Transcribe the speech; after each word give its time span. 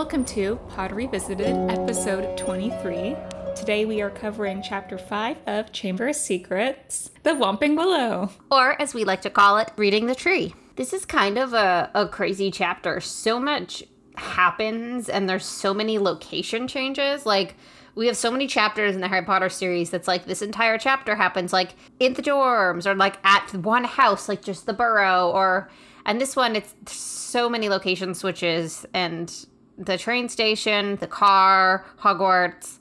Welcome 0.00 0.24
to 0.24 0.56
Pod 0.70 0.92
Revisited, 0.92 1.54
episode 1.70 2.38
23. 2.38 3.14
Today 3.54 3.84
we 3.84 4.00
are 4.00 4.08
covering 4.08 4.62
chapter 4.62 4.96
5 4.96 5.36
of 5.46 5.72
Chamber 5.72 6.08
of 6.08 6.16
Secrets, 6.16 7.10
The 7.22 7.32
Whomping 7.32 7.76
Willow. 7.76 8.30
Or, 8.50 8.80
as 8.80 8.94
we 8.94 9.04
like 9.04 9.20
to 9.20 9.30
call 9.30 9.58
it, 9.58 9.70
reading 9.76 10.06
the 10.06 10.14
tree. 10.14 10.54
This 10.76 10.94
is 10.94 11.04
kind 11.04 11.36
of 11.36 11.52
a, 11.52 11.90
a 11.94 12.08
crazy 12.08 12.50
chapter. 12.50 12.98
So 13.00 13.38
much 13.38 13.84
happens, 14.16 15.10
and 15.10 15.28
there's 15.28 15.44
so 15.44 15.74
many 15.74 15.98
location 15.98 16.66
changes. 16.66 17.26
Like, 17.26 17.56
we 17.94 18.06
have 18.06 18.16
so 18.16 18.30
many 18.30 18.46
chapters 18.46 18.94
in 18.94 19.02
the 19.02 19.08
Harry 19.08 19.26
Potter 19.26 19.50
series 19.50 19.90
that's 19.90 20.08
like 20.08 20.24
this 20.24 20.40
entire 20.40 20.78
chapter 20.78 21.14
happens 21.14 21.52
like 21.52 21.74
in 21.98 22.14
the 22.14 22.22
dorms 22.22 22.86
or 22.86 22.94
like 22.94 23.18
at 23.22 23.52
one 23.52 23.84
house, 23.84 24.30
like 24.30 24.42
just 24.42 24.64
the 24.64 24.72
burrow, 24.72 25.30
or 25.30 25.70
and 26.06 26.18
this 26.18 26.34
one 26.34 26.56
it's 26.56 26.74
so 26.90 27.50
many 27.50 27.68
location 27.68 28.14
switches 28.14 28.86
and 28.94 29.44
the 29.80 29.98
train 29.98 30.28
station, 30.28 30.96
the 30.96 31.06
car, 31.06 31.84
Hogwarts. 32.00 32.78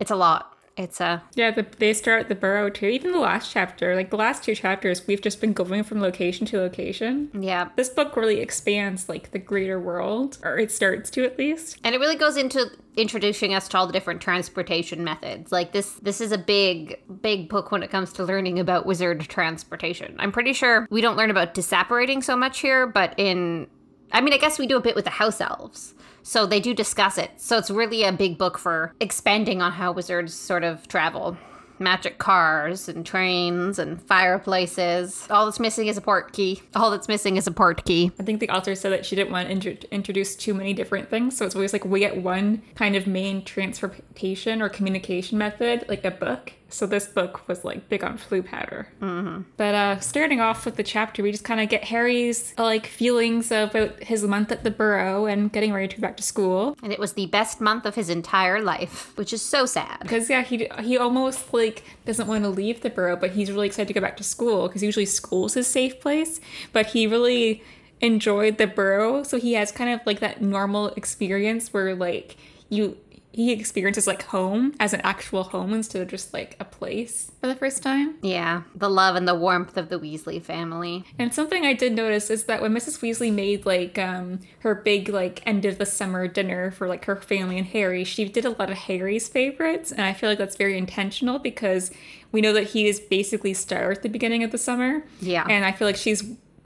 It's 0.00 0.10
a 0.10 0.16
lot. 0.16 0.54
It's 0.76 1.00
a 1.00 1.24
Yeah, 1.34 1.50
the, 1.50 1.66
they 1.78 1.92
start 1.92 2.28
the 2.28 2.36
burrow 2.36 2.70
too. 2.70 2.86
Even 2.86 3.10
the 3.10 3.18
last 3.18 3.50
chapter, 3.50 3.96
like 3.96 4.10
the 4.10 4.16
last 4.16 4.44
two 4.44 4.54
chapters, 4.54 5.04
we've 5.08 5.20
just 5.20 5.40
been 5.40 5.52
going 5.52 5.82
from 5.82 6.00
location 6.00 6.46
to 6.46 6.58
location. 6.58 7.30
yeah. 7.34 7.70
This 7.74 7.88
book 7.88 8.14
really 8.14 8.38
expands 8.38 9.08
like 9.08 9.32
the 9.32 9.40
greater 9.40 9.80
world, 9.80 10.38
or 10.44 10.56
it 10.56 10.70
starts 10.70 11.10
to 11.10 11.24
at 11.24 11.36
least. 11.36 11.78
And 11.82 11.96
it 11.96 11.98
really 11.98 12.14
goes 12.14 12.36
into 12.36 12.70
introducing 12.96 13.54
us 13.54 13.66
to 13.68 13.78
all 13.78 13.88
the 13.88 13.92
different 13.92 14.20
transportation 14.20 15.02
methods. 15.02 15.50
Like 15.50 15.72
this 15.72 15.94
this 15.94 16.20
is 16.20 16.30
a 16.30 16.38
big 16.38 17.00
big 17.22 17.48
book 17.48 17.72
when 17.72 17.82
it 17.82 17.90
comes 17.90 18.12
to 18.12 18.22
learning 18.22 18.60
about 18.60 18.86
wizard 18.86 19.20
transportation. 19.22 20.14
I'm 20.20 20.30
pretty 20.30 20.52
sure 20.52 20.86
we 20.90 21.00
don't 21.00 21.16
learn 21.16 21.30
about 21.30 21.54
disapparating 21.54 22.22
so 22.22 22.36
much 22.36 22.60
here, 22.60 22.86
but 22.86 23.14
in 23.16 23.66
I 24.12 24.20
mean, 24.20 24.32
I 24.32 24.38
guess 24.38 24.58
we 24.58 24.66
do 24.66 24.76
a 24.76 24.80
bit 24.80 24.94
with 24.94 25.04
the 25.04 25.10
house 25.10 25.40
elves. 25.40 25.94
So 26.28 26.44
they 26.44 26.60
do 26.60 26.74
discuss 26.74 27.16
it. 27.16 27.30
So 27.38 27.56
it's 27.56 27.70
really 27.70 28.04
a 28.04 28.12
big 28.12 28.36
book 28.36 28.58
for 28.58 28.92
expanding 29.00 29.62
on 29.62 29.72
how 29.72 29.92
wizards 29.92 30.34
sort 30.34 30.62
of 30.62 30.86
travel. 30.86 31.38
Magic 31.78 32.18
cars 32.18 32.86
and 32.86 33.06
trains 33.06 33.78
and 33.78 34.02
fireplaces. 34.02 35.26
All 35.30 35.46
that's 35.46 35.58
missing 35.58 35.86
is 35.86 35.96
a 35.96 36.02
Portkey. 36.02 36.60
All 36.74 36.90
that's 36.90 37.08
missing 37.08 37.38
is 37.38 37.46
a 37.46 37.50
Portkey. 37.50 38.12
I 38.20 38.24
think 38.24 38.40
the 38.40 38.50
author 38.50 38.74
said 38.74 38.92
that 38.92 39.06
she 39.06 39.16
didn't 39.16 39.32
want 39.32 39.48
to 39.48 39.52
intro- 39.52 39.88
introduce 39.90 40.36
too 40.36 40.52
many 40.52 40.74
different 40.74 41.08
things, 41.08 41.34
so 41.34 41.46
it's 41.46 41.54
always 41.54 41.72
like 41.72 41.86
we 41.86 42.00
get 42.00 42.22
one 42.22 42.60
kind 42.74 42.94
of 42.94 43.06
main 43.06 43.42
transportation 43.42 44.60
or 44.60 44.68
communication 44.68 45.38
method, 45.38 45.86
like 45.88 46.04
a 46.04 46.10
book. 46.10 46.52
So 46.70 46.86
this 46.86 47.06
book 47.06 47.48
was 47.48 47.64
like 47.64 47.88
big 47.88 48.04
on 48.04 48.18
Floo 48.18 48.44
powder. 48.44 48.88
Mm-hmm. 49.00 49.42
But 49.56 49.74
uh, 49.74 50.00
starting 50.00 50.40
off 50.40 50.64
with 50.66 50.76
the 50.76 50.82
chapter, 50.82 51.22
we 51.22 51.32
just 51.32 51.44
kind 51.44 51.60
of 51.60 51.68
get 51.68 51.84
Harry's 51.84 52.52
like 52.58 52.86
feelings 52.86 53.50
about 53.50 54.02
his 54.02 54.22
month 54.24 54.52
at 54.52 54.64
the 54.64 54.70
Burrow 54.70 55.26
and 55.26 55.50
getting 55.50 55.72
ready 55.72 55.88
to 55.88 55.96
go 55.96 56.02
back 56.02 56.16
to 56.18 56.22
school. 56.22 56.76
And 56.82 56.92
it 56.92 56.98
was 56.98 57.14
the 57.14 57.26
best 57.26 57.60
month 57.60 57.86
of 57.86 57.94
his 57.94 58.10
entire 58.10 58.60
life, 58.60 59.16
which 59.16 59.32
is 59.32 59.40
so 59.40 59.64
sad. 59.64 59.98
Because 60.00 60.28
yeah, 60.28 60.42
he 60.42 60.68
he 60.82 60.98
almost 60.98 61.54
like 61.54 61.84
doesn't 62.04 62.28
want 62.28 62.44
to 62.44 62.50
leave 62.50 62.82
the 62.82 62.90
Burrow, 62.90 63.16
but 63.16 63.30
he's 63.30 63.50
really 63.50 63.66
excited 63.66 63.88
to 63.88 63.94
go 63.94 64.00
back 64.00 64.16
to 64.18 64.24
school 64.24 64.68
because 64.68 64.82
usually 64.82 65.06
school's 65.06 65.54
his 65.54 65.66
safe 65.66 66.00
place. 66.00 66.38
But 66.72 66.86
he 66.86 67.06
really 67.06 67.62
enjoyed 68.00 68.58
the 68.58 68.66
Burrow, 68.66 69.22
so 69.22 69.38
he 69.38 69.54
has 69.54 69.72
kind 69.72 69.90
of 69.90 70.00
like 70.06 70.20
that 70.20 70.42
normal 70.42 70.88
experience 70.90 71.72
where 71.72 71.94
like 71.94 72.36
you 72.68 72.98
he 73.32 73.52
experiences 73.52 74.06
like 74.06 74.22
home 74.24 74.74
as 74.80 74.92
an 74.92 75.00
actual 75.02 75.44
home 75.44 75.72
instead 75.74 76.00
of 76.02 76.08
just 76.08 76.32
like 76.32 76.56
a 76.58 76.64
place 76.64 77.30
for 77.40 77.46
the 77.46 77.54
first 77.54 77.82
time. 77.82 78.16
Yeah, 78.22 78.62
the 78.74 78.88
love 78.88 79.16
and 79.16 79.28
the 79.28 79.34
warmth 79.34 79.76
of 79.76 79.90
the 79.90 79.98
Weasley 79.98 80.42
family. 80.42 81.04
And 81.18 81.32
something 81.32 81.64
I 81.64 81.74
did 81.74 81.94
notice 81.94 82.30
is 82.30 82.44
that 82.44 82.62
when 82.62 82.74
Mrs. 82.74 83.00
Weasley 83.00 83.32
made 83.32 83.66
like 83.66 83.98
um 83.98 84.40
her 84.60 84.74
big 84.74 85.08
like 85.08 85.46
end 85.46 85.64
of 85.64 85.78
the 85.78 85.86
summer 85.86 86.26
dinner 86.26 86.70
for 86.70 86.88
like 86.88 87.04
her 87.04 87.16
family 87.16 87.58
and 87.58 87.66
Harry, 87.66 88.04
she 88.04 88.24
did 88.24 88.44
a 88.44 88.50
lot 88.50 88.70
of 88.70 88.78
Harry's 88.78 89.28
favorites, 89.28 89.92
and 89.92 90.02
I 90.02 90.14
feel 90.14 90.30
like 90.30 90.38
that's 90.38 90.56
very 90.56 90.78
intentional 90.78 91.38
because 91.38 91.90
we 92.32 92.40
know 92.40 92.52
that 92.52 92.68
he 92.68 92.88
is 92.88 92.98
basically 93.00 93.54
star 93.54 93.92
at 93.92 94.02
the 94.02 94.08
beginning 94.08 94.42
of 94.42 94.50
the 94.50 94.58
summer. 94.58 95.04
Yeah. 95.20 95.46
And 95.48 95.64
I 95.64 95.72
feel 95.72 95.86
like 95.86 95.96
she's 95.96 96.24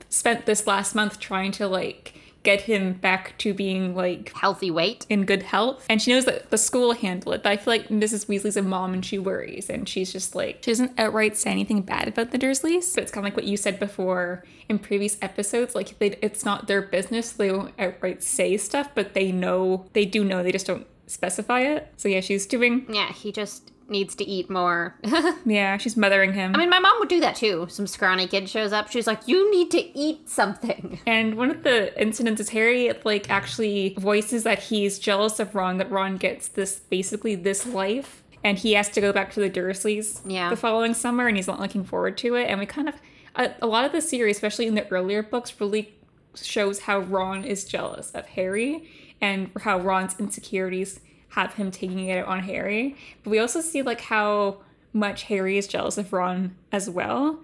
spent 0.09 0.45
this 0.45 0.67
last 0.67 0.95
month 0.95 1.19
trying 1.19 1.51
to 1.53 1.67
like 1.67 2.13
get 2.43 2.61
him 2.61 2.93
back 2.93 3.37
to 3.39 3.53
being 3.53 3.95
like 3.95 4.31
Healthy 4.33 4.69
weight. 4.71 5.05
in 5.09 5.25
good 5.25 5.43
health. 5.43 5.85
And 5.89 6.01
she 6.01 6.11
knows 6.11 6.25
that 6.25 6.49
the 6.51 6.57
school 6.57 6.87
will 6.89 6.93
handle 6.93 7.31
it. 7.33 7.43
But 7.43 7.51
I 7.51 7.57
feel 7.57 7.73
like 7.73 7.87
Mrs. 7.87 8.27
Weasley's 8.27 8.57
a 8.57 8.61
mom 8.61 8.93
and 8.93 9.05
she 9.05 9.17
worries. 9.17 9.69
And 9.69 9.87
she's 9.87 10.11
just 10.11 10.35
like, 10.35 10.59
she 10.63 10.71
doesn't 10.71 10.97
outright 10.97 11.37
say 11.37 11.51
anything 11.51 11.81
bad 11.81 12.07
about 12.07 12.31
the 12.31 12.37
Dursleys. 12.37 12.93
But 12.93 13.03
it's 13.03 13.11
kind 13.11 13.25
of 13.25 13.31
like 13.31 13.35
what 13.37 13.45
you 13.45 13.57
said 13.57 13.79
before 13.79 14.43
in 14.69 14.79
previous 14.79 15.17
episodes. 15.21 15.75
Like, 15.75 15.97
they, 15.99 16.17
it's 16.21 16.45
not 16.45 16.67
their 16.67 16.81
business. 16.81 17.31
They 17.31 17.51
won't 17.51 17.73
outright 17.79 18.23
say 18.23 18.57
stuff, 18.57 18.89
but 18.93 19.13
they 19.13 19.31
know, 19.31 19.85
they 19.93 20.05
do 20.05 20.23
know, 20.23 20.43
they 20.43 20.51
just 20.51 20.67
don't 20.67 20.87
specify 21.07 21.61
it. 21.61 21.93
So 21.97 22.07
yeah, 22.07 22.21
she's 22.21 22.45
doing, 22.45 22.85
Yeah, 22.89 23.11
he 23.11 23.31
just 23.31 23.71
needs 23.89 24.15
to 24.15 24.23
eat 24.27 24.49
more. 24.49 24.95
yeah, 25.45 25.77
she's 25.77 25.95
mothering 25.97 26.33
him. 26.33 26.55
I 26.55 26.57
mean, 26.57 26.69
my 26.69 26.79
mom 26.79 26.97
would 26.99 27.09
do 27.09 27.19
that 27.21 27.35
too. 27.35 27.67
Some 27.69 27.87
scrawny 27.87 28.27
kid 28.27 28.49
shows 28.49 28.71
up. 28.73 28.89
She's 28.89 29.07
like, 29.07 29.27
"You 29.27 29.49
need 29.51 29.71
to 29.71 29.97
eat 29.97 30.29
something." 30.29 30.99
And 31.07 31.35
one 31.35 31.49
of 31.51 31.63
the 31.63 31.99
incidents 32.01 32.41
is 32.41 32.49
Harry 32.49 32.91
like 33.03 33.29
actually 33.29 33.95
voices 33.99 34.43
that 34.43 34.59
he's 34.59 34.99
jealous 34.99 35.39
of 35.39 35.53
Ron 35.55 35.77
that 35.77 35.91
Ron 35.91 36.17
gets 36.17 36.47
this 36.47 36.79
basically 36.79 37.35
this 37.35 37.65
life 37.65 38.23
and 38.43 38.57
he 38.57 38.73
has 38.73 38.89
to 38.89 39.01
go 39.01 39.13
back 39.13 39.31
to 39.33 39.39
the 39.39 39.49
Dursleys 39.49 40.19
Yeah. 40.25 40.49
the 40.49 40.55
following 40.57 40.93
summer 40.93 41.27
and 41.27 41.37
he's 41.37 41.47
not 41.47 41.59
looking 41.59 41.83
forward 41.83 42.17
to 42.19 42.35
it 42.35 42.45
and 42.49 42.59
we 42.59 42.65
kind 42.65 42.89
of 42.89 42.95
a, 43.35 43.51
a 43.61 43.67
lot 43.67 43.85
of 43.85 43.91
the 43.91 44.01
series 44.01 44.35
especially 44.37 44.67
in 44.67 44.75
the 44.75 44.87
earlier 44.91 45.23
books 45.23 45.59
really 45.61 45.93
shows 46.35 46.79
how 46.79 46.99
Ron 46.99 47.43
is 47.45 47.63
jealous 47.65 48.11
of 48.11 48.25
Harry 48.27 48.89
and 49.21 49.49
how 49.61 49.79
Ron's 49.79 50.19
insecurities 50.19 50.99
have 51.33 51.53
him 51.53 51.71
taking 51.71 52.07
it 52.07 52.17
out 52.19 52.27
on 52.27 52.39
Harry 52.39 52.95
but 53.23 53.29
we 53.29 53.39
also 53.39 53.61
see 53.61 53.81
like 53.81 54.01
how 54.01 54.57
much 54.93 55.23
Harry 55.23 55.57
is 55.57 55.67
jealous 55.67 55.97
of 55.97 56.11
Ron 56.13 56.55
as 56.71 56.89
well 56.89 57.39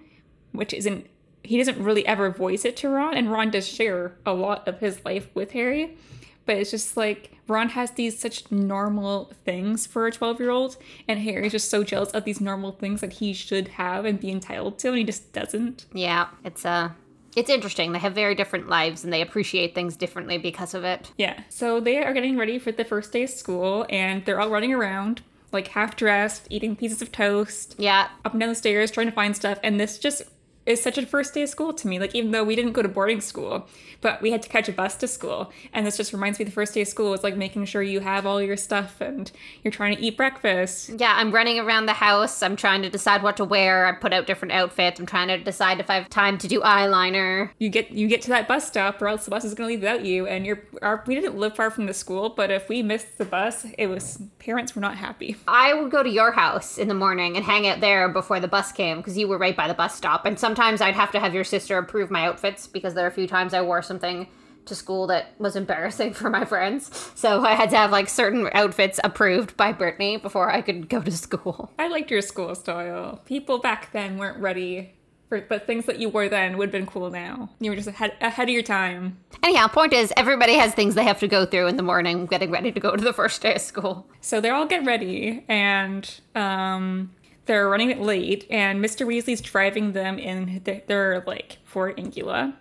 which 0.52 0.74
isn't 0.74 1.08
he 1.44 1.58
doesn't 1.58 1.82
really 1.82 2.06
ever 2.06 2.30
voice 2.30 2.66
it 2.66 2.76
to 2.78 2.90
Ron, 2.90 3.16
and 3.16 3.32
Ron 3.32 3.50
does 3.50 3.68
share 3.68 4.16
a 4.26 4.34
lot 4.34 4.68
of 4.68 4.80
his 4.80 5.04
life 5.06 5.30
with 5.34 5.52
Harry. 5.52 5.98
But 6.46 6.58
it's 6.58 6.72
just 6.72 6.98
like 6.98 7.32
Ron 7.48 7.70
has 7.70 7.92
these 7.92 8.20
such 8.20 8.52
normal 8.52 9.32
things 9.46 9.86
for 9.86 10.08
a 10.08 10.12
12 10.12 10.40
year 10.40 10.50
old, 10.50 10.78
and 11.08 11.20
Harry's 11.20 11.52
just 11.52 11.70
so 11.70 11.84
jealous 11.84 12.12
of 12.12 12.24
these 12.24 12.42
normal 12.42 12.72
things 12.72 13.02
that 13.02 13.14
he 13.14 13.34
should 13.34 13.70
have 13.70 14.06
and 14.06 14.20
be 14.20 14.32
entitled 14.32 14.80
to, 14.80 14.90
and 14.90 14.98
he 14.98 15.04
just 15.04 15.32
doesn't. 15.32 15.86
Yeah, 15.94 16.28
it's 16.44 16.66
uh 16.66 16.92
it's 17.36 17.50
interesting. 17.50 17.92
They 17.92 18.00
have 18.00 18.14
very 18.14 18.36
different 18.36 18.68
lives 18.68 19.04
and 19.04 19.14
they 19.14 19.22
appreciate 19.22 19.76
things 19.76 19.96
differently 19.96 20.38
because 20.38 20.74
of 20.74 20.84
it. 20.84 21.12
Yeah. 21.18 21.40
So 21.50 21.80
they 21.80 22.04
are 22.04 22.14
getting 22.14 22.38
ready 22.38 22.60
for 22.60 22.72
the 22.72 22.84
first 22.86 23.12
day 23.12 23.24
of 23.24 23.30
school, 23.30 23.86
and 23.90 24.26
they're 24.26 24.40
all 24.40 24.50
running 24.50 24.74
around, 24.74 25.22
like 25.52 25.70
half 25.70 25.96
dressed, 25.96 26.48
eating 26.50 26.76
pieces 26.76 27.02
of 27.02 27.12
toast, 27.12 27.76
Yeah, 27.78 28.10
up 28.26 28.34
and 28.34 28.40
down 28.40 28.50
the 28.50 28.56
stairs, 28.56 28.92
trying 28.92 29.08
to 29.08 29.14
find 29.14 29.36
stuff, 29.36 29.60
and 29.64 29.80
this 29.80 30.00
just 30.00 30.24
is 30.70 30.82
such 30.82 31.00
a 31.00 31.06
first 31.06 31.34
day 31.34 31.42
of 31.42 31.50
school 31.50 31.74
to 31.74 31.88
me. 31.88 32.00
Like 32.00 32.14
even 32.14 32.32
though 32.32 32.44
we 32.44 32.56
didn't 32.56 32.74
go 32.74 32.84
to 32.84 32.88
boarding 32.88 33.22
school, 33.22 33.68
but 34.02 34.22
we 34.22 34.32
had 34.32 34.44
to 34.44 34.50
catch 34.50 34.70
a 34.70 34.72
bus 34.72 34.96
to 34.98 35.08
school, 35.08 35.52
and 35.74 35.86
this 35.86 35.98
just 35.98 36.14
reminds 36.14 36.38
me 36.38 36.46
the 36.46 36.52
first 36.52 36.74
day 36.74 36.82
of 36.82 36.88
school 36.88 37.12
was 37.12 37.24
like 37.24 37.36
making 37.36 37.66
sure 37.66 37.82
you 37.82 38.00
have 38.00 38.26
all 38.26 38.42
your 38.42 38.56
stuff 38.56 39.02
and 39.02 39.32
you're 39.64 39.72
trying 39.72 39.96
to 39.96 40.02
eat 40.02 40.16
breakfast. 40.16 40.92
Yeah, 40.98 41.14
I'm 41.18 41.32
running 41.32 41.60
around 41.60 41.88
the 41.88 41.94
house. 41.94 42.44
I'm 42.44 42.56
trying 42.56 42.84
to 42.84 42.90
decide 42.90 43.24
what 43.24 43.36
to 43.38 43.46
wear. 43.46 43.88
I 43.88 43.94
put 43.94 44.14
out 44.14 44.28
different 44.28 44.54
outfits. 44.54 45.00
I'm 45.00 45.08
trying 45.08 45.28
to 45.30 45.40
decide 45.40 45.80
if 45.80 45.90
I 45.90 45.96
have 45.96 46.10
time 46.10 46.38
to 46.38 46.48
do 46.48 46.62
eyeliner. 46.62 47.50
You 47.58 47.70
get 47.70 47.92
you 47.92 48.08
get 48.08 48.22
to 48.24 48.30
that 48.30 48.48
bus 48.48 48.68
stop, 48.68 49.02
or 49.02 49.08
else 49.08 49.26
the 49.26 49.32
bus 49.32 49.44
is 49.44 49.56
gonna 49.56 49.70
leave 49.70 49.82
without 49.82 50.06
you. 50.06 50.28
And 50.28 50.46
you're 50.46 50.62
our, 50.84 51.04
we 51.08 51.16
didn't 51.16 51.38
live 51.38 51.56
far 51.56 51.72
from 51.72 51.88
the 51.88 51.94
school, 51.94 52.30
but 52.30 52.52
if 52.52 52.70
we 52.70 52.84
missed 52.84 53.18
the 53.18 53.26
bus, 53.26 53.66
it 53.78 53.88
was 53.88 54.22
parents 54.38 54.76
were 54.76 54.82
not 54.82 54.98
happy. 54.98 55.36
I 55.48 55.74
would 55.74 55.92
go 55.92 56.04
to 56.04 56.10
your 56.10 56.32
house 56.32 56.78
in 56.78 56.88
the 56.88 56.94
morning 56.94 57.36
and 57.36 57.44
hang 57.44 57.68
out 57.68 57.80
there 57.82 58.08
before 58.08 58.40
the 58.40 58.48
bus 58.48 58.72
came 58.72 58.98
because 58.98 59.18
you 59.18 59.28
were 59.28 59.40
right 59.40 59.58
by 59.58 59.68
the 59.68 59.74
bus 59.74 59.96
stop. 59.96 60.26
And 60.26 60.40
sometimes 60.40 60.59
I'd 60.60 60.96
have 60.96 61.12
to 61.12 61.20
have 61.20 61.34
your 61.34 61.44
sister 61.44 61.78
approve 61.78 62.12
my 62.12 62.26
outfits 62.26 62.68
because 62.68 62.94
there 62.94 63.06
are 63.06 63.10
a 63.10 63.12
few 63.12 63.28
times 63.28 63.54
I 63.54 63.62
wore 63.62 63.82
something 63.82 64.28
to 64.66 64.76
school 64.76 65.08
that 65.08 65.34
was 65.38 65.56
embarrassing 65.56 66.14
for 66.20 66.30
my 66.30 66.46
friends. 66.46 67.12
So 67.16 67.44
I 67.44 67.54
had 67.54 67.70
to 67.72 67.78
have 67.78 67.92
like 67.92 68.10
certain 68.10 68.50
outfits 68.54 69.00
approved 69.04 69.58
by 69.58 69.74
Brittany 69.74 70.18
before 70.18 70.50
I 70.52 70.62
could 70.62 70.90
go 70.90 71.02
to 71.02 71.12
school. 71.12 71.72
I 71.80 71.88
liked 71.88 72.10
your 72.12 72.22
school 72.22 72.56
style. 72.56 73.22
People 73.26 73.60
back 73.60 73.92
then 73.92 74.18
weren't 74.18 74.40
ready. 74.40 74.96
For, 75.30 75.42
but 75.42 75.68
things 75.68 75.86
that 75.86 76.00
you 76.00 76.10
wore 76.10 76.28
then 76.28 76.58
would 76.58 76.70
have 76.70 76.72
been 76.72 76.88
cool 76.88 77.12
now. 77.12 77.52
You 77.60 77.70
were 77.70 77.76
just 77.76 77.88
ahead, 77.88 78.14
ahead 78.20 78.50
of 78.50 78.54
your 78.54 78.64
time. 78.64 79.20
Anyhow, 79.44 79.68
point 79.68 79.94
is, 79.94 80.12
everybody 80.18 80.56
has 80.56 80.74
things 80.74 80.96
they 80.96 81.04
have 81.04 81.20
to 81.20 81.28
go 81.28 81.46
through 81.46 81.68
in 81.68 81.78
the 81.78 81.84
morning 81.84 82.26
getting 82.26 82.50
ready 82.50 82.72
to 82.72 82.80
go 82.80 82.96
to 82.96 83.04
the 83.04 83.14
first 83.14 83.44
day 83.44 83.54
of 83.54 83.62
school. 83.62 84.08
So 84.22 84.42
they're 84.42 84.56
all 84.56 84.66
get 84.66 84.86
ready, 84.86 85.46
and 85.48 86.20
um, 86.34 87.12
they're 87.50 87.68
running 87.68 88.00
late, 88.00 88.46
and 88.52 88.80
Mr. 88.80 89.08
Weasley's 89.08 89.42
driving 89.42 89.94
them 89.94 90.20
in 90.20 90.62
their, 90.66 90.84
their 90.86 91.24
like 91.26 91.58
Ford 91.64 91.96
Anglia. 91.98 92.54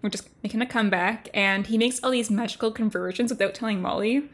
We're 0.00 0.10
just 0.10 0.28
making 0.44 0.62
a 0.62 0.66
comeback, 0.66 1.28
and 1.34 1.66
he 1.66 1.76
makes 1.76 1.98
all 2.04 2.12
these 2.12 2.30
magical 2.30 2.70
conversions 2.70 3.32
without 3.32 3.52
telling 3.52 3.82
Molly. 3.82 4.30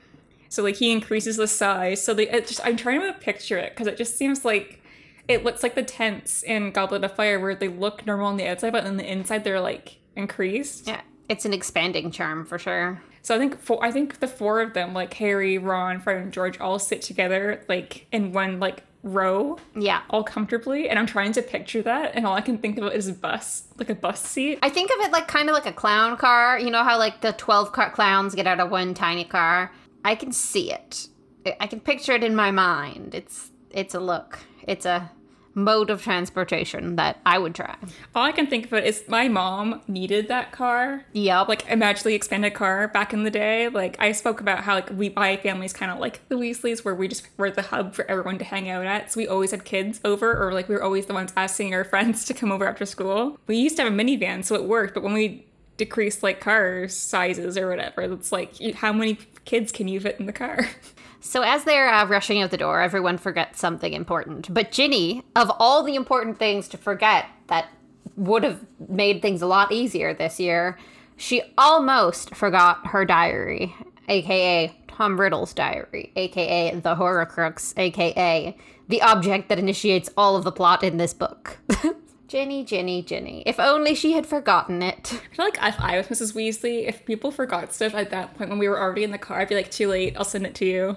So 0.51 0.63
like 0.63 0.77
he 0.77 0.93
increases 0.93 1.39
the 1.39 1.49
size. 1.49 2.05
So 2.05 2.13
they 2.13 2.29
it 2.29 2.47
just 2.47 2.61
I'm 2.67 2.77
trying 2.77 3.01
to 3.01 3.15
picture 3.15 3.57
it 3.57 3.73
because 3.73 3.87
it 3.87 3.97
just 3.97 4.19
seems 4.19 4.45
like 4.45 4.83
it 5.27 5.43
looks 5.43 5.63
like 5.63 5.75
the 5.75 5.83
tents 5.83 6.43
in 6.43 6.71
Goblet 6.71 7.03
of 7.03 7.17
Fire 7.17 7.41
where 7.41 7.55
they 7.55 7.69
look 7.69 8.05
normal 8.07 8.27
on 8.27 8.37
the 8.37 8.47
outside, 8.47 8.75
but 8.75 8.85
on 8.85 8.99
the 8.99 9.11
inside 9.11 9.43
they're 9.43 9.59
like 9.59 9.97
increased. 10.17 10.87
Yeah, 10.87 11.01
it's 11.31 11.47
an 11.47 11.55
expanding 11.55 12.11
charm 12.11 12.45
for 12.45 12.59
sure. 12.59 13.01
So 13.23 13.35
I 13.35 13.39
think 13.39 13.59
four, 13.59 13.83
I 13.83 13.91
think 13.91 14.21
the 14.21 14.29
four 14.29 14.61
of 14.61 14.75
them, 14.75 14.93
like 14.93 15.15
Harry, 15.15 15.57
Ron, 15.57 15.99
Fred, 15.99 16.19
and 16.19 16.31
George, 16.31 16.61
all 16.61 16.79
sit 16.79 17.01
together 17.01 17.65
like 17.71 18.07
in 18.13 18.33
one 18.35 18.61
like 18.61 18.83
row, 19.05 19.59
Yeah. 19.77 20.01
all 20.11 20.25
comfortably. 20.25 20.89
And 20.89 20.99
I'm 20.99 21.07
trying 21.07 21.33
to 21.33 21.43
picture 21.43 21.83
that, 21.83 22.13
and 22.15 22.27
all 22.27 22.35
I 22.35 22.41
can 22.41 22.59
think 22.59 22.79
of 22.79 22.93
is 22.93 23.07
a 23.07 23.13
bus, 23.13 23.65
like 23.79 23.91
a 23.91 23.95
bus 23.95 24.21
seat. 24.21 24.59
I 24.63 24.71
think 24.71 24.91
of 24.91 24.97
it 25.07 25.13
like 25.13 25.29
kind 25.29 25.49
of 25.49 25.55
like 25.55 25.67
a 25.67 25.73
clown 25.73 26.17
car. 26.17 26.59
You 26.59 26.71
know 26.71 26.83
how 26.83 26.99
like 26.99 27.21
the 27.21 27.33
12 27.35 27.71
car- 27.73 27.91
clowns 27.91 28.35
get 28.35 28.47
out 28.47 28.59
of 28.61 28.71
one 28.71 28.95
tiny 28.95 29.25
car? 29.25 29.71
I 30.05 30.15
can 30.17 30.33
see 30.33 30.73
it. 30.73 31.07
I- 31.47 31.57
I 31.61 31.67
can 31.67 31.81
picture 31.81 32.13
it 32.13 32.25
in 32.25 32.35
my 32.35 32.51
mind. 32.51 33.15
It's 33.15 33.51
it's 33.71 33.95
a 33.95 34.01
look. 34.01 34.39
It's 34.67 34.87
a 34.87 35.11
mode 35.55 35.91
of 35.91 36.03
transportation 36.03 36.97
that 36.97 37.21
I 37.25 37.39
would 37.39 37.55
try. 37.55 37.77
All 38.15 38.25
I 38.25 38.33
can 38.33 38.47
think 38.47 38.67
of 38.67 38.73
it 38.75 38.85
is 38.85 39.05
my 39.09 39.29
mom 39.29 39.81
needed 39.87 40.29
that 40.29 40.53
car. 40.53 41.05
Yep. 41.13 41.49
like 41.49 41.71
a 41.71 41.77
magically 41.77 42.15
expanded 42.15 42.55
car 42.55 42.89
back 42.89 43.13
in 43.13 43.25
the 43.25 43.31
day. 43.31 43.69
Like 43.69 43.97
I 44.01 44.13
spoke 44.13 44.41
about 44.41 44.65
how 44.65 44.75
like 44.75 44.91
we 44.91 45.09
buy 45.09 45.37
families 45.37 45.73
kind 45.73 45.91
of 45.91 45.99
like 45.99 46.27
the 46.29 46.37
Weasleys, 46.37 46.85
where 46.85 46.95
we 46.95 47.09
just 47.09 47.27
were 47.37 47.51
the 47.51 47.63
hub 47.63 47.95
for 47.95 48.05
everyone 48.11 48.39
to 48.39 48.45
hang 48.45 48.69
out 48.69 48.87
at. 48.87 49.13
So 49.13 49.19
we 49.19 49.29
always 49.29 49.51
had 49.53 49.65
kids 49.65 50.01
over, 50.05 50.37
or 50.37 50.53
like 50.53 50.69
we 50.69 50.75
were 50.75 50.83
always 50.83 51.07
the 51.07 51.15
ones 51.15 51.33
asking 51.37 51.75
our 51.75 51.85
friends 51.85 52.25
to 52.27 52.35
come 52.35 52.53
over 52.53 52.67
after 52.67 52.87
school. 52.87 53.39
We 53.47 53.57
used 53.57 53.77
to 53.77 53.85
have 53.85 53.93
a 53.93 53.97
minivan, 53.97 54.45
so 54.45 54.55
it 54.55 54.65
worked. 54.65 54.95
But 54.95 55.03
when 55.03 55.13
we 55.13 55.47
decreased 55.77 56.23
like 56.23 56.41
car 56.41 56.89
sizes 56.89 57.59
or 57.59 57.69
whatever, 57.69 58.03
it's 58.03 58.33
like 58.33 58.55
how 58.75 58.93
many 58.93 59.19
kids 59.45 59.73
can 59.73 59.89
you 59.89 60.01
fit 60.01 60.19
in 60.19 60.27
the 60.27 60.33
car? 60.33 60.69
So 61.27 61.41
as 61.41 61.65
they're 61.65 61.89
uh, 61.89 62.07
rushing 62.07 62.43
out 62.43 62.51
the 62.51 62.59
door, 62.59 62.83
everyone 62.83 63.17
forgets 63.17 63.59
something 63.59 63.95
important. 63.95 64.53
But 64.53 64.71
Ginny, 64.71 65.25
of 65.35 65.51
all 65.59 65.83
the 65.83 65.95
important 65.95 66.39
things 66.39 66.69
to 66.69 66.77
forget 66.77 67.27
that 67.47 67.71
would 68.15 68.45
have 68.45 68.61
made 68.91 69.23
things 69.23 69.41
a 69.41 69.47
lot 69.47 69.73
easier 69.73 70.13
this 70.13 70.39
year, 70.39 70.79
she 71.17 71.43
almost 71.57 72.35
forgot 72.35 72.89
her 72.89 73.07
diary, 73.07 73.75
aka 74.07 74.71
Tom 74.87 75.19
Riddle's 75.19 75.55
diary, 75.55 76.13
aka 76.15 76.75
the 76.75 76.95
Horcrux, 76.95 77.73
aka 77.79 78.55
the 78.89 79.01
object 79.01 79.49
that 79.49 79.59
initiates 79.59 80.11
all 80.19 80.37
of 80.37 80.45
the 80.45 80.53
plot 80.53 80.85
in 80.85 80.99
this 80.99 81.15
book. 81.15 81.59
Ginny, 82.35 82.65
Ginny, 82.65 83.01
Ginny. 83.01 83.45
If 83.47 83.61
only 83.61 83.95
she 83.95 84.11
had 84.11 84.27
forgotten 84.27 84.83
it. 84.83 85.13
I 85.13 85.37
feel 85.37 85.45
like 85.45 85.59
if 85.63 85.81
I 85.81 85.99
was 85.99 86.09
Mrs. 86.09 86.35
Weasley, 86.35 86.89
if 86.89 87.07
people 87.07 87.31
forgot 87.31 87.73
stuff 87.73 87.95
at 87.95 88.11
that 88.11 88.35
point 88.35 88.51
when 88.51 88.59
we 88.59 88.67
were 88.67 88.81
already 88.81 89.05
in 89.05 89.13
the 89.13 89.19
car, 89.19 89.39
I'd 89.39 89.49
be 89.49 89.55
like, 89.55 89.71
too 89.71 89.87
late, 89.87 90.17
I'll 90.17 90.25
send 90.25 90.45
it 90.45 90.57
to 90.57 90.65
you. 90.65 90.97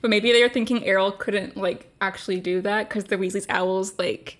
But 0.00 0.10
maybe 0.10 0.30
they 0.30 0.44
were 0.44 0.48
thinking 0.48 0.84
Errol 0.84 1.10
couldn't 1.10 1.56
like 1.56 1.90
actually 2.00 2.38
do 2.38 2.60
that 2.60 2.88
because 2.88 3.06
the 3.06 3.16
Weasley's 3.16 3.48
owl's 3.48 3.98
like 3.98 4.38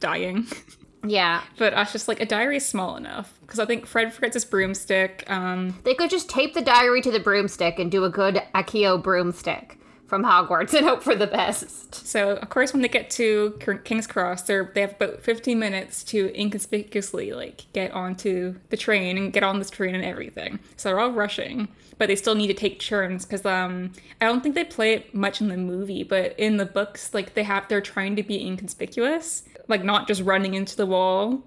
dying. 0.00 0.48
Yeah. 1.04 1.42
But 1.56 1.72
I 1.72 1.80
was 1.82 1.92
just 1.92 2.08
like, 2.08 2.20
a 2.20 2.26
diary 2.26 2.56
is 2.56 2.66
small 2.66 2.96
enough 2.96 3.32
because 3.42 3.60
I 3.60 3.64
think 3.64 3.86
Fred 3.86 4.12
forgets 4.12 4.34
his 4.34 4.44
broomstick. 4.44 5.22
Um, 5.28 5.78
They 5.84 5.94
could 5.94 6.10
just 6.10 6.28
tape 6.28 6.54
the 6.54 6.62
diary 6.62 7.00
to 7.02 7.12
the 7.12 7.20
broomstick 7.20 7.78
and 7.78 7.92
do 7.92 8.02
a 8.02 8.10
good 8.10 8.42
Accio 8.56 9.00
broomstick 9.00 9.78
from 10.06 10.22
Hogwarts 10.24 10.72
and 10.74 10.86
hope 10.86 11.02
for 11.02 11.14
the 11.14 11.26
best. 11.26 11.94
so 11.94 12.36
of 12.36 12.48
course, 12.48 12.72
when 12.72 12.82
they 12.82 12.88
get 12.88 13.10
to 13.10 13.58
King's 13.84 14.06
Cross, 14.06 14.42
they're 14.42 14.70
they 14.74 14.80
have 14.82 14.92
about 14.92 15.22
15 15.22 15.58
minutes 15.58 16.04
to 16.04 16.32
inconspicuously 16.40 17.32
like 17.32 17.64
get 17.72 17.90
onto 17.92 18.56
the 18.70 18.76
train 18.76 19.16
and 19.16 19.32
get 19.32 19.42
on 19.42 19.58
this 19.58 19.70
train 19.70 19.94
and 19.94 20.04
everything. 20.04 20.58
So 20.76 20.88
they're 20.88 21.00
all 21.00 21.12
rushing, 21.12 21.68
but 21.98 22.08
they 22.08 22.16
still 22.16 22.34
need 22.34 22.48
to 22.48 22.54
take 22.54 22.80
turns 22.80 23.24
because 23.24 23.44
um 23.44 23.92
I 24.20 24.26
don't 24.26 24.42
think 24.42 24.54
they 24.54 24.64
play 24.64 24.94
it 24.94 25.14
much 25.14 25.40
in 25.40 25.48
the 25.48 25.56
movie, 25.56 26.02
but 26.02 26.38
in 26.38 26.56
the 26.56 26.66
books, 26.66 27.12
like 27.12 27.34
they 27.34 27.42
have 27.44 27.68
they're 27.68 27.80
trying 27.80 28.16
to 28.16 28.22
be 28.22 28.44
inconspicuous, 28.44 29.44
like 29.68 29.84
not 29.84 30.06
just 30.06 30.22
running 30.22 30.54
into 30.54 30.76
the 30.76 30.86
wall 30.86 31.42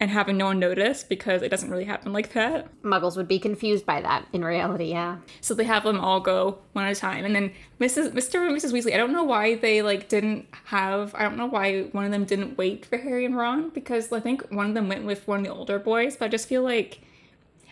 and 0.00 0.10
having 0.10 0.36
no 0.36 0.46
one 0.46 0.58
notice 0.58 1.02
because 1.02 1.42
it 1.42 1.48
doesn't 1.48 1.70
really 1.70 1.84
happen 1.84 2.12
like 2.12 2.32
that. 2.32 2.68
Muggles 2.82 3.16
would 3.16 3.26
be 3.26 3.38
confused 3.38 3.84
by 3.84 4.00
that 4.00 4.26
in 4.32 4.44
reality, 4.44 4.90
yeah. 4.90 5.18
So 5.40 5.54
they 5.54 5.64
have 5.64 5.82
them 5.82 5.98
all 5.98 6.20
go 6.20 6.58
one 6.72 6.84
at 6.84 6.96
a 6.96 7.00
time, 7.00 7.24
and 7.24 7.34
then 7.34 7.52
Mrs. 7.80 8.12
Mr. 8.12 8.46
and 8.46 8.56
Mrs. 8.56 8.72
Weasley. 8.72 8.94
I 8.94 8.96
don't 8.96 9.12
know 9.12 9.24
why 9.24 9.56
they 9.56 9.82
like 9.82 10.08
didn't 10.08 10.46
have. 10.66 11.14
I 11.14 11.22
don't 11.22 11.36
know 11.36 11.46
why 11.46 11.82
one 11.92 12.04
of 12.04 12.12
them 12.12 12.24
didn't 12.24 12.56
wait 12.56 12.86
for 12.86 12.98
Harry 12.98 13.24
and 13.24 13.36
Ron 13.36 13.70
because 13.70 14.12
I 14.12 14.20
think 14.20 14.48
one 14.50 14.68
of 14.68 14.74
them 14.74 14.88
went 14.88 15.04
with 15.04 15.26
one 15.26 15.40
of 15.40 15.44
the 15.44 15.52
older 15.52 15.78
boys. 15.78 16.16
But 16.16 16.26
I 16.26 16.28
just 16.28 16.48
feel 16.48 16.62
like, 16.62 17.00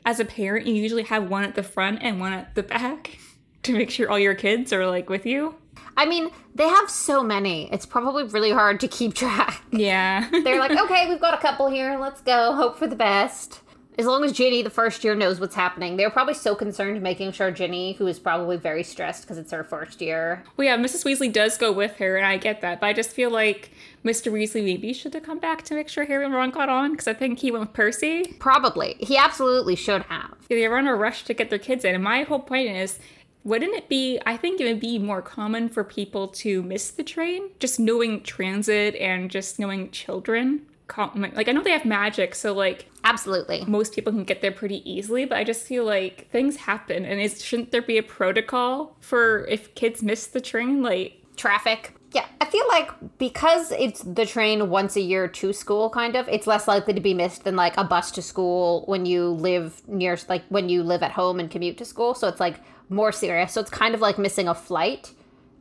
as 0.04 0.18
a 0.18 0.24
parent, 0.24 0.66
you 0.66 0.74
usually 0.74 1.04
have 1.04 1.30
one 1.30 1.44
at 1.44 1.54
the 1.54 1.62
front 1.62 2.02
and 2.02 2.18
one 2.18 2.32
at 2.32 2.54
the 2.56 2.62
back 2.64 3.18
to 3.62 3.72
make 3.72 3.90
sure 3.90 4.10
all 4.10 4.18
your 4.18 4.34
kids 4.34 4.72
are 4.72 4.86
like 4.86 5.08
with 5.08 5.26
you. 5.26 5.54
I 5.96 6.06
mean, 6.06 6.30
they 6.54 6.68
have 6.68 6.90
so 6.90 7.22
many. 7.22 7.72
It's 7.72 7.86
probably 7.86 8.24
really 8.24 8.52
hard 8.52 8.80
to 8.80 8.88
keep 8.88 9.14
track. 9.22 9.62
Yeah. 9.70 10.28
They're 10.44 10.58
like, 10.60 10.78
okay, 10.78 11.08
we've 11.08 11.20
got 11.20 11.34
a 11.34 11.38
couple 11.40 11.68
here. 11.68 11.98
Let's 11.98 12.20
go. 12.20 12.54
Hope 12.54 12.78
for 12.78 12.86
the 12.86 12.96
best. 12.96 13.60
As 13.98 14.04
long 14.04 14.22
as 14.24 14.32
Ginny, 14.32 14.60
the 14.60 14.68
first 14.68 15.02
year, 15.04 15.14
knows 15.14 15.40
what's 15.40 15.54
happening. 15.54 15.96
They're 15.96 16.10
probably 16.10 16.34
so 16.34 16.54
concerned 16.54 17.00
making 17.00 17.32
sure 17.32 17.50
Ginny, 17.50 17.94
who 17.94 18.06
is 18.06 18.18
probably 18.18 18.58
very 18.58 18.82
stressed 18.82 19.22
because 19.22 19.38
it's 19.38 19.52
her 19.52 19.64
first 19.64 20.02
year. 20.02 20.44
well, 20.58 20.66
yeah. 20.66 20.76
Mrs. 20.76 21.02
Weasley 21.06 21.32
does 21.32 21.56
go 21.56 21.72
with 21.72 21.96
her, 21.96 22.18
and 22.18 22.26
I 22.26 22.36
get 22.36 22.60
that, 22.60 22.78
but 22.82 22.88
I 22.88 22.92
just 22.92 23.12
feel 23.12 23.30
like 23.30 23.70
Mr. 24.04 24.30
Weasley 24.30 24.62
maybe 24.62 24.92
should 24.92 25.14
have 25.14 25.22
come 25.22 25.38
back 25.38 25.62
to 25.62 25.74
make 25.74 25.88
sure 25.88 26.04
Harry 26.04 26.26
and 26.26 26.34
Ron 26.34 26.50
got 26.50 26.68
on 26.68 26.90
because 26.90 27.08
I 27.08 27.14
think 27.14 27.38
he 27.38 27.50
went 27.50 27.62
with 27.62 27.72
Percy. 27.72 28.36
Probably. 28.38 28.96
He 29.00 29.16
absolutely 29.16 29.76
should 29.76 30.02
have. 30.02 30.34
they 30.50 30.68
run 30.68 30.86
a 30.86 30.94
rush 30.94 31.24
to 31.24 31.32
get 31.32 31.48
their 31.48 31.58
kids 31.58 31.82
in. 31.82 31.94
And 31.94 32.04
my 32.04 32.24
whole 32.24 32.40
point 32.40 32.68
is, 32.68 32.98
wouldn't 33.46 33.74
it 33.74 33.88
be? 33.88 34.18
I 34.26 34.36
think 34.36 34.60
it 34.60 34.64
would 34.64 34.80
be 34.80 34.98
more 34.98 35.22
common 35.22 35.68
for 35.68 35.84
people 35.84 36.26
to 36.28 36.64
miss 36.64 36.90
the 36.90 37.04
train, 37.04 37.50
just 37.60 37.78
knowing 37.78 38.24
transit 38.24 38.96
and 38.96 39.30
just 39.30 39.60
knowing 39.60 39.92
children. 39.92 40.66
Like 41.14 41.48
I 41.48 41.52
know 41.52 41.62
they 41.62 41.70
have 41.70 41.84
magic, 41.84 42.34
so 42.34 42.52
like 42.52 42.86
Absolutely. 43.04 43.64
most 43.66 43.92
people 43.94 44.12
can 44.12 44.24
get 44.24 44.42
there 44.42 44.52
pretty 44.52 44.88
easily. 44.90 45.24
But 45.26 45.38
I 45.38 45.44
just 45.44 45.64
feel 45.64 45.84
like 45.84 46.28
things 46.30 46.56
happen, 46.56 47.04
and 47.04 47.20
is 47.20 47.44
shouldn't 47.44 47.70
there 47.70 47.82
be 47.82 47.98
a 47.98 48.02
protocol 48.02 48.96
for 49.00 49.46
if 49.46 49.74
kids 49.76 50.02
miss 50.02 50.26
the 50.26 50.40
train? 50.40 50.82
Like 50.82 51.22
traffic. 51.36 51.94
Yeah, 52.12 52.26
I 52.40 52.46
feel 52.46 52.66
like 52.68 52.90
because 53.18 53.72
it's 53.72 54.00
the 54.00 54.24
train 54.26 54.70
once 54.70 54.96
a 54.96 55.00
year 55.00 55.28
to 55.28 55.52
school, 55.52 55.90
kind 55.90 56.16
of, 56.16 56.28
it's 56.28 56.46
less 56.46 56.66
likely 56.66 56.94
to 56.94 57.00
be 57.00 57.14
missed 57.14 57.44
than 57.44 57.56
like 57.56 57.76
a 57.76 57.84
bus 57.84 58.10
to 58.12 58.22
school 58.22 58.84
when 58.86 59.04
you 59.06 59.28
live 59.28 59.86
near, 59.86 60.16
like 60.28 60.44
when 60.48 60.68
you 60.68 60.82
live 60.82 61.02
at 61.02 61.12
home 61.12 61.38
and 61.40 61.50
commute 61.50 61.76
to 61.78 61.84
school. 61.84 62.14
So 62.14 62.26
it's 62.28 62.40
like 62.40 62.60
more 62.88 63.12
serious. 63.12 63.52
So 63.52 63.60
it's 63.60 63.70
kind 63.70 63.94
of 63.94 64.00
like 64.00 64.18
missing 64.18 64.48
a 64.48 64.54
flight. 64.54 65.12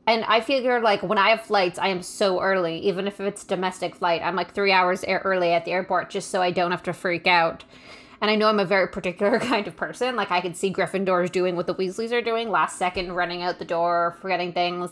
And 0.08 0.24
I 0.26 0.40
figure 0.42 0.80
like 0.82 1.02
when 1.02 1.18
I 1.18 1.30
have 1.30 1.42
flights, 1.42 1.80
I 1.80 1.88
am 1.88 2.02
so 2.02 2.40
early, 2.40 2.80
even 2.80 3.08
if 3.08 3.20
it's 3.20 3.44
domestic 3.44 3.96
flight. 3.96 4.22
I'm 4.24 4.36
like 4.36 4.54
three 4.54 4.72
hours 4.72 5.04
early 5.08 5.52
at 5.52 5.66
the 5.66 5.72
airport 5.72 6.10
just 6.10 6.30
so 6.30 6.42
I 6.42 6.52
don't 6.52 6.72
have 6.72 6.84
to 6.84 6.94
freak 6.94 7.26
out. 7.26 7.64
And 8.22 8.30
I 8.30 8.36
know 8.36 8.48
I'm 8.48 8.60
a 8.60 8.66
very 8.66 8.88
particular 8.88 9.40
kind 9.40 9.68
of 9.68 9.76
person. 9.76 10.16
Like 10.16 10.32
I 10.32 10.42
could 10.42 10.56
see 10.56 10.72
Gryffindors 10.72 11.32
doing 11.32 11.56
what 11.56 11.68
the 11.68 11.76
Weasleys 11.76 12.12
are 12.12 12.22
doing, 12.22 12.50
last 12.50 12.78
second 12.78 13.14
running 13.14 13.42
out 13.42 13.60
the 13.60 13.66
door, 13.66 14.18
forgetting 14.22 14.54
things. 14.54 14.92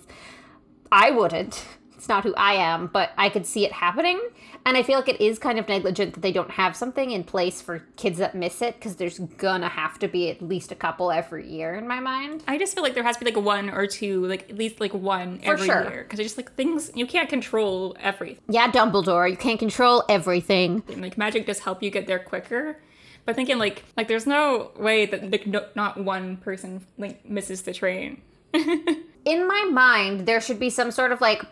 I 0.92 1.12
wouldn't. 1.12 1.66
It's 2.04 2.10
not 2.10 2.26
who 2.26 2.36
I 2.36 2.56
am, 2.56 2.88
but 2.88 3.12
I 3.18 3.30
could 3.30 3.46
see 3.46 3.64
it 3.64 3.72
happening. 3.72 4.20
And 4.66 4.76
I 4.76 4.84
feel 4.84 4.98
like 4.98 5.08
it 5.08 5.22
is 5.22 5.40
kind 5.40 5.58
of 5.58 5.70
negligent 5.70 6.16
that 6.16 6.20
they 6.20 6.34
don't 6.34 6.52
have 6.52 6.76
something 6.76 7.12
in 7.12 7.24
place 7.24 7.62
for 7.62 7.80
kids 7.96 8.18
that 8.18 8.36
miss 8.36 8.62
it 8.62 8.76
because 8.76 8.98
there's 8.98 9.20
gonna 9.20 9.70
have 9.70 9.98
to 10.00 10.10
be 10.10 10.30
at 10.30 10.42
least 10.42 10.74
a 10.74 10.76
couple 10.76 11.14
every 11.14 11.48
year 11.48 11.76
in 11.76 11.88
my 11.88 12.02
mind. 12.02 12.44
I 12.46 12.58
just 12.58 12.76
feel 12.76 12.84
like 12.84 12.94
there 12.94 13.04
has 13.04 13.16
to 13.16 13.24
be 13.24 13.32
like 13.32 13.42
one 13.42 13.70
or 13.70 13.88
two, 13.88 14.26
like 14.26 14.50
at 14.50 14.58
least 14.58 14.82
like 14.82 14.94
one 14.94 15.40
every 15.44 15.66
sure. 15.66 15.84
year, 15.84 16.04
because 16.04 16.20
it's 16.20 16.36
just 16.36 16.38
like 16.38 16.54
things 16.56 16.92
you 16.94 17.08
can't 17.08 17.30
control 17.30 17.96
everything. 18.02 18.44
Yeah, 18.50 18.70
Dumbledore, 18.70 19.32
you 19.32 19.38
can't 19.38 19.58
control 19.58 20.04
everything. 20.10 20.84
And, 20.90 21.02
like 21.02 21.18
magic 21.18 21.46
does 21.46 21.60
help 21.60 21.82
you 21.82 21.90
get 21.90 22.06
there 22.06 22.20
quicker. 22.20 22.82
But 23.24 23.38
thinking 23.38 23.60
like 23.60 23.86
like 23.96 24.10
there's 24.10 24.28
no 24.28 24.72
way 24.78 25.06
that 25.06 25.32
like, 25.32 25.48
no, 25.48 25.68
not 25.74 26.04
one 26.04 26.36
person 26.36 26.86
like 26.98 27.26
misses 27.26 27.62
the 27.62 27.72
train. 27.72 28.22
in 28.54 29.48
my 29.48 29.70
mind, 29.72 30.26
there 30.26 30.42
should 30.42 30.60
be 30.60 30.70
some 30.70 30.92
sort 30.92 31.14
of 31.14 31.22
like 31.22 31.44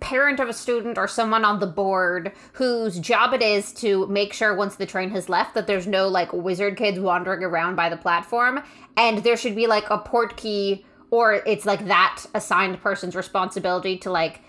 parent 0.00 0.40
of 0.40 0.48
a 0.48 0.52
student 0.52 0.96
or 0.96 1.08
someone 1.08 1.44
on 1.44 1.58
the 1.58 1.66
board 1.66 2.32
whose 2.52 2.98
job 2.98 3.32
it 3.32 3.42
is 3.42 3.72
to 3.72 4.06
make 4.06 4.32
sure 4.32 4.54
once 4.54 4.76
the 4.76 4.86
train 4.86 5.10
has 5.10 5.28
left 5.28 5.54
that 5.54 5.66
there's 5.66 5.86
no 5.86 6.08
like 6.08 6.32
wizard 6.32 6.76
kids 6.76 6.98
wandering 6.98 7.42
around 7.42 7.74
by 7.74 7.88
the 7.88 7.96
platform 7.96 8.62
and 8.96 9.18
there 9.18 9.36
should 9.36 9.56
be 9.56 9.66
like 9.66 9.88
a 9.90 9.98
Portkey 9.98 10.84
or 11.10 11.34
it's 11.46 11.66
like 11.66 11.86
that 11.86 12.24
assigned 12.34 12.80
person's 12.80 13.16
responsibility 13.16 13.96
to 13.98 14.10
like 14.10 14.40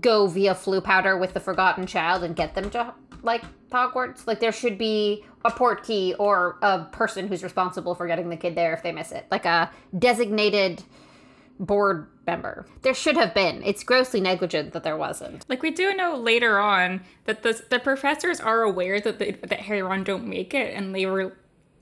go 0.00 0.26
via 0.26 0.54
Floo 0.54 0.82
powder 0.82 1.16
with 1.16 1.32
the 1.32 1.40
forgotten 1.40 1.86
child 1.86 2.22
and 2.22 2.34
get 2.34 2.54
them 2.54 2.70
to 2.70 2.92
like 3.22 3.42
Hogwarts. 3.70 4.26
Like 4.26 4.40
there 4.40 4.52
should 4.52 4.78
be 4.78 5.24
a 5.44 5.50
Portkey 5.50 6.14
or 6.18 6.58
a 6.62 6.84
person 6.84 7.28
who's 7.28 7.42
responsible 7.42 7.94
for 7.94 8.06
getting 8.06 8.28
the 8.28 8.36
kid 8.36 8.54
there 8.54 8.72
if 8.72 8.82
they 8.82 8.92
miss 8.92 9.12
it. 9.12 9.26
Like 9.30 9.44
a 9.44 9.70
designated 9.98 10.82
board 11.58 12.08
member. 12.26 12.66
There 12.82 12.94
should 12.94 13.16
have 13.16 13.34
been. 13.34 13.62
It's 13.62 13.82
grossly 13.82 14.20
negligent 14.20 14.72
that 14.72 14.84
there 14.84 14.96
wasn't. 14.96 15.44
Like 15.48 15.62
we 15.62 15.70
do 15.70 15.94
know 15.94 16.16
later 16.16 16.58
on 16.58 17.02
that 17.24 17.42
the 17.42 17.62
the 17.70 17.78
professors 17.78 18.40
are 18.40 18.62
aware 18.62 19.00
that 19.00 19.18
the, 19.18 19.32
that 19.42 19.60
Harry 19.60 19.82
Ron 19.82 20.04
don't 20.04 20.26
make 20.26 20.54
it, 20.54 20.74
and 20.74 20.94
they 20.94 21.06
were 21.06 21.36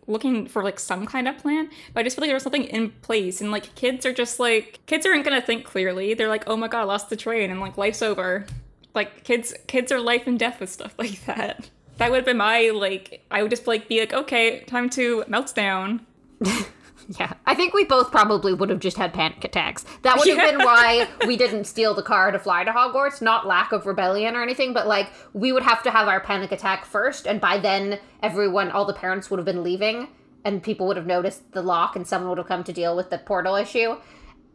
looking 0.06 0.46
for 0.46 0.62
like 0.62 0.78
some 0.78 1.06
kind 1.06 1.26
of 1.28 1.38
plan. 1.38 1.70
But 1.92 2.00
I 2.00 2.02
just 2.04 2.16
feel 2.16 2.22
like 2.22 2.28
there 2.28 2.36
was 2.36 2.42
something 2.42 2.64
in 2.64 2.90
place, 3.02 3.40
and 3.40 3.50
like 3.50 3.74
kids 3.74 4.04
are 4.06 4.12
just 4.12 4.38
like 4.38 4.80
kids 4.86 5.06
aren't 5.06 5.24
gonna 5.24 5.42
think 5.42 5.64
clearly. 5.64 6.14
They're 6.14 6.28
like, 6.28 6.44
oh 6.46 6.56
my 6.56 6.68
god, 6.68 6.82
I 6.82 6.84
lost 6.84 7.10
the 7.10 7.16
train, 7.16 7.50
and 7.50 7.60
like 7.60 7.78
life's 7.78 8.02
over. 8.02 8.46
Like 8.94 9.24
kids, 9.24 9.54
kids 9.66 9.90
are 9.90 10.00
life 10.00 10.26
and 10.26 10.38
death 10.38 10.60
with 10.60 10.70
stuff 10.70 10.94
like 10.98 11.24
that. 11.26 11.70
That 11.96 12.10
would 12.10 12.18
have 12.18 12.26
been 12.26 12.36
my 12.36 12.70
like. 12.70 13.24
I 13.30 13.42
would 13.42 13.50
just 13.50 13.66
like 13.66 13.88
be 13.88 14.00
like, 14.00 14.12
okay, 14.12 14.60
time 14.64 14.90
to 14.90 15.24
melt 15.28 15.54
down. 15.54 16.06
Yeah, 17.18 17.34
I 17.44 17.54
think 17.54 17.74
we 17.74 17.84
both 17.84 18.10
probably 18.10 18.54
would 18.54 18.70
have 18.70 18.80
just 18.80 18.96
had 18.96 19.12
panic 19.12 19.44
attacks. 19.44 19.84
That 20.02 20.16
would 20.18 20.26
have 20.28 20.36
Yeah. 20.38 20.50
been 20.52 20.64
why 20.64 21.06
we 21.26 21.36
didn't 21.36 21.64
steal 21.64 21.92
the 21.94 22.02
car 22.02 22.30
to 22.30 22.38
fly 22.38 22.64
to 22.64 22.70
Hogwarts. 22.72 23.20
Not 23.20 23.46
lack 23.46 23.72
of 23.72 23.84
rebellion 23.86 24.34
or 24.36 24.42
anything, 24.42 24.72
but 24.72 24.86
like 24.86 25.10
we 25.34 25.52
would 25.52 25.62
have 25.64 25.82
to 25.82 25.90
have 25.90 26.08
our 26.08 26.20
panic 26.20 26.50
attack 26.50 26.84
first, 26.86 27.26
and 27.26 27.40
by 27.40 27.58
then 27.58 27.98
everyone, 28.22 28.70
all 28.70 28.84
the 28.86 28.94
parents 28.94 29.30
would 29.30 29.38
have 29.38 29.44
been 29.44 29.62
leaving, 29.62 30.08
and 30.44 30.62
people 30.62 30.86
would 30.86 30.96
have 30.96 31.06
noticed 31.06 31.52
the 31.52 31.62
lock, 31.62 31.94
and 31.94 32.06
someone 32.06 32.30
would 32.30 32.38
have 32.38 32.48
come 32.48 32.64
to 32.64 32.72
deal 32.72 32.96
with 32.96 33.10
the 33.10 33.18
portal 33.18 33.54
issue, 33.54 33.96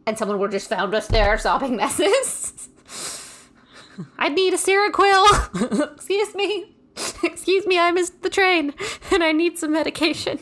and 0.06 0.18
someone 0.18 0.38
would 0.40 0.52
have 0.52 0.60
just 0.60 0.68
found 0.68 0.92
us 0.94 1.06
there 1.06 1.38
sobbing 1.38 1.76
messes. 1.82 2.68
I 4.18 4.28
need 4.28 4.54
a 4.54 4.56
Seroquel. 4.56 5.92
Excuse 5.94 6.34
me. 6.34 6.74
Excuse 7.22 7.66
me, 7.66 7.78
I 7.78 7.92
missed 7.92 8.22
the 8.22 8.28
train, 8.30 8.74
and 9.12 9.22
I 9.22 9.32
need 9.32 9.56
some 9.58 9.72
medication. 9.72 10.40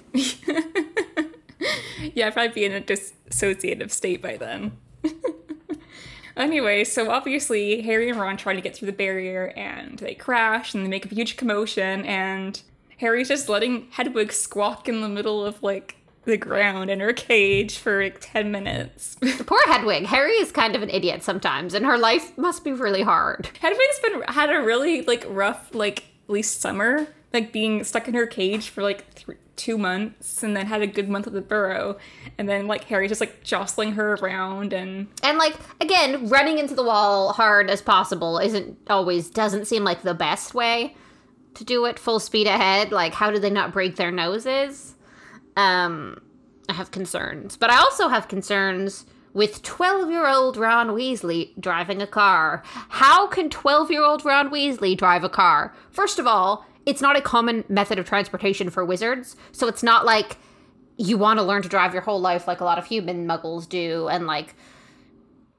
Yeah, 2.14 2.28
I'd 2.28 2.32
probably 2.34 2.52
be 2.52 2.64
in 2.64 2.72
a 2.72 2.80
dissociative 2.80 3.90
state 3.90 4.22
by 4.22 4.36
then. 4.36 4.72
anyway, 6.36 6.84
so 6.84 7.10
obviously 7.10 7.82
Harry 7.82 8.08
and 8.08 8.18
Ron 8.18 8.36
try 8.36 8.54
to 8.54 8.60
get 8.60 8.76
through 8.76 8.86
the 8.86 8.92
barrier 8.92 9.52
and 9.56 9.98
they 9.98 10.14
crash 10.14 10.74
and 10.74 10.84
they 10.84 10.88
make 10.88 11.10
a 11.10 11.14
huge 11.14 11.36
commotion 11.36 12.04
and 12.04 12.62
Harry's 12.98 13.28
just 13.28 13.48
letting 13.48 13.88
Hedwig 13.90 14.32
squawk 14.32 14.88
in 14.88 15.00
the 15.00 15.08
middle 15.08 15.44
of 15.44 15.62
like 15.62 15.96
the 16.24 16.36
ground 16.36 16.90
in 16.90 17.00
her 17.00 17.12
cage 17.12 17.78
for 17.78 18.02
like 18.02 18.18
10 18.20 18.50
minutes. 18.50 19.16
Poor 19.46 19.60
Hedwig. 19.66 20.06
Harry 20.06 20.32
is 20.32 20.52
kind 20.52 20.76
of 20.76 20.82
an 20.82 20.90
idiot 20.90 21.22
sometimes, 21.22 21.74
and 21.74 21.86
her 21.86 21.96
life 21.96 22.36
must 22.36 22.64
be 22.64 22.72
really 22.72 23.02
hard. 23.02 23.48
Hedwig's 23.60 24.00
been 24.02 24.22
had 24.28 24.50
a 24.50 24.60
really 24.60 25.02
like 25.02 25.24
rough 25.28 25.74
like 25.74 26.00
at 26.00 26.30
least 26.30 26.60
summer, 26.60 27.06
like 27.32 27.52
being 27.52 27.82
stuck 27.82 28.08
in 28.08 28.14
her 28.14 28.26
cage 28.26 28.68
for 28.68 28.82
like 28.82 29.14
th- 29.14 29.38
two 29.58 29.76
months, 29.76 30.42
and 30.42 30.56
then 30.56 30.66
had 30.66 30.80
a 30.80 30.86
good 30.86 31.08
month 31.08 31.26
at 31.26 31.34
the 31.34 31.42
burrow, 31.42 31.98
and 32.38 32.48
then 32.48 32.66
like 32.66 32.84
Harry 32.84 33.08
just 33.08 33.20
like 33.20 33.42
jostling 33.42 33.92
her 33.92 34.14
around, 34.14 34.72
and 34.72 35.08
And 35.22 35.36
like 35.36 35.56
again, 35.80 36.28
running 36.28 36.58
into 36.58 36.74
the 36.74 36.82
wall 36.82 37.34
hard 37.34 37.68
as 37.68 37.82
possible 37.82 38.38
isn't 38.38 38.78
always 38.88 39.28
doesn't 39.28 39.66
seem 39.66 39.84
like 39.84 40.02
the 40.02 40.14
best 40.14 40.54
way 40.54 40.94
to 41.54 41.64
do 41.64 41.84
it 41.84 41.98
full 41.98 42.20
speed 42.20 42.46
ahead. 42.46 42.92
Like 42.92 43.12
how 43.12 43.30
do 43.30 43.38
they 43.38 43.50
not 43.50 43.72
break 43.72 43.96
their 43.96 44.12
noses? 44.12 44.94
Um 45.56 46.22
I 46.68 46.74
have 46.74 46.90
concerns. 46.90 47.56
But 47.56 47.70
I 47.70 47.78
also 47.78 48.08
have 48.08 48.28
concerns 48.28 49.06
with 49.32 49.62
12-year-old 49.62 50.56
Ron 50.56 50.88
Weasley 50.88 51.58
driving 51.60 52.02
a 52.02 52.06
car. 52.06 52.62
How 52.88 53.26
can 53.26 53.48
12-year-old 53.48 54.24
Ron 54.24 54.50
Weasley 54.50 54.96
drive 54.96 55.24
a 55.24 55.28
car? 55.28 55.74
First 55.90 56.18
of 56.18 56.26
all, 56.26 56.66
it's 56.88 57.02
not 57.02 57.18
a 57.18 57.20
common 57.20 57.64
method 57.68 57.98
of 57.98 58.06
transportation 58.06 58.70
for 58.70 58.82
wizards, 58.82 59.36
so 59.52 59.68
it's 59.68 59.82
not 59.82 60.06
like 60.06 60.38
you 60.96 61.18
want 61.18 61.38
to 61.38 61.44
learn 61.44 61.60
to 61.60 61.68
drive 61.68 61.92
your 61.92 62.00
whole 62.00 62.18
life 62.18 62.48
like 62.48 62.62
a 62.62 62.64
lot 62.64 62.78
of 62.78 62.86
human 62.86 63.28
muggles 63.28 63.68
do 63.68 64.08
and 64.08 64.26
like 64.26 64.54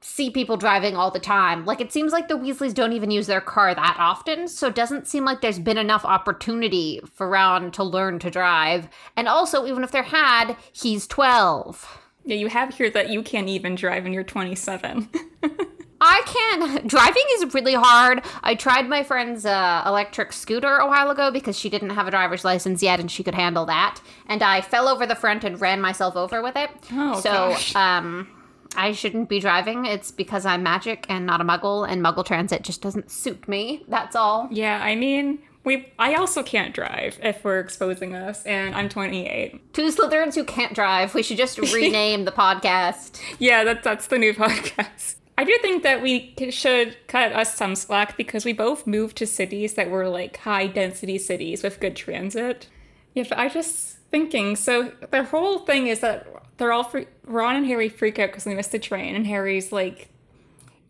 see 0.00 0.28
people 0.28 0.56
driving 0.56 0.96
all 0.96 1.12
the 1.12 1.20
time. 1.20 1.64
Like 1.64 1.80
it 1.80 1.92
seems 1.92 2.10
like 2.12 2.26
the 2.26 2.34
Weasleys 2.36 2.74
don't 2.74 2.94
even 2.94 3.12
use 3.12 3.28
their 3.28 3.40
car 3.40 3.72
that 3.72 3.96
often, 3.96 4.48
so 4.48 4.66
it 4.66 4.74
doesn't 4.74 5.06
seem 5.06 5.24
like 5.24 5.40
there's 5.40 5.60
been 5.60 5.78
enough 5.78 6.04
opportunity 6.04 7.00
for 7.14 7.28
Ron 7.28 7.70
to 7.72 7.84
learn 7.84 8.18
to 8.18 8.30
drive. 8.30 8.88
And 9.16 9.28
also, 9.28 9.66
even 9.66 9.84
if 9.84 9.92
there 9.92 10.02
had, 10.02 10.56
he's 10.72 11.06
12. 11.06 12.00
yeah, 12.24 12.34
you 12.34 12.48
have 12.48 12.74
here 12.74 12.90
that 12.90 13.10
you 13.10 13.22
can't 13.22 13.48
even 13.48 13.76
drive 13.76 14.04
and 14.04 14.12
you're 14.12 14.24
27. 14.24 15.08
I 16.00 16.22
can. 16.26 16.86
Driving 16.86 17.22
is 17.34 17.52
really 17.54 17.74
hard. 17.74 18.22
I 18.42 18.54
tried 18.54 18.88
my 18.88 19.02
friend's 19.02 19.44
uh, 19.44 19.82
electric 19.86 20.32
scooter 20.32 20.76
a 20.78 20.86
while 20.86 21.10
ago 21.10 21.30
because 21.30 21.58
she 21.58 21.68
didn't 21.68 21.90
have 21.90 22.06
a 22.08 22.10
driver's 22.10 22.44
license 22.44 22.82
yet 22.82 23.00
and 23.00 23.10
she 23.10 23.22
could 23.22 23.34
handle 23.34 23.66
that. 23.66 24.00
And 24.26 24.42
I 24.42 24.60
fell 24.60 24.88
over 24.88 25.06
the 25.06 25.14
front 25.14 25.44
and 25.44 25.60
ran 25.60 25.80
myself 25.80 26.16
over 26.16 26.42
with 26.42 26.56
it. 26.56 26.70
Oh, 26.92 27.20
so, 27.20 27.30
gosh. 27.30 27.74
um, 27.76 28.28
I 28.76 28.92
shouldn't 28.92 29.28
be 29.28 29.40
driving. 29.40 29.84
It's 29.84 30.10
because 30.10 30.46
I'm 30.46 30.62
magic 30.62 31.06
and 31.08 31.26
not 31.26 31.40
a 31.40 31.44
muggle, 31.44 31.88
and 31.88 32.02
muggle 32.02 32.24
transit 32.24 32.62
just 32.62 32.80
doesn't 32.80 33.10
suit 33.10 33.48
me. 33.48 33.84
That's 33.88 34.14
all. 34.16 34.48
yeah, 34.50 34.80
I 34.82 34.94
mean, 34.94 35.40
we 35.64 35.92
I 35.98 36.14
also 36.14 36.42
can't 36.42 36.72
drive 36.74 37.18
if 37.22 37.44
we're 37.44 37.58
exposing 37.60 38.14
us, 38.14 38.44
and 38.44 38.74
I'm 38.74 38.88
28. 38.88 39.74
Two 39.74 39.88
Slytherins 39.90 40.34
who 40.36 40.44
can't 40.44 40.72
drive. 40.72 41.14
We 41.14 41.22
should 41.22 41.36
just 41.36 41.58
rename 41.74 42.24
the 42.24 42.32
podcast. 42.32 43.20
Yeah, 43.38 43.64
that, 43.64 43.82
that's 43.82 44.06
the 44.06 44.18
new 44.18 44.32
podcast. 44.34 45.16
I 45.40 45.44
do 45.44 45.56
think 45.62 45.84
that 45.84 46.02
we 46.02 46.34
should 46.50 46.98
cut 47.06 47.32
us 47.32 47.54
some 47.56 47.74
slack 47.74 48.18
because 48.18 48.44
we 48.44 48.52
both 48.52 48.86
moved 48.86 49.16
to 49.16 49.26
cities 49.26 49.72
that 49.72 49.88
were 49.88 50.06
like 50.06 50.36
high 50.36 50.66
density 50.66 51.16
cities 51.16 51.62
with 51.62 51.80
good 51.80 51.96
transit. 51.96 52.68
Yeah, 53.14 53.24
but 53.26 53.38
I 53.38 53.48
just 53.48 53.96
thinking, 54.10 54.54
so 54.54 54.92
the 55.10 55.24
whole 55.24 55.60
thing 55.60 55.86
is 55.86 56.00
that 56.00 56.26
they're 56.58 56.72
all 56.72 56.84
free- 56.84 57.06
Ron 57.24 57.56
and 57.56 57.64
Harry 57.64 57.88
freak 57.88 58.18
out 58.18 58.26
because 58.26 58.44
they 58.44 58.54
missed 58.54 58.72
the 58.72 58.78
train, 58.78 59.14
and 59.14 59.26
Harry's 59.26 59.72
like, 59.72 60.10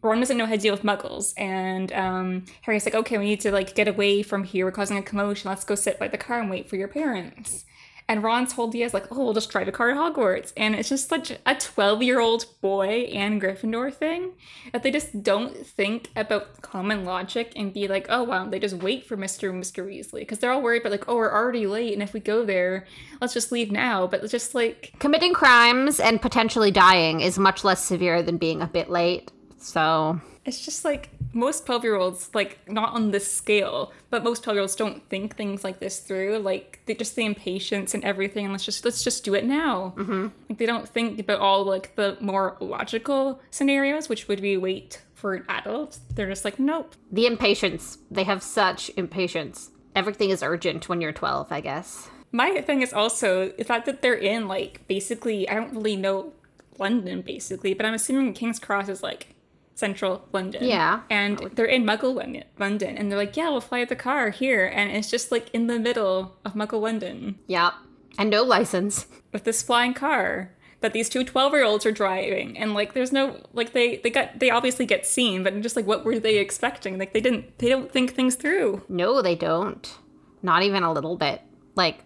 Ron 0.03 0.19
doesn't 0.19 0.37
know 0.37 0.47
how 0.47 0.57
to 0.57 0.59
deal 0.59 0.75
with 0.75 0.83
muggles, 0.83 1.33
and 1.37 1.93
um, 1.93 2.45
Harry's 2.63 2.85
like, 2.85 2.97
okay, 2.97 3.19
we 3.19 3.27
need 3.27 3.41
to 3.43 3.53
like 3.53 3.77
get 3.77 3.87
away 3.87 4.25
from 4.25 4.43
here. 4.43 4.65
We're 4.65 4.73
causing 4.73 4.99
a 4.99 5.03
commotion. 5.03 5.49
Let's 5.49 5.65
go 5.65 5.77
sit 5.77 5.97
by 6.01 6.09
the 6.09 6.19
car 6.19 6.41
and 6.41 6.51
wait 6.51 6.69
for 6.69 6.75
your 6.75 6.89
parents. 6.89 7.67
And 8.11 8.25
Ron's 8.25 8.55
whole 8.55 8.67
idea 8.67 8.87
is 8.87 8.93
like, 8.93 9.07
oh, 9.13 9.23
we'll 9.23 9.35
just 9.35 9.51
drive 9.51 9.69
a 9.69 9.73
car 9.73 9.91
to 9.91 9.95
Hogwarts. 9.95 10.53
And 10.57 10.75
it's 10.75 10.89
just 10.89 11.09
such 11.09 11.31
a 11.47 11.55
12 11.55 12.03
year 12.03 12.19
old 12.19 12.45
boy 12.61 13.09
and 13.13 13.41
Gryffindor 13.41 13.95
thing 13.95 14.33
that 14.73 14.83
they 14.83 14.91
just 14.91 15.23
don't 15.23 15.65
think 15.65 16.09
about 16.17 16.61
common 16.61 17.05
logic 17.05 17.53
and 17.55 17.73
be 17.73 17.87
like, 17.87 18.07
oh, 18.09 18.25
wow, 18.25 18.49
they 18.49 18.59
just 18.59 18.75
wait 18.75 19.07
for 19.07 19.17
Mr. 19.17 19.51
and 19.51 19.63
Mr. 19.63 19.87
Weasley. 19.87 20.23
Because 20.23 20.41
they're 20.41 20.51
all 20.51 20.61
worried 20.61 20.81
about, 20.81 20.91
like, 20.91 21.09
oh, 21.09 21.15
we're 21.15 21.33
already 21.33 21.69
late. 21.69 21.93
And 21.93 22.03
if 22.03 22.13
we 22.13 22.19
go 22.19 22.45
there, 22.45 22.85
let's 23.21 23.33
just 23.33 23.53
leave 23.53 23.71
now. 23.71 24.09
But 24.09 24.25
it's 24.25 24.33
just 24.33 24.57
like, 24.57 24.93
Committing 24.99 25.33
crimes 25.33 26.01
and 26.01 26.21
potentially 26.21 26.73
dying 26.73 27.21
is 27.21 27.39
much 27.39 27.63
less 27.63 27.85
severe 27.85 28.25
than 28.25 28.39
being 28.39 28.61
a 28.61 28.67
bit 28.67 28.91
late. 28.91 29.31
So, 29.59 30.21
it's 30.45 30.65
just 30.65 30.85
like 30.85 31.11
most 31.33 31.67
12 31.67 31.85
year 31.85 31.95
olds, 31.95 32.31
like, 32.35 32.59
not 32.69 32.93
on 32.93 33.11
this 33.11 33.33
scale, 33.33 33.93
but 34.11 34.25
most 34.25 34.43
12 34.43 34.57
year 34.57 34.63
olds 34.63 34.75
don't 34.75 35.09
think 35.09 35.37
things 35.37 35.63
like 35.63 35.79
this 35.79 36.01
through. 36.01 36.39
Like, 36.39 36.70
they 36.87 36.95
just 36.95 37.17
the 37.17 37.25
impatience 37.25 37.95
and 37.95 38.05
everything. 38.05 38.45
And 38.45 38.53
let's 38.53 38.65
just, 38.65 38.85
let's 38.85 39.05
just 39.05 39.25
do 39.25 39.35
it 39.35 39.45
now. 39.45 39.95
Mm-hmm. 39.97 40.29
Like, 40.49 40.59
they 40.59 40.67
don't 40.67 40.89
think 40.89 41.19
about 41.19 41.41
all, 41.41 41.65
like, 41.65 41.95
the 41.97 42.17
more 42.21 42.57
logical 42.61 43.41
scenarios, 43.51 44.09
which 44.09 44.29
would 44.29 44.43
be 44.43 44.57
wait 44.57 45.03
for 45.15 45.45
adults. 45.49 46.01
They're 46.15 46.29
just 46.29 46.45
like, 46.45 46.59
nope. 46.59 46.95
the 47.13 47.27
impatience. 47.27 47.99
They 48.11 48.25
have 48.25 48.43
such 48.43 48.91
impatience. 48.97 49.71
Everything 49.95 50.31
is 50.31 50.43
urgent 50.43 50.89
when 50.89 51.01
you're 51.01 51.13
12, 51.13 51.53
I 51.53 51.61
guess. 51.61 52.09
My 52.33 52.61
thing 52.61 52.83
is 52.83 52.93
also 52.93 53.51
the 53.51 53.65
fact 53.65 53.87
that 53.87 54.03
they're 54.03 54.15
in, 54.15 54.49
like, 54.49 54.87
basically, 54.87 55.49
I 55.49 55.55
don't 55.55 55.75
really 55.75 55.97
know 55.97 56.33
London, 56.79 57.23
basically, 57.23 57.75
but 57.75 57.85
I'm 57.85 57.95
assuming 57.95 58.33
King's 58.33 58.59
Cross 58.59 58.89
is, 58.89 59.03
like, 59.03 59.35
central 59.81 60.29
London. 60.33 60.63
Yeah. 60.65 61.01
And 61.11 61.39
they're 61.55 61.65
in 61.65 61.85
Muggle 61.85 62.15
London, 62.59 62.97
and 62.97 63.11
they're 63.11 63.19
like, 63.19 63.37
yeah, 63.37 63.49
we'll 63.49 63.61
fly 63.61 63.85
the 63.85 63.97
car 63.97 64.31
here. 64.31 64.67
And 64.67 64.93
it's 64.93 65.11
just, 65.11 65.33
like, 65.33 65.51
in 65.53 65.67
the 65.67 65.81
middle 65.81 66.37
of 66.45 66.55
Muggle 66.55 66.81
London 66.83 67.39
Yep. 67.49 67.73
And 68.19 68.31
no 68.31 68.43
license. 68.43 69.07
with 69.33 69.45
this 69.45 69.63
flying 69.63 69.95
car 69.95 70.53
that 70.81 70.93
these 70.93 71.09
two 71.09 71.25
12 71.25 71.53
year 71.53 71.65
olds 71.65 71.87
are 71.87 71.93
driving. 71.93 72.57
And, 72.57 72.75
like, 72.75 72.93
there's 72.95 73.13
no, 73.13 73.43
like, 73.53 73.73
they, 73.73 73.97
they 73.97 74.11
got, 74.11 74.39
they 74.39 74.51
obviously 74.51 74.87
get 74.87 75.07
seen, 75.07 75.43
but 75.43 75.59
just, 75.61 75.77
like, 75.77 75.87
what 75.87 76.05
were 76.05 76.19
they 76.19 76.39
expecting? 76.39 76.99
Like, 76.99 77.13
they 77.13 77.21
didn't, 77.21 77.59
they 77.59 77.69
don't 77.69 77.91
think 77.91 78.15
things 78.15 78.37
through. 78.37 78.83
No, 78.89 79.23
they 79.23 79.35
don't. 79.35 79.99
Not 80.43 80.63
even 80.63 80.83
a 80.83 80.93
little 80.93 81.17
bit. 81.17 81.43
Like, 81.75 82.05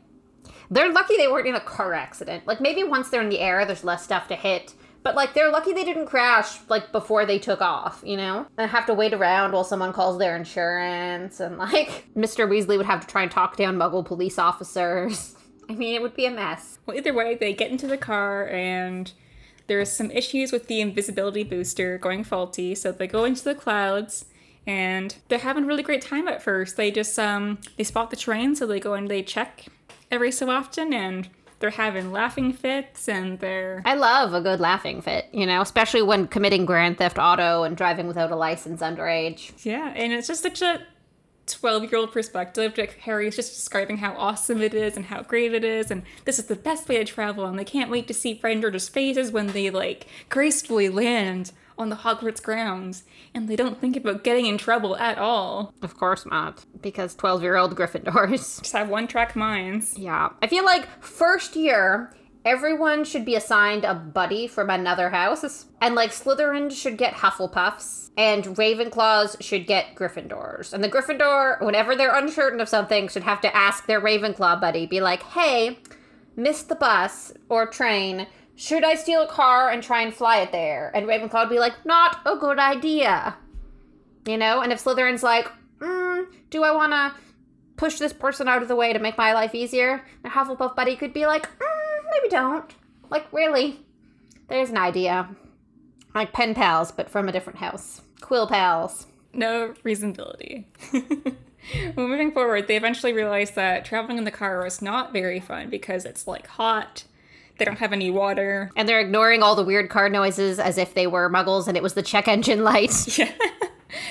they're 0.71 0.93
lucky 0.93 1.17
they 1.17 1.29
weren't 1.29 1.47
in 1.47 1.55
a 1.55 1.61
car 1.61 1.95
accident. 1.95 2.47
Like, 2.47 2.61
maybe 2.61 2.83
once 2.85 3.09
they're 3.11 3.23
in 3.23 3.29
the 3.29 3.41
air, 3.41 3.65
there's 3.65 3.85
less 3.85 4.05
stuff 4.05 4.29
to 4.29 4.37
hit. 4.37 4.75
But, 5.05 5.15
like, 5.15 5.35
they're 5.35 5.53
lucky 5.53 5.73
they 5.73 5.85
didn't 5.85 6.07
crash, 6.07 6.59
like, 6.69 6.91
before 6.91 7.27
they 7.27 7.39
took 7.39 7.61
off, 7.61 8.03
you 8.05 8.17
know? 8.17 8.47
And 8.59 8.71
have 8.71 8.87
to 8.87 8.95
wait 8.95 9.13
around 9.13 9.53
while 9.53 9.63
someone 9.63 9.93
calls 9.93 10.19
their 10.19 10.35
insurance. 10.35 11.39
And, 11.41 11.59
like, 11.59 12.07
Mr. 12.17 12.49
Weasley 12.49 12.79
would 12.79 12.87
have 12.87 13.03
to 13.03 13.07
try 13.07 13.23
and 13.23 13.31
talk 13.31 13.57
down 13.57 13.77
muggle 13.77 14.05
police 14.05 14.39
officers. 14.39 15.37
I 15.69 15.75
mean, 15.75 15.95
it 15.95 16.03
would 16.03 16.17
be 16.17 16.27
a 16.27 16.31
mess. 16.31 16.79
Well, 16.87 16.97
either 16.97 17.15
way, 17.15 17.37
they 17.37 17.53
get 17.53 17.71
into 17.71 17.87
the 17.87 17.97
car 17.99 18.49
and 18.49 19.13
there's 19.67 19.91
some 19.91 20.11
issues 20.11 20.53
with 20.53 20.67
the 20.67 20.81
invisibility 20.81 21.43
booster 21.43 21.99
going 21.99 22.25
faulty, 22.25 22.75
so 22.75 22.93
they 22.93 23.07
go 23.07 23.25
into 23.25 23.45
the 23.45 23.55
clouds 23.55 24.27
and 24.67 25.17
they're 25.29 25.39
having 25.39 25.65
a 25.65 25.67
really 25.67 25.83
great 25.83 26.03
time 26.03 26.29
at 26.29 26.43
first. 26.43 26.77
They 26.77 26.91
just 26.91 27.19
um 27.19 27.59
they 27.77 27.85
spot 27.85 28.11
the 28.11 28.17
train, 28.17 28.55
so 28.55 28.67
they 28.67 28.81
go 28.81 28.95
and 28.95 29.09
they 29.09 29.23
check 29.23 29.67
every 30.11 30.31
so 30.33 30.51
often 30.51 30.93
and 30.93 31.29
they're 31.59 31.71
having 31.71 32.13
laughing 32.13 32.53
fits 32.53 33.09
and 33.09 33.39
they're 33.39 33.83
I 33.85 33.95
love 33.95 34.35
a 34.35 34.41
good 34.41 34.61
laughing 34.61 35.03
fit, 35.03 35.27
you 35.33 35.47
know, 35.47 35.61
especially 35.61 36.03
when 36.03 36.27
committing 36.27 36.67
Grand 36.67 36.99
Theft 36.99 37.19
Auto 37.19 37.63
and 37.63 37.77
driving 37.77 38.07
without 38.07 38.31
a 38.31 38.37
license 38.37 38.81
underage. 38.81 39.65
yeah, 39.65 39.93
and 39.95 40.13
it's 40.13 40.29
just 40.29 40.43
such 40.43 40.63
a 40.63 40.83
12 41.47 41.91
year 41.91 41.97
old 41.97 42.13
perspective. 42.13 42.77
Like 42.77 42.99
Harry's 43.01 43.37
just 43.37 43.55
describing 43.55 43.99
how 43.99 44.15
awesome 44.17 44.63
it 44.63 44.75
is 44.75 44.97
and 44.97 45.07
how 45.07 45.23
great 45.23 45.53
it 45.55 45.65
is, 45.65 45.91
and 45.91 46.03
this 46.25 46.39
is 46.39 46.47
the 46.47 46.57
best 46.57 46.89
way 46.89 46.97
to 46.97 47.05
travel, 47.05 47.45
and 47.47 47.59
they 47.59 47.65
can't 47.65 47.91
wait 47.91 48.07
to 48.09 48.15
see 48.15 48.35
Frinder's 48.35 48.89
faces 48.89 49.31
when 49.31 49.49
they 49.49 49.71
like 49.71 50.07
gracefully 50.29 50.89
land 50.89 51.53
on 51.79 51.89
the 51.89 51.97
Hogwarts 51.97 52.43
grounds, 52.43 53.05
and 53.35 53.49
they 53.49 53.57
don't 53.57 53.81
think 53.81 53.97
about 53.97 54.25
getting 54.25 54.47
in 54.47 54.59
trouble 54.59 54.97
at 54.97 55.19
all. 55.19 55.75
Of 55.83 55.97
course 55.97 56.27
not, 56.27 56.65
because 56.81 57.15
12 57.15 57.43
year 57.43 57.57
old 57.57 57.77
Gryffindors. 57.77 58.59
Just 58.63 58.73
have 58.73 58.89
one 58.89 59.07
track 59.07 59.35
minds. 59.37 59.99
Yeah. 59.99 60.31
I 60.43 60.47
feel 60.47 60.65
like 60.65 60.89
first 61.03 61.57
year, 61.57 62.15
everyone 62.45 63.05
should 63.05 63.25
be 63.25 63.35
assigned 63.35 63.85
a 63.85 63.95
buddy 63.95 64.47
from 64.47 64.71
another 64.71 65.11
house. 65.11 65.67
And 65.81 65.95
like 65.95 66.11
Slytherin 66.11 66.71
should 66.71 66.99
get 66.99 67.15
Hufflepuffs 67.15 68.11
and 68.17 68.45
Ravenclaws 68.45 69.43
should 69.43 69.67
get 69.67 69.95
Gryffindors. 69.95 70.73
And 70.73 70.85
the 70.85 70.89
Gryffindor, 70.89 71.61
whenever 71.65 71.97
they're 71.97 72.15
uncertain 72.15 72.61
of 72.61 72.69
something, 72.69 73.09
should 73.09 73.25
have 73.25 73.41
to 73.41 73.57
ask 73.57 73.87
their 73.87 74.01
Ravenclaw 74.01 74.61
buddy, 74.61 74.87
be 74.87 75.01
like, 75.01 75.23
hey, 75.23 75.79
missed 76.37 76.69
the 76.69 76.77
bus 76.77 77.33
or 77.49 77.67
train. 77.67 78.27
Should 78.57 78.85
I 78.85 78.95
steal 78.95 79.23
a 79.23 79.29
car 79.29 79.71
and 79.71 79.83
try 79.83 80.03
and 80.03 80.15
fly 80.15 80.39
it 80.39 80.53
there? 80.53 80.91
And 80.95 81.07
Ravenclaw 81.07 81.45
would 81.45 81.51
be 81.51 81.59
like, 81.59 81.85
not 81.85 82.21
a 82.25 82.37
good 82.37 82.59
idea. 82.59 83.37
You 84.27 84.37
know? 84.39 84.61
And 84.61 84.73
if 84.73 84.83
Slytherin's 84.83 85.23
like, 85.23 85.49
mm, 85.79 86.27
do 86.51 86.63
I 86.63 86.71
want 86.71 86.93
to 86.93 87.21
push 87.77 87.99
this 87.99 88.13
person 88.13 88.49
out 88.49 88.63
of 88.63 88.69
the 88.69 88.77
way 88.77 88.93
to 88.93 88.99
make 88.99 89.19
my 89.19 89.33
life 89.33 89.55
easier? 89.55 90.05
And 90.23 90.33
Hufflepuff 90.33 90.77
buddy 90.77 90.97
could 90.97 91.13
be 91.13 91.27
like, 91.27 91.49
mm, 91.59 92.05
maybe 92.13 92.29
don't. 92.29 92.71
Like, 93.11 93.33
really? 93.33 93.81
There's 94.49 94.71
an 94.71 94.79
idea. 94.79 95.29
Like 96.15 96.33
pen 96.33 96.55
pals, 96.55 96.93
but 96.93 97.11
from 97.11 97.29
a 97.29 97.33
different 97.33 97.59
house. 97.59 98.03
Quill 98.21 98.47
pals. 98.47 99.07
No 99.33 99.75
reasonability. 99.85 100.65
well, 101.97 102.07
moving 102.07 102.31
forward, 102.31 102.69
they 102.69 102.77
eventually 102.77 103.13
realize 103.13 103.51
that 103.53 103.85
traveling 103.85 104.19
in 104.19 104.25
the 104.25 104.31
car 104.31 104.63
was 104.63 104.81
not 104.81 105.13
very 105.13 105.41
fun 105.41 105.71
because 105.71 106.05
it's 106.05 106.29
like 106.29 106.47
hot. 106.47 107.05
They 107.59 107.65
don't 107.65 107.79
have 107.79 107.93
any 107.93 108.11
water. 108.11 108.71
And 108.77 108.89
they're 108.89 109.01
ignoring 109.01 109.43
all 109.43 109.55
the 109.55 109.65
weird 109.65 109.89
car 109.91 110.09
noises 110.09 110.59
as 110.59 110.77
if 110.79 110.95
they 110.95 111.07
were 111.07 111.31
muggles 111.31 111.69
and 111.69 111.77
it 111.77 111.83
was 111.83 111.95
the 111.95 112.03
check 112.03 112.29
engine 112.29 112.65
light. 112.65 112.95
Yeah. 113.19 113.33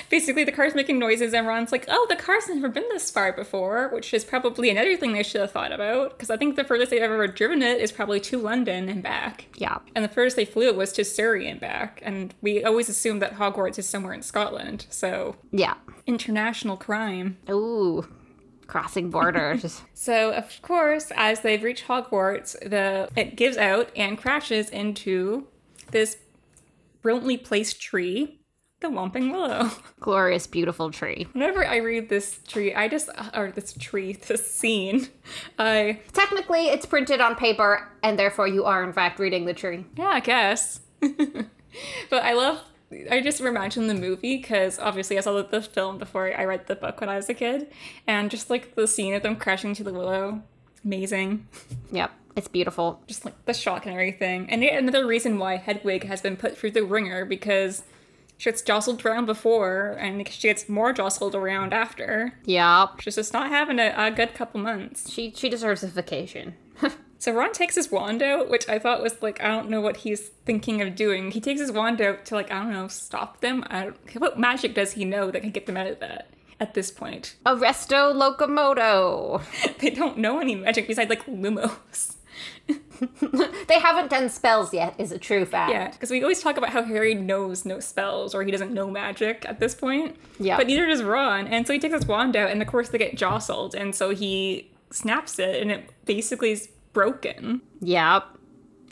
Basically, 0.08 0.44
the 0.44 0.52
car's 0.52 0.74
making 0.74 0.98
noises, 0.98 1.34
and 1.34 1.46
Ron's 1.46 1.70
like, 1.70 1.84
oh, 1.88 2.06
the 2.08 2.16
car's 2.16 2.48
never 2.48 2.70
been 2.70 2.88
this 2.88 3.10
far 3.10 3.34
before, 3.34 3.90
which 3.92 4.14
is 4.14 4.24
probably 4.24 4.70
another 4.70 4.96
thing 4.96 5.12
they 5.12 5.22
should 5.22 5.42
have 5.42 5.50
thought 5.50 5.72
about, 5.72 6.12
because 6.12 6.30
I 6.30 6.38
think 6.38 6.56
the 6.56 6.64
furthest 6.64 6.90
they've 6.90 7.02
ever 7.02 7.26
driven 7.26 7.60
it 7.60 7.82
is 7.82 7.92
probably 7.92 8.18
to 8.20 8.38
London 8.38 8.88
and 8.88 9.02
back. 9.02 9.44
Yeah. 9.56 9.78
And 9.94 10.02
the 10.02 10.08
furthest 10.08 10.36
they 10.36 10.46
flew 10.46 10.68
it 10.68 10.76
was 10.76 10.90
to 10.92 11.04
Surrey 11.04 11.46
and 11.48 11.60
back, 11.60 12.00
and 12.02 12.34
we 12.40 12.64
always 12.64 12.88
assume 12.88 13.18
that 13.18 13.34
Hogwarts 13.34 13.78
is 13.78 13.86
somewhere 13.86 14.14
in 14.14 14.22
Scotland, 14.22 14.86
so 14.88 15.36
Yeah. 15.52 15.74
international 16.06 16.78
crime. 16.78 17.36
Ooh. 17.50 18.06
Crossing 18.66 19.10
borders. 19.10 19.82
So 19.94 20.32
of 20.32 20.60
course, 20.62 21.10
as 21.16 21.40
they've 21.40 21.62
reached 21.62 21.86
Hogwarts, 21.86 22.58
the 22.60 23.08
it 23.16 23.36
gives 23.36 23.56
out 23.56 23.90
and 23.96 24.18
crashes 24.18 24.68
into 24.70 25.46
this 25.92 26.18
brilliantly 27.00 27.38
placed 27.38 27.80
tree, 27.80 28.40
the 28.80 28.88
Whomping 28.88 29.30
Willow. 29.32 29.70
Glorious, 30.00 30.46
beautiful 30.46 30.90
tree. 30.90 31.26
Whenever 31.32 31.64
I 31.66 31.76
read 31.76 32.08
this 32.10 32.40
tree, 32.46 32.74
I 32.74 32.88
just 32.88 33.08
uh, 33.16 33.30
or 33.34 33.50
this 33.50 33.72
tree, 33.74 34.12
this 34.28 34.50
scene, 34.50 35.08
I 35.58 36.00
Technically, 36.12 36.66
it's 36.68 36.84
printed 36.86 37.20
on 37.20 37.34
paper, 37.36 37.88
and 38.02 38.18
therefore 38.18 38.46
you 38.48 38.64
are, 38.64 38.82
in 38.84 38.92
fact, 38.92 39.18
reading 39.18 39.46
the 39.46 39.54
tree. 39.54 39.86
yeah, 39.96 40.08
I 40.08 40.20
guess. 40.20 40.80
but 41.00 42.22
I 42.22 42.32
love. 42.34 42.60
I 43.10 43.20
just 43.20 43.40
imagine 43.40 43.86
the 43.86 43.94
movie 43.94 44.36
because 44.36 44.78
obviously 44.78 45.18
I 45.18 45.20
saw 45.20 45.32
the, 45.32 45.44
the 45.44 45.62
film 45.62 45.98
before 45.98 46.32
I 46.36 46.44
read 46.44 46.66
the 46.66 46.76
book 46.76 47.00
when 47.00 47.08
I 47.08 47.16
was 47.16 47.28
a 47.28 47.34
kid, 47.34 47.68
and 48.06 48.30
just 48.30 48.50
like 48.50 48.74
the 48.74 48.86
scene 48.86 49.14
of 49.14 49.22
them 49.22 49.36
crashing 49.36 49.74
to 49.74 49.84
the 49.84 49.92
willow, 49.92 50.42
amazing. 50.84 51.48
Yep. 51.90 52.12
It's 52.36 52.48
beautiful. 52.48 53.00
just 53.06 53.24
like 53.24 53.44
the 53.44 53.54
shock 53.54 53.86
and 53.86 53.94
everything. 53.94 54.50
And 54.50 54.62
yet 54.62 54.78
another 54.78 55.06
reason 55.06 55.38
why 55.38 55.56
Hedwig 55.56 56.04
has 56.04 56.20
been 56.20 56.36
put 56.36 56.58
through 56.58 56.72
the 56.72 56.84
ringer 56.84 57.24
because 57.24 57.84
she 58.36 58.50
gets 58.50 58.62
jostled 58.62 59.04
around 59.06 59.26
before 59.26 59.92
and 60.00 60.28
she 60.28 60.48
gets 60.48 60.68
more 60.68 60.92
jostled 60.92 61.34
around 61.34 61.72
after. 61.72 62.34
Yep. 62.44 63.00
She's 63.00 63.14
just 63.14 63.32
not 63.32 63.50
having 63.50 63.78
a, 63.78 63.94
a 63.96 64.10
good 64.10 64.34
couple 64.34 64.60
months. 64.60 65.10
She 65.10 65.32
she 65.36 65.48
deserves 65.48 65.82
a 65.84 65.88
vacation. 65.88 66.54
So 67.24 67.32
Ron 67.32 67.52
takes 67.52 67.74
his 67.74 67.90
wand 67.90 68.22
out, 68.22 68.50
which 68.50 68.68
I 68.68 68.78
thought 68.78 69.02
was 69.02 69.22
like, 69.22 69.40
I 69.40 69.48
don't 69.48 69.70
know 69.70 69.80
what 69.80 69.96
he's 69.96 70.28
thinking 70.44 70.82
of 70.82 70.94
doing. 70.94 71.30
He 71.30 71.40
takes 71.40 71.58
his 71.58 71.72
wand 71.72 72.02
out 72.02 72.26
to 72.26 72.34
like, 72.34 72.52
I 72.52 72.58
don't 72.58 72.70
know, 72.70 72.86
stop 72.88 73.40
them. 73.40 73.64
I 73.70 73.84
don't, 73.84 74.20
what 74.20 74.38
magic 74.38 74.74
does 74.74 74.92
he 74.92 75.06
know 75.06 75.30
that 75.30 75.40
can 75.40 75.50
get 75.50 75.64
them 75.64 75.78
out 75.78 75.86
of 75.86 76.00
that 76.00 76.28
at 76.60 76.74
this 76.74 76.90
point? 76.90 77.36
Arresto 77.46 78.12
locomoto. 78.12 79.40
They 79.78 79.88
don't 79.88 80.18
know 80.18 80.38
any 80.38 80.54
magic 80.54 80.86
besides 80.86 81.08
like 81.08 81.24
lumos. 81.24 82.16
they 83.68 83.80
haven't 83.80 84.10
done 84.10 84.28
spells 84.28 84.74
yet, 84.74 84.94
is 84.98 85.10
a 85.10 85.18
true 85.18 85.46
fact. 85.46 85.72
Yeah, 85.72 85.92
because 85.92 86.10
we 86.10 86.20
always 86.20 86.42
talk 86.42 86.58
about 86.58 86.70
how 86.70 86.82
Harry 86.82 87.14
knows 87.14 87.64
no 87.64 87.80
spells 87.80 88.34
or 88.34 88.42
he 88.42 88.50
doesn't 88.50 88.74
know 88.74 88.90
magic 88.90 89.46
at 89.48 89.60
this 89.60 89.74
point. 89.74 90.16
Yeah. 90.38 90.58
But 90.58 90.66
neither 90.66 90.86
does 90.86 91.02
Ron. 91.02 91.46
And 91.46 91.66
so 91.66 91.72
he 91.72 91.78
takes 91.78 91.94
his 91.94 92.06
wand 92.06 92.36
out, 92.36 92.50
and 92.50 92.60
of 92.60 92.68
course 92.68 92.90
they 92.90 92.98
get 92.98 93.16
jostled. 93.16 93.74
And 93.74 93.94
so 93.94 94.10
he 94.10 94.70
snaps 94.90 95.38
it, 95.38 95.62
and 95.62 95.70
it 95.70 95.90
basically 96.04 96.52
is 96.52 96.68
broken. 96.94 97.60
Yep. 97.80 98.24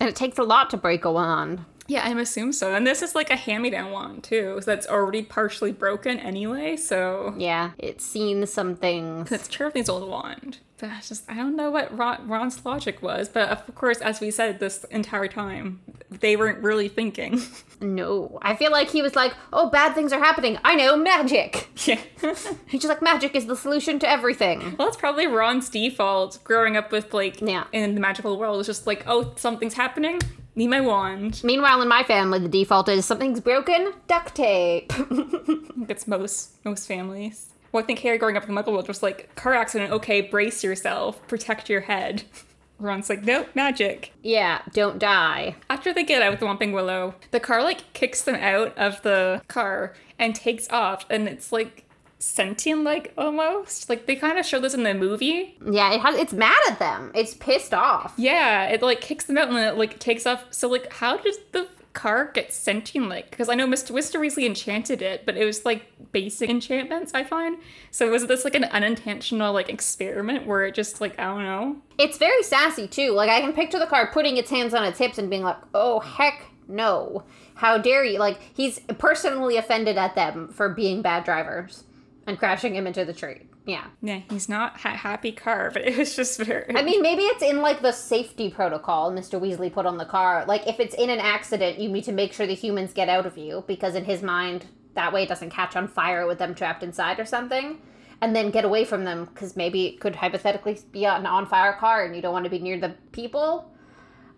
And 0.01 0.09
it 0.11 0.17
takes 0.17 0.37
a 0.37 0.43
lot 0.43 0.69
to 0.71 0.77
break 0.77 1.07
a 1.07 1.13
wand. 1.13 1.65
Yeah, 1.87 2.03
I'm 2.05 2.19
assume 2.19 2.53
so. 2.53 2.75
And 2.75 2.87
this 2.87 3.03
is 3.03 3.15
like 3.15 3.31
a 3.31 3.37
hand 3.37 3.63
me 3.63 3.71
down 3.71 3.91
wand, 3.91 4.25
too. 4.25 4.59
So 4.61 4.67
that's 4.71 4.87
already 4.87 5.23
partially 5.23 5.73
broken 5.73 6.19
anyway. 6.19 6.77
So 6.77 7.35
Yeah. 7.39 7.71
It's 7.79 8.05
seen 8.05 8.47
some 8.47 8.77
things. 8.77 9.33
it's 9.33 9.49
Charlie's 9.49 9.89
old 9.89 10.09
wand. 10.09 10.59
I 10.91 11.01
just, 11.01 11.31
I 11.31 11.35
don't 11.35 11.57
know 11.57 11.71
what 11.71 11.97
Ron, 11.97 12.27
Ron's 12.29 12.65
logic 12.65 13.03
was. 13.03 13.29
But 13.29 13.49
of 13.51 13.75
course, 13.75 13.99
as 13.99 14.21
we 14.21 14.31
said 14.31 14.59
this 14.61 14.85
entire 14.85 15.29
time, 15.29 15.81
they 16.11 16.37
weren't 16.37 16.63
really 16.63 16.89
thinking. 16.89 17.41
No. 17.83 18.39
I 18.43 18.55
feel 18.55 18.71
like 18.71 18.91
he 18.91 19.03
was 19.03 19.17
like, 19.17 19.35
oh, 19.53 19.69
bad 19.69 19.93
things 19.97 20.13
are 20.13 20.21
happening. 20.21 20.57
I 20.63 20.77
know, 20.77 20.97
magic. 20.97 21.69
yeah. 21.85 21.99
He's 22.67 22.81
just 22.83 22.87
like, 22.89 23.03
magic 23.03 23.35
is 23.35 23.47
the 23.47 23.57
solution 23.57 23.99
to 23.99 24.09
everything. 24.09 24.61
Well, 24.79 24.87
that's 24.87 24.97
probably 24.97 25.27
Ron's 25.27 25.69
default 25.69 26.39
growing 26.45 26.77
up 26.77 26.93
with 26.93 27.13
like 27.13 27.41
Yeah. 27.41 27.65
in 27.73 27.97
the 27.97 28.01
magical 28.01 28.39
world. 28.39 28.61
It's 28.61 28.69
just 28.69 28.87
like, 28.87 29.03
oh, 29.09 29.33
something's 29.35 29.75
happening. 29.75 30.21
Need 30.55 30.69
my 30.69 30.81
wand. 30.81 31.41
Meanwhile, 31.43 31.83
in 31.83 31.89
my 31.89 32.05
family, 32.05 32.39
the 32.39 32.49
default 32.49 32.89
is 32.89 33.05
something's 33.05 33.41
broken, 33.41 33.95
duct 34.07 34.37
tape. 34.37 34.93
It's 35.89 36.07
most 36.07 36.65
most 36.65 36.87
families. 36.87 37.49
Well, 37.73 37.83
I 37.83 37.87
think 37.87 37.99
Harry 38.01 38.19
growing 38.19 38.37
up 38.37 38.47
in 38.49 38.55
the 38.55 38.63
Muggle 38.63 38.73
world 38.73 38.89
was 38.89 39.03
like 39.03 39.35
car 39.35 39.55
accident. 39.55 39.93
Okay, 39.93 40.21
brace 40.21 40.63
yourself, 40.63 41.27
protect 41.27 41.69
your 41.71 41.81
head. 41.81 42.25
Ron's 42.79 43.09
like, 43.09 43.23
nope, 43.23 43.49
magic. 43.55 44.13
yeah, 44.23 44.63
don't 44.73 44.99
die. 44.99 45.55
After 45.71 45.93
they 45.95 46.03
get 46.03 46.21
out 46.21 46.31
with 46.33 46.41
the 46.41 46.47
Whomping 46.47 46.73
Willow, 46.73 47.15
the 47.31 47.39
car 47.39 47.63
like 47.63 47.93
kicks 47.93 48.23
them 48.23 48.35
out 48.35 48.77
of 48.77 49.01
the 49.03 49.41
car 49.47 49.95
and 50.19 50.35
takes 50.35 50.69
off, 50.71 51.07
and 51.09 51.29
it's 51.29 51.53
like 51.53 51.85
sentient 52.19 52.83
like 52.85 53.13
almost. 53.17 53.89
Like 53.89 54.07
they 54.07 54.17
kind 54.17 54.37
of 54.39 54.45
show 54.47 54.59
this 54.59 54.75
in 54.75 54.83
the 54.83 54.95
movie. 54.95 55.57
Yeah, 55.65 55.93
it 55.93 56.01
has, 56.01 56.17
it's 56.17 56.33
mad 56.33 56.59
at 56.69 56.79
them. 56.81 57.13
It's 57.15 57.35
pissed 57.35 57.73
off. 57.73 58.15
Yeah, 58.17 58.67
it 58.67 58.83
like 58.83 59.01
kicks 59.01 59.27
them 59.27 59.39
out 59.39 59.49
and 59.49 59.57
then 59.57 59.69
it 59.75 59.79
like 59.79 59.99
takes 59.99 60.27
off. 60.27 60.45
So 60.51 60.69
like, 60.69 60.93
how 60.93 61.17
does 61.17 61.39
the 61.53 61.69
car 61.93 62.31
get 62.33 62.53
sentient 62.53 63.09
like? 63.09 63.31
Because 63.31 63.49
I 63.49 63.55
know 63.55 63.67
Mr. 63.67 63.93
Mr. 63.93 64.21
Weasley 64.21 64.47
enchanted 64.47 65.03
it, 65.03 65.25
but 65.27 65.37
it 65.37 65.45
was 65.45 65.65
like 65.65 65.85
basic 66.13 66.49
enchantments. 66.51 67.13
I 67.15 67.25
find. 67.25 67.59
So 67.91 68.07
it 68.07 68.11
was 68.11 68.27
this 68.27 68.45
like 68.45 68.55
an 68.55 68.65
unintentional 68.65 69.53
like 69.53 69.69
experiment 69.69 70.47
where 70.47 70.65
it 70.65 70.75
just 70.75 71.01
like 71.01 71.19
I 71.19 71.25
don't 71.25 71.45
know? 71.45 71.77
It's 71.99 72.19
very 72.19 72.43
sassy 72.43 72.89
too. 72.89 73.13
Like 73.13 73.31
I 73.31 73.41
can 73.41 73.53
picture 73.53 73.79
the 73.79 73.87
car 73.87 74.11
putting 74.13 74.37
its 74.37 74.51
hands 74.51 74.75
on 74.75 74.85
its 74.85 74.99
hips 74.99 75.19
and 75.19 75.31
being 75.31 75.43
like, 75.43 75.59
"Oh 75.75 76.01
heck 76.01 76.47
no! 76.69 77.25
How 77.55 77.79
dare 77.79 78.05
you!" 78.05 78.19
Like 78.19 78.41
he's 78.55 78.81
personally 78.99 79.57
offended 79.57 79.97
at 79.97 80.15
them 80.15 80.49
for 80.49 80.69
being 80.69 81.03
bad 81.03 81.25
drivers 81.25 81.85
and 82.27 82.39
crashing 82.39 82.75
him 82.75 82.87
into 82.87 83.05
the 83.05 83.13
tree. 83.13 83.43
Yeah. 83.65 83.87
Yeah, 84.01 84.23
he's 84.29 84.49
not 84.49 84.75
a 84.85 84.89
happy 84.89 85.33
car, 85.33 85.71
but 85.73 85.87
it 85.87 85.97
was 85.97 86.17
just 86.17 86.41
very. 86.41 86.77
I 86.77 86.83
mean, 86.83 87.01
maybe 87.01 87.23
it's 87.23 87.43
in 87.43 87.61
like 87.61 87.81
the 87.81 87.93
safety 87.93 88.51
protocol 88.51 89.13
Mr. 89.13 89.41
Weasley 89.41 89.73
put 89.73 89.87
on 89.87 89.99
the 89.99 90.05
car. 90.05 90.45
Like, 90.47 90.67
if 90.67 90.81
it's 90.81 90.95
in 90.95 91.11
an 91.11 91.21
accident, 91.21 91.79
you 91.79 91.89
need 91.89 92.05
to 92.05 92.13
make 92.13 92.33
sure 92.33 92.47
the 92.47 92.55
humans 92.55 92.93
get 92.93 93.09
out 93.09 93.27
of 93.27 93.39
you 93.39 93.65
because, 93.67 93.95
in 93.95 94.05
his 94.05 94.23
mind, 94.23 94.67
that 94.95 95.13
way 95.13 95.23
it 95.23 95.29
doesn't 95.29 95.51
catch 95.51 95.77
on 95.77 95.87
fire 95.89 96.27
with 96.27 96.39
them 96.39 96.55
trapped 96.55 96.83
inside 96.83 97.21
or 97.21 97.25
something. 97.25 97.79
And 98.21 98.37
then 98.37 98.51
get 98.51 98.65
away 98.65 98.85
from 98.85 99.05
them 99.05 99.25
because 99.27 99.57
maybe 99.57 99.87
it 99.87 100.01
could 100.01 100.15
hypothetically 100.15 100.79
be 100.93 101.07
an 101.07 101.27
on 101.27 101.47
fire 101.47 101.73
car 101.73 102.05
and 102.05 102.15
you 102.15 102.23
don't 102.23 102.33
want 102.33 102.45
to 102.45 102.51
be 102.51 102.61
near 102.61 102.79
the 102.79 102.95
people. 103.11 103.72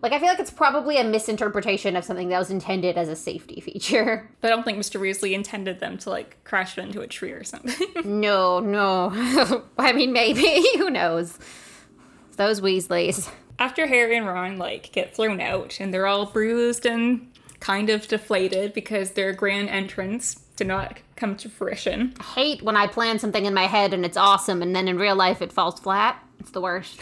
Like, 0.05 0.13
I 0.13 0.19
feel 0.19 0.27
like 0.27 0.39
it's 0.39 0.51
probably 0.51 0.99
a 0.99 1.03
misinterpretation 1.03 1.95
of 1.95 2.03
something 2.03 2.29
that 2.29 2.37
was 2.37 2.51
intended 2.51 2.95
as 2.95 3.09
a 3.09 3.15
safety 3.15 3.59
feature. 3.59 4.29
but 4.39 4.51
I 4.51 4.55
don't 4.55 4.61
think 4.61 4.77
Mr. 4.77 5.01
Weasley 5.01 5.31
intended 5.31 5.79
them 5.79 5.97
to 5.97 6.11
like 6.11 6.37
crash 6.43 6.77
into 6.77 7.01
a 7.01 7.07
tree 7.07 7.31
or 7.31 7.43
something. 7.43 7.87
no, 8.05 8.59
no. 8.59 9.63
I 9.79 9.93
mean, 9.93 10.13
maybe. 10.13 10.63
Who 10.77 10.91
knows? 10.91 11.39
Those 12.37 12.61
Weasleys. 12.61 13.31
After 13.57 13.87
Harry 13.87 14.15
and 14.15 14.27
Ron 14.27 14.59
like 14.59 14.91
get 14.91 15.15
thrown 15.15 15.41
out 15.41 15.79
and 15.79 15.91
they're 15.91 16.05
all 16.05 16.27
bruised 16.27 16.85
and 16.85 17.31
kind 17.59 17.89
of 17.89 18.07
deflated 18.07 18.73
because 18.73 19.13
their 19.13 19.33
grand 19.33 19.69
entrance 19.69 20.35
did 20.55 20.67
not 20.67 20.99
come 21.15 21.35
to 21.37 21.49
fruition. 21.49 22.13
I 22.19 22.23
hate 22.23 22.61
when 22.61 22.77
I 22.77 22.85
plan 22.85 23.17
something 23.17 23.45
in 23.45 23.55
my 23.55 23.65
head 23.65 23.91
and 23.91 24.05
it's 24.05 24.17
awesome 24.17 24.61
and 24.61 24.75
then 24.75 24.87
in 24.87 24.99
real 24.99 25.15
life 25.15 25.41
it 25.41 25.51
falls 25.51 25.79
flat. 25.79 26.23
It's 26.39 26.51
the 26.51 26.61
worst. 26.61 27.01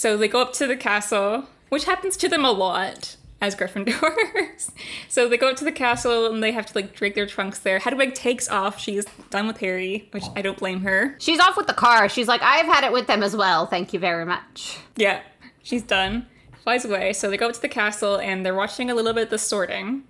So 0.00 0.16
they 0.16 0.28
go 0.28 0.40
up 0.40 0.54
to 0.54 0.66
the 0.66 0.78
castle, 0.78 1.44
which 1.70 1.86
happens 1.86 2.16
to 2.18 2.28
them 2.28 2.44
a 2.44 2.52
lot 2.52 3.16
as 3.40 3.56
Gryffindors. 3.56 4.70
so 5.08 5.28
they 5.28 5.36
go 5.36 5.50
up 5.50 5.56
to 5.56 5.64
the 5.64 5.72
castle 5.72 6.30
and 6.30 6.42
they 6.42 6.52
have 6.52 6.66
to 6.66 6.72
like 6.74 6.94
drag 6.94 7.14
their 7.14 7.26
trunks 7.26 7.60
there. 7.60 7.78
Hedwig 7.78 8.14
takes 8.14 8.48
off. 8.48 8.78
She's 8.78 9.06
done 9.30 9.46
with 9.46 9.58
Harry, 9.58 10.08
which 10.10 10.24
I 10.36 10.42
don't 10.42 10.58
blame 10.58 10.82
her. 10.82 11.16
She's 11.18 11.40
off 11.40 11.56
with 11.56 11.66
the 11.66 11.72
car. 11.74 12.08
She's 12.08 12.28
like, 12.28 12.42
I've 12.42 12.66
had 12.66 12.84
it 12.84 12.92
with 12.92 13.06
them 13.06 13.22
as 13.22 13.34
well. 13.34 13.66
Thank 13.66 13.92
you 13.92 13.98
very 13.98 14.26
much. 14.26 14.78
Yeah, 14.96 15.22
she's 15.62 15.82
done. 15.82 16.26
flies 16.62 16.84
away. 16.84 17.12
So 17.14 17.30
they 17.30 17.36
go 17.36 17.48
up 17.48 17.54
to 17.54 17.62
the 17.62 17.68
castle 17.68 18.18
and 18.18 18.44
they're 18.44 18.54
watching 18.54 18.90
a 18.90 18.94
little 18.94 19.14
bit 19.14 19.24
of 19.24 19.30
the 19.30 19.38
sorting. 19.38 20.04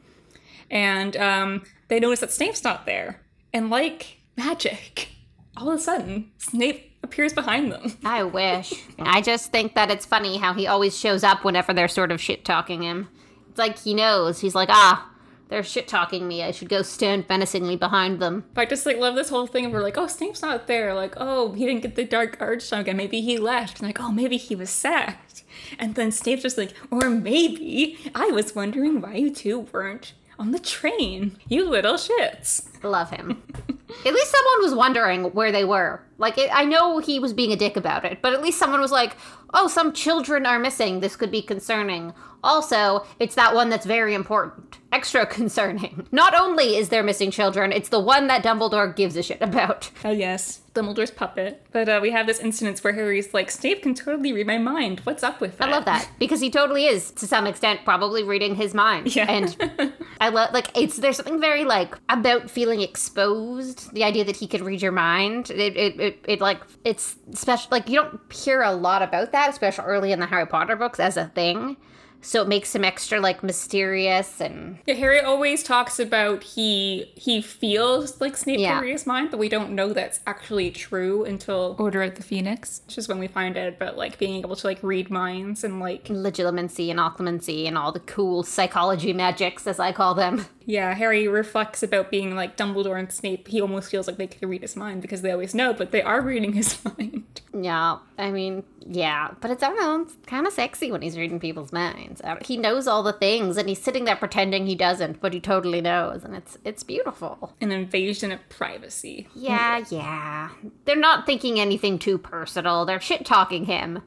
And 0.71 1.17
um, 1.17 1.63
they 1.89 2.01
notice 2.01 2.21
that 2.21 2.33
Snape's 2.33 2.65
not 2.65 2.87
there. 2.87 3.21
And 3.53 3.71
like 3.71 4.19
magic, 4.37 5.09
all 5.57 5.71
of 5.71 5.79
a 5.79 5.83
sudden, 5.83 6.31
Snape 6.39 6.90
appears 7.11 7.33
behind 7.33 7.73
them. 7.73 7.97
I 8.05 8.23
wish. 8.41 8.73
I 8.99 9.21
just 9.21 9.51
think 9.51 9.75
that 9.75 9.91
it's 9.91 10.07
funny 10.07 10.39
how 10.39 10.55
he 10.55 10.67
always 10.67 10.97
shows 10.97 11.25
up 11.25 11.45
whenever 11.45 11.75
they're 11.75 11.89
sort 11.89 12.13
of 12.13 12.21
shit 12.21 12.45
talking 12.45 12.83
him. 12.83 13.09
It's 13.49 13.59
like 13.59 13.79
he 13.81 13.95
knows. 13.95 14.41
He's 14.41 14.55
like, 14.55 14.69
ah, 14.71 15.11
they're 15.49 15.65
shit 15.65 15.89
talking 15.89 16.29
me. 16.29 16.45
I 16.45 16.53
should 16.53 16.69
go 16.69 16.83
stand 16.83 17.29
menacingly 17.29 17.75
behind 17.75 18.21
them. 18.21 18.45
But 18.55 18.63
I 18.63 18.65
just 18.67 18.87
like 18.87 18.99
love 18.99 19.17
this 19.17 19.29
whole 19.29 19.49
thing 19.49 19.67
of 19.67 19.73
we're 19.73 19.83
like, 19.83 19.99
oh, 19.99 20.07
Snape's 20.07 20.43
not 20.43 20.69
there. 20.69 20.95
Like, 20.95 21.15
oh, 21.17 21.53
he 21.53 21.67
didn't 21.67 21.83
get 21.83 21.97
the 21.97 22.05
Dark 22.05 22.37
Arts 22.41 22.71
again. 22.71 22.97
Maybe 22.97 23.21
he 23.21 23.37
left. 23.37 23.81
And 23.81 23.89
like, 23.89 24.01
oh, 24.01 24.13
maybe 24.13 24.37
he 24.37 24.55
was 24.55 24.71
sacked. 24.71 25.43
And 25.79 25.97
then 25.97 26.13
Snape's 26.13 26.43
just 26.43 26.57
like, 26.57 26.73
or 26.91 27.11
maybe 27.11 27.99
I 28.15 28.27
was 28.27 28.55
wondering 28.55 29.01
why 29.01 29.15
you 29.17 29.35
two 29.35 29.61
weren't 29.73 30.13
on 30.41 30.53
the 30.53 30.59
train. 30.59 31.37
You 31.49 31.69
little 31.69 31.95
shits. 31.95 32.67
Love 32.83 33.11
him. 33.11 33.43
at 34.07 34.15
least 34.15 34.31
someone 34.31 34.63
was 34.63 34.75
wondering 34.75 35.25
where 35.33 35.53
they 35.53 35.65
were. 35.67 36.03
Like, 36.17 36.39
it, 36.39 36.51
I 36.53 36.65
know 36.65 36.99
he 36.99 37.19
was 37.19 37.35
being 37.35 37.53
a 37.53 37.57
dick 37.57 37.77
about 37.77 38.07
it, 38.07 38.23
but 38.23 38.33
at 38.33 38.43
least 38.43 38.59
someone 38.59 38.81
was 38.81 38.91
like, 38.91 39.17
oh, 39.53 39.69
some 39.69 39.93
children 39.93 40.47
are 40.47 40.59
missing. 40.59 41.01
This 41.01 41.15
could 41.15 41.31
be 41.31 41.43
concerning. 41.43 42.15
Also, 42.43 43.05
it's 43.19 43.35
that 43.35 43.55
one 43.55 43.69
that's 43.69 43.85
very 43.85 44.15
important. 44.15 44.79
Extra 44.93 45.27
concerning. 45.27 46.07
Not 46.11 46.35
only 46.35 46.77
is 46.77 46.89
there 46.89 47.03
missing 47.03 47.31
children, 47.31 47.71
it's 47.71 47.91
the 47.91 48.01
one 48.01 48.27
that 48.29 48.43
Dumbledore 48.43 48.97
gives 48.97 49.17
a 49.17 49.23
shit 49.23 49.43
about. 49.43 49.91
Oh, 50.05 50.11
yes. 50.11 50.63
Dumbledore's 50.75 51.11
puppet. 51.11 51.65
But 51.73 51.89
uh, 51.89 51.99
we 52.01 52.11
have 52.11 52.27
this 52.27 52.39
instance 52.39 52.83
where 52.85 52.93
Harry's 52.93 53.35
like, 53.35 53.51
Snape 53.51 53.83
can 53.83 53.95
totally 53.95 54.33
read 54.33 54.47
my 54.47 54.59
mind. 54.59 55.01
What's 55.01 55.23
up 55.23 55.41
with 55.41 55.59
that? 55.59 55.69
I 55.69 55.73
love 55.73 55.85
that 55.87 56.09
because 56.19 56.41
he 56.41 56.51
totally 56.51 56.87
is, 56.87 57.11
to 57.13 57.27
some 57.27 57.47
extent, 57.47 57.81
probably 57.85 58.23
reading 58.23 58.55
his 58.55 58.75
mind. 58.75 59.15
Yeah. 59.15 59.31
And 59.31 59.93
I 60.21 60.29
love, 60.29 60.53
like, 60.53 60.71
it's 60.77 60.97
there's 60.97 61.17
something 61.17 61.41
very 61.41 61.65
like 61.65 61.97
about 62.09 62.51
feeling 62.51 62.81
exposed. 62.81 63.93
The 63.93 64.05
idea 64.05 64.25
that 64.25 64.37
he 64.37 64.47
could 64.47 64.61
read 64.61 64.81
your 64.81 64.93
mind. 64.93 65.51
It, 65.51 65.77
it, 65.77 66.01
it, 66.01 66.25
it 66.27 66.41
like, 66.41 66.61
it's 66.85 67.17
special. 67.33 67.69
Like, 67.71 67.89
you 67.89 67.97
don't 67.97 68.21
hear 68.33 68.63
a 68.63 68.73
lot 68.73 69.03
about 69.03 69.33
that, 69.33 69.51
especially 69.51 69.85
early 69.85 70.13
in 70.13 70.21
the 70.21 70.27
Harry 70.27 70.47
Potter 70.47 70.77
books 70.77 71.01
as 71.01 71.17
a 71.17 71.27
thing 71.27 71.77
so 72.23 72.43
it 72.43 72.49
makes 72.49 72.75
him 72.75 72.85
extra 72.85 73.21
like 73.21 73.43
mysterious 73.43 74.41
and 74.41 74.79
yeah, 74.87 74.95
Harry 74.95 75.21
always 75.21 75.63
talks 75.63 75.99
about 75.99 76.43
he 76.43 77.11
he 77.15 77.41
feels 77.41 78.21
like 78.21 78.37
Snape 78.37 78.61
Yeah. 78.61 78.75
can 78.75 78.83
read 78.83 78.93
his 78.93 79.07
mind, 79.07 79.31
but 79.31 79.39
we 79.39 79.49
don't 79.49 79.71
know 79.73 79.93
that's 79.93 80.21
actually 80.27 80.71
true 80.71 81.25
until 81.25 81.77
Order 81.79 82.03
of 82.03 82.15
the 82.17 82.23
Phoenix, 82.23 82.83
which 82.87 82.99
is 82.99 83.09
when 83.09 83.19
we 83.19 83.27
find 83.27 83.57
out 83.57 83.69
about 83.69 83.97
like 83.97 84.19
being 84.19 84.41
able 84.41 84.57
to 84.57 84.67
like 84.67 84.83
read 84.83 85.11
minds 85.11 85.65
and 85.65 85.81
like 85.81 86.05
legilimency 86.05 86.91
and 86.91 86.99
occlumency 86.99 87.67
and 87.67 87.79
all 87.79 87.93
the 87.93 88.01
cool 88.01 88.43
psychology 88.43 89.13
magics, 89.13 89.67
as 89.67 89.79
I 89.81 89.93
call 89.93 90.15
them. 90.15 90.47
Yeah, 90.71 90.95
Harry 90.95 91.27
reflects 91.27 91.83
about 91.83 92.11
being 92.11 92.37
like 92.37 92.57
Dumbledore 92.57 92.99
and 92.99 93.11
Snape. 93.11 93.49
He 93.49 93.61
almost 93.61 93.91
feels 93.91 94.07
like 94.07 94.19
they 94.19 94.29
can 94.29 94.49
read 94.49 94.63
his 94.63 94.77
mind 94.77 95.03
because 95.03 95.23
they 95.23 95.33
always 95.33 95.53
know, 95.53 95.75
but 95.75 95.91
they 95.91 96.01
are 96.01 96.21
reading 96.21 96.53
his 96.53 96.79
mind. 96.99 97.41
Yeah, 97.53 97.99
I 98.17 98.31
mean, 98.31 98.63
yeah, 98.87 99.33
but 99.41 99.51
it's 99.51 99.65
I 99.65 99.71
don't 99.71 99.81
know, 99.81 100.03
it's 100.03 100.15
kind 100.27 100.47
of 100.47 100.53
sexy 100.53 100.93
when 100.93 101.03
he's 101.03 101.19
reading 101.19 101.41
people's 101.41 101.73
minds. 101.73 102.21
Uh, 102.23 102.37
he 102.41 102.57
knows 102.57 102.87
all 102.87 103.03
the 103.03 103.13
things, 103.13 103.57
and 103.57 103.69
he's 103.69 103.83
sitting 103.83 104.05
there 104.05 104.15
pretending 104.15 104.67
he 104.67 104.77
doesn't, 104.77 105.21
but 105.21 105.35
he 105.35 105.41
totally 105.41 105.81
knows, 105.81 106.23
and 106.23 106.37
it's 106.37 106.57
it's 106.65 106.85
beautiful. 106.85 107.53
An 107.61 107.73
invasion 107.73 108.31
of 108.31 108.49
privacy. 108.49 109.27
Yeah, 109.35 109.85
yeah. 109.91 110.51
They're 110.85 110.95
not 110.95 111.27
thinking 111.27 111.59
anything 111.59 111.99
too 111.99 112.17
personal. 112.17 112.85
They're 112.85 113.01
shit 113.01 113.27
talking 113.27 113.65
him. 113.65 114.03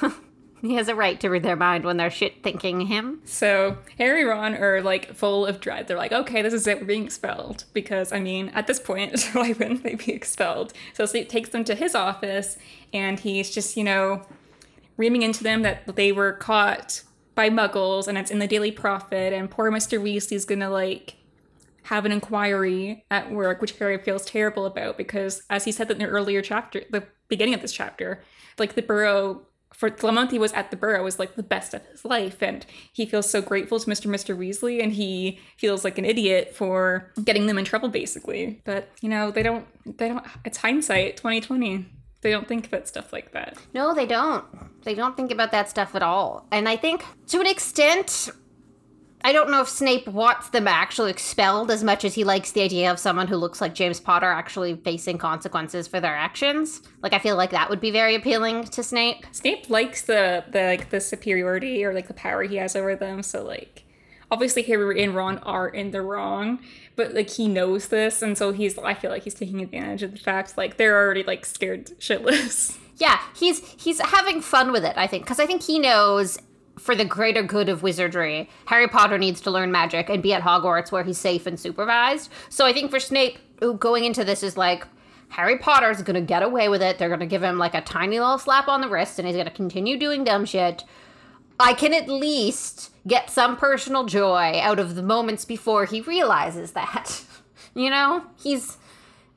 he 0.62 0.74
has 0.74 0.88
a 0.88 0.94
right 0.94 1.18
to 1.20 1.28
read 1.28 1.42
their 1.42 1.56
mind 1.56 1.84
when 1.84 1.96
they're 1.96 2.10
shit 2.10 2.42
thinking 2.42 2.82
him. 2.82 3.20
So 3.24 3.78
Harry 3.98 4.24
Ron 4.24 4.54
are 4.54 4.80
like 4.82 5.14
full 5.14 5.46
of 5.46 5.60
dread. 5.60 5.86
They're 5.86 5.96
like, 5.96 6.12
okay, 6.12 6.42
this 6.42 6.54
is 6.54 6.66
it. 6.66 6.80
We're 6.80 6.86
being 6.86 7.04
expelled. 7.04 7.64
Because 7.72 8.12
I 8.12 8.20
mean, 8.20 8.48
at 8.50 8.66
this 8.66 8.80
point, 8.80 9.20
why 9.32 9.48
wouldn't 9.48 9.82
they 9.82 9.94
be 9.94 10.12
expelled? 10.12 10.72
So 10.92 11.06
Snape 11.06 11.28
takes 11.28 11.50
them 11.50 11.64
to 11.64 11.74
his 11.74 11.94
office, 11.94 12.58
and 12.92 13.20
he's 13.20 13.50
just 13.50 13.76
you 13.76 13.84
know 13.84 14.22
reaming 14.96 15.22
into 15.22 15.44
them 15.44 15.62
that 15.62 15.96
they 15.96 16.12
were 16.12 16.32
caught 16.32 17.02
by 17.34 17.48
Muggles, 17.50 18.08
and 18.08 18.18
it's 18.18 18.30
in 18.30 18.40
the 18.40 18.48
Daily 18.48 18.72
Prophet, 18.72 19.32
and 19.32 19.50
poor 19.50 19.70
Mister 19.70 20.00
Weasley's 20.00 20.44
gonna 20.44 20.70
like 20.70 21.14
have 21.84 22.04
an 22.04 22.12
inquiry 22.12 23.04
at 23.10 23.30
work, 23.30 23.60
which 23.62 23.78
Harry 23.78 23.96
feels 23.96 24.24
terrible 24.24 24.66
about 24.66 24.98
because, 24.98 25.42
as 25.48 25.64
he 25.64 25.72
said 25.72 25.90
in 25.90 25.98
the 25.98 26.04
earlier 26.04 26.42
chapter, 26.42 26.82
the 26.90 27.04
beginning 27.28 27.54
of 27.54 27.62
this 27.62 27.72
chapter, 27.72 28.22
like 28.58 28.74
the 28.74 28.82
Burrow 28.82 29.42
for 29.74 29.90
Clemente 29.90 30.38
was 30.38 30.52
at 30.52 30.70
the 30.70 30.76
Burrow 30.76 31.04
was 31.04 31.18
like 31.18 31.36
the 31.36 31.42
best 31.42 31.74
of 31.74 31.84
his 31.86 32.04
life, 32.04 32.42
and 32.42 32.64
he 32.92 33.06
feels 33.06 33.30
so 33.30 33.40
grateful 33.40 33.78
to 33.78 33.90
Mr. 33.90 34.10
Mr. 34.10 34.36
Weasley, 34.36 34.82
and 34.82 34.92
he 34.92 35.38
feels 35.56 35.84
like 35.84 35.98
an 35.98 36.04
idiot 36.04 36.54
for 36.54 37.12
getting 37.24 37.46
them 37.46 37.58
in 37.58 37.64
trouble, 37.64 37.88
basically. 37.88 38.60
But 38.64 38.88
you 39.00 39.08
know, 39.08 39.30
they 39.30 39.42
don't, 39.42 39.66
they 39.98 40.08
don't. 40.08 40.24
It's 40.44 40.58
hindsight, 40.58 41.16
twenty 41.16 41.40
twenty. 41.40 41.86
They 42.20 42.30
don't 42.32 42.48
think 42.48 42.66
about 42.66 42.88
stuff 42.88 43.12
like 43.12 43.32
that. 43.32 43.56
No, 43.72 43.94
they 43.94 44.06
don't. 44.06 44.44
They 44.82 44.94
don't 44.94 45.16
think 45.16 45.30
about 45.30 45.52
that 45.52 45.70
stuff 45.70 45.94
at 45.94 46.02
all. 46.02 46.48
And 46.50 46.68
I 46.68 46.76
think 46.76 47.04
to 47.28 47.40
an 47.40 47.46
extent, 47.46 48.28
I 49.24 49.32
don't 49.32 49.50
know 49.50 49.60
if 49.60 49.68
Snape 49.68 50.06
wants 50.06 50.50
them 50.50 50.68
actually 50.68 51.10
expelled 51.10 51.70
as 51.70 51.82
much 51.82 52.04
as 52.04 52.14
he 52.14 52.22
likes 52.24 52.52
the 52.52 52.62
idea 52.62 52.90
of 52.90 52.98
someone 52.98 53.26
who 53.26 53.36
looks 53.36 53.60
like 53.60 53.74
James 53.74 53.98
Potter 53.98 54.30
actually 54.30 54.76
facing 54.76 55.18
consequences 55.18 55.88
for 55.88 56.00
their 56.00 56.14
actions. 56.14 56.82
Like 57.02 57.12
I 57.12 57.18
feel 57.18 57.36
like 57.36 57.50
that 57.50 57.68
would 57.68 57.80
be 57.80 57.90
very 57.90 58.14
appealing 58.14 58.64
to 58.64 58.82
Snape. 58.82 59.26
Snape 59.32 59.68
likes 59.68 60.02
the 60.02 60.44
the 60.50 60.62
like 60.62 60.90
the 60.90 61.00
superiority 61.00 61.84
or 61.84 61.92
like 61.92 62.06
the 62.06 62.14
power 62.14 62.44
he 62.44 62.56
has 62.56 62.76
over 62.76 62.94
them. 62.94 63.22
So 63.22 63.42
like 63.42 63.84
obviously 64.30 64.62
Harry 64.62 65.02
and 65.02 65.14
Ron 65.14 65.38
are 65.38 65.68
in 65.68 65.90
the 65.90 66.02
wrong, 66.02 66.60
but 66.94 67.12
like 67.12 67.30
he 67.30 67.48
knows 67.48 67.88
this 67.88 68.22
and 68.22 68.38
so 68.38 68.52
he's 68.52 68.78
I 68.78 68.94
feel 68.94 69.10
like 69.10 69.24
he's 69.24 69.34
taking 69.34 69.60
advantage 69.60 70.04
of 70.04 70.12
the 70.12 70.18
fact 70.18 70.56
like 70.56 70.76
they're 70.76 70.96
already 70.96 71.24
like 71.24 71.44
scared 71.44 71.86
shitless. 71.98 72.78
Yeah, 72.98 73.20
he's 73.36 73.60
he's 73.80 74.00
having 74.00 74.40
fun 74.40 74.72
with 74.72 74.84
it, 74.84 74.94
I 74.96 75.06
think, 75.06 75.24
because 75.24 75.38
I 75.38 75.46
think 75.46 75.62
he 75.62 75.78
knows 75.78 76.36
for 76.78 76.94
the 76.94 77.04
greater 77.04 77.42
good 77.42 77.68
of 77.68 77.82
wizardry, 77.82 78.48
Harry 78.66 78.88
Potter 78.88 79.18
needs 79.18 79.40
to 79.42 79.50
learn 79.50 79.72
magic 79.72 80.08
and 80.08 80.22
be 80.22 80.32
at 80.32 80.42
Hogwarts 80.42 80.92
where 80.92 81.02
he's 81.02 81.18
safe 81.18 81.46
and 81.46 81.58
supervised. 81.58 82.30
So 82.48 82.66
I 82.66 82.72
think 82.72 82.90
for 82.90 83.00
Snape, 83.00 83.38
going 83.78 84.04
into 84.04 84.24
this 84.24 84.42
is 84.42 84.56
like 84.56 84.86
Harry 85.30 85.58
Potter's 85.58 86.02
gonna 86.02 86.20
get 86.20 86.42
away 86.42 86.68
with 86.68 86.82
it. 86.82 86.98
They're 86.98 87.08
gonna 87.08 87.26
give 87.26 87.42
him 87.42 87.58
like 87.58 87.74
a 87.74 87.80
tiny 87.82 88.18
little 88.18 88.38
slap 88.38 88.68
on 88.68 88.80
the 88.80 88.88
wrist, 88.88 89.18
and 89.18 89.26
he's 89.26 89.36
gonna 89.36 89.50
continue 89.50 89.98
doing 89.98 90.24
dumb 90.24 90.44
shit. 90.44 90.84
I 91.60 91.74
can 91.74 91.92
at 91.92 92.08
least 92.08 92.90
get 93.06 93.30
some 93.30 93.56
personal 93.56 94.04
joy 94.04 94.60
out 94.60 94.78
of 94.78 94.94
the 94.94 95.02
moments 95.02 95.44
before 95.44 95.84
he 95.84 96.00
realizes 96.00 96.72
that. 96.72 97.22
You 97.74 97.90
know, 97.90 98.24
he's 98.42 98.76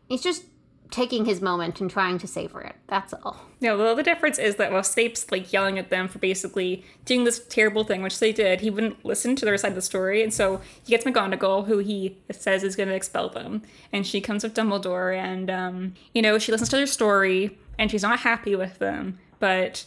he's 0.07 0.23
just 0.23 0.45
taking 0.91 1.25
his 1.25 1.41
moment 1.41 1.79
and 1.79 1.89
trying 1.89 2.17
to 2.19 2.27
savor 2.27 2.61
it. 2.61 2.75
That's 2.87 3.13
all. 3.13 3.37
No, 3.61 3.77
well, 3.77 3.95
the 3.95 4.03
difference 4.03 4.37
is 4.37 4.57
that 4.57 4.71
while 4.71 4.83
Snape's 4.83 5.31
like 5.31 5.51
yelling 5.51 5.79
at 5.79 5.89
them 5.89 6.07
for 6.07 6.19
basically 6.19 6.83
doing 7.05 7.23
this 7.23 7.43
terrible 7.47 7.85
thing, 7.85 8.01
which 8.01 8.19
they 8.19 8.33
did, 8.33 8.59
he 8.59 8.69
wouldn't 8.69 9.03
listen 9.05 9.35
to 9.37 9.45
their 9.45 9.57
side 9.57 9.69
of 9.69 9.75
the 9.75 9.81
story, 9.81 10.21
and 10.21 10.33
so 10.33 10.61
he 10.83 10.91
gets 10.91 11.05
McGonagall, 11.05 11.65
who 11.65 11.79
he 11.79 12.17
says 12.29 12.63
is 12.63 12.75
going 12.75 12.89
to 12.89 12.95
expel 12.95 13.29
them, 13.29 13.63
and 13.93 14.05
she 14.05 14.19
comes 14.19 14.43
with 14.43 14.53
Dumbledore, 14.53 15.17
and 15.17 15.49
um, 15.49 15.93
you 16.13 16.21
know 16.21 16.37
she 16.37 16.51
listens 16.51 16.69
to 16.69 16.75
their 16.75 16.85
story, 16.85 17.57
and 17.79 17.89
she's 17.89 18.03
not 18.03 18.19
happy 18.19 18.55
with 18.55 18.77
them, 18.79 19.17
but 19.39 19.85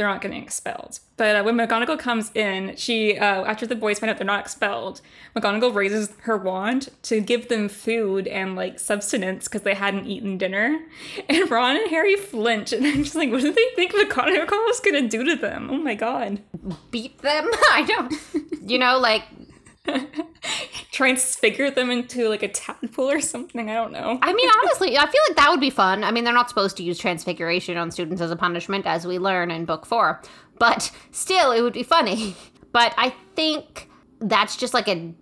they're 0.00 0.08
not 0.08 0.22
getting 0.22 0.42
expelled. 0.42 0.98
But 1.18 1.36
uh, 1.36 1.42
when 1.42 1.56
McGonagall 1.56 1.98
comes 1.98 2.30
in, 2.34 2.74
she 2.76 3.18
uh, 3.18 3.44
after 3.44 3.66
the 3.66 3.74
boys 3.74 3.98
find 3.98 4.10
out 4.10 4.16
they're 4.16 4.24
not 4.26 4.40
expelled, 4.40 5.02
McGonagall 5.36 5.74
raises 5.74 6.10
her 6.22 6.38
wand 6.38 6.88
to 7.02 7.20
give 7.20 7.48
them 7.48 7.68
food 7.68 8.26
and 8.26 8.56
like 8.56 8.80
substance 8.80 9.46
because 9.46 9.60
they 9.60 9.74
hadn't 9.74 10.06
eaten 10.06 10.38
dinner. 10.38 10.80
And 11.28 11.50
Ron 11.50 11.76
and 11.76 11.90
Harry 11.90 12.16
flinch, 12.16 12.72
and 12.72 12.86
I'm 12.86 13.04
just 13.04 13.14
like, 13.14 13.30
what 13.30 13.42
do 13.42 13.52
they 13.52 13.66
think 13.76 13.92
McGonagall 13.92 14.70
is 14.70 14.80
gonna 14.80 15.06
do 15.06 15.22
to 15.22 15.36
them? 15.36 15.68
Oh 15.70 15.76
my 15.76 15.94
god! 15.94 16.40
Beat 16.90 17.18
them? 17.18 17.50
I 17.70 17.84
don't. 17.86 18.14
You 18.66 18.78
know, 18.78 18.98
like 18.98 19.24
Transfigure 21.00 21.70
them 21.70 21.90
into 21.90 22.28
like 22.28 22.42
a 22.42 22.48
tadpole 22.48 23.10
or 23.10 23.22
something. 23.22 23.70
I 23.70 23.74
don't 23.74 23.90
know. 23.90 24.18
I 24.20 24.34
mean, 24.34 24.50
honestly, 24.62 24.98
I 24.98 25.06
feel 25.06 25.20
like 25.28 25.36
that 25.38 25.48
would 25.50 25.58
be 25.58 25.70
fun. 25.70 26.04
I 26.04 26.10
mean, 26.10 26.24
they're 26.24 26.34
not 26.34 26.50
supposed 26.50 26.76
to 26.76 26.82
use 26.82 26.98
transfiguration 26.98 27.78
on 27.78 27.90
students 27.90 28.20
as 28.20 28.30
a 28.30 28.36
punishment, 28.36 28.84
as 28.84 29.06
we 29.06 29.18
learn 29.18 29.50
in 29.50 29.64
book 29.64 29.86
four, 29.86 30.20
but 30.58 30.92
still, 31.10 31.52
it 31.52 31.62
would 31.62 31.72
be 31.72 31.82
funny. 31.82 32.36
But 32.72 32.94
I 32.96 33.14
think 33.34 33.88
that's 34.20 34.56
just 34.56 34.74
like 34.74 34.86
a 34.86 35.12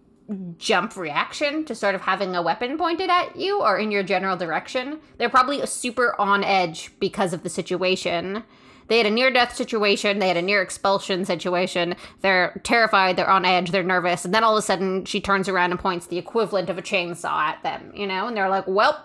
jump 0.58 0.96
reaction 0.96 1.64
to 1.64 1.74
sort 1.74 1.94
of 1.94 2.02
having 2.02 2.36
a 2.36 2.42
weapon 2.42 2.76
pointed 2.76 3.08
at 3.08 3.36
you 3.36 3.62
or 3.62 3.78
in 3.78 3.90
your 3.90 4.02
general 4.02 4.36
direction. 4.36 5.00
They're 5.16 5.30
probably 5.30 5.64
super 5.64 6.14
on 6.20 6.44
edge 6.44 6.90
because 7.00 7.32
of 7.32 7.44
the 7.44 7.48
situation. 7.48 8.42
They 8.88 8.98
had 8.98 9.06
a 9.06 9.10
near 9.10 9.30
death 9.30 9.54
situation, 9.54 10.18
they 10.18 10.28
had 10.28 10.36
a 10.36 10.42
near 10.42 10.62
expulsion 10.62 11.24
situation. 11.24 11.94
They're 12.22 12.60
terrified, 12.64 13.16
they're 13.16 13.30
on 13.30 13.44
edge, 13.44 13.70
they're 13.70 13.82
nervous, 13.82 14.24
and 14.24 14.34
then 14.34 14.44
all 14.44 14.56
of 14.56 14.62
a 14.62 14.66
sudden 14.66 15.04
she 15.04 15.20
turns 15.20 15.48
around 15.48 15.70
and 15.70 15.80
points 15.80 16.06
the 16.06 16.18
equivalent 16.18 16.70
of 16.70 16.78
a 16.78 16.82
chainsaw 16.82 17.38
at 17.38 17.62
them, 17.62 17.92
you 17.94 18.06
know? 18.06 18.26
And 18.26 18.36
they're 18.36 18.48
like, 18.48 18.66
well, 18.66 19.04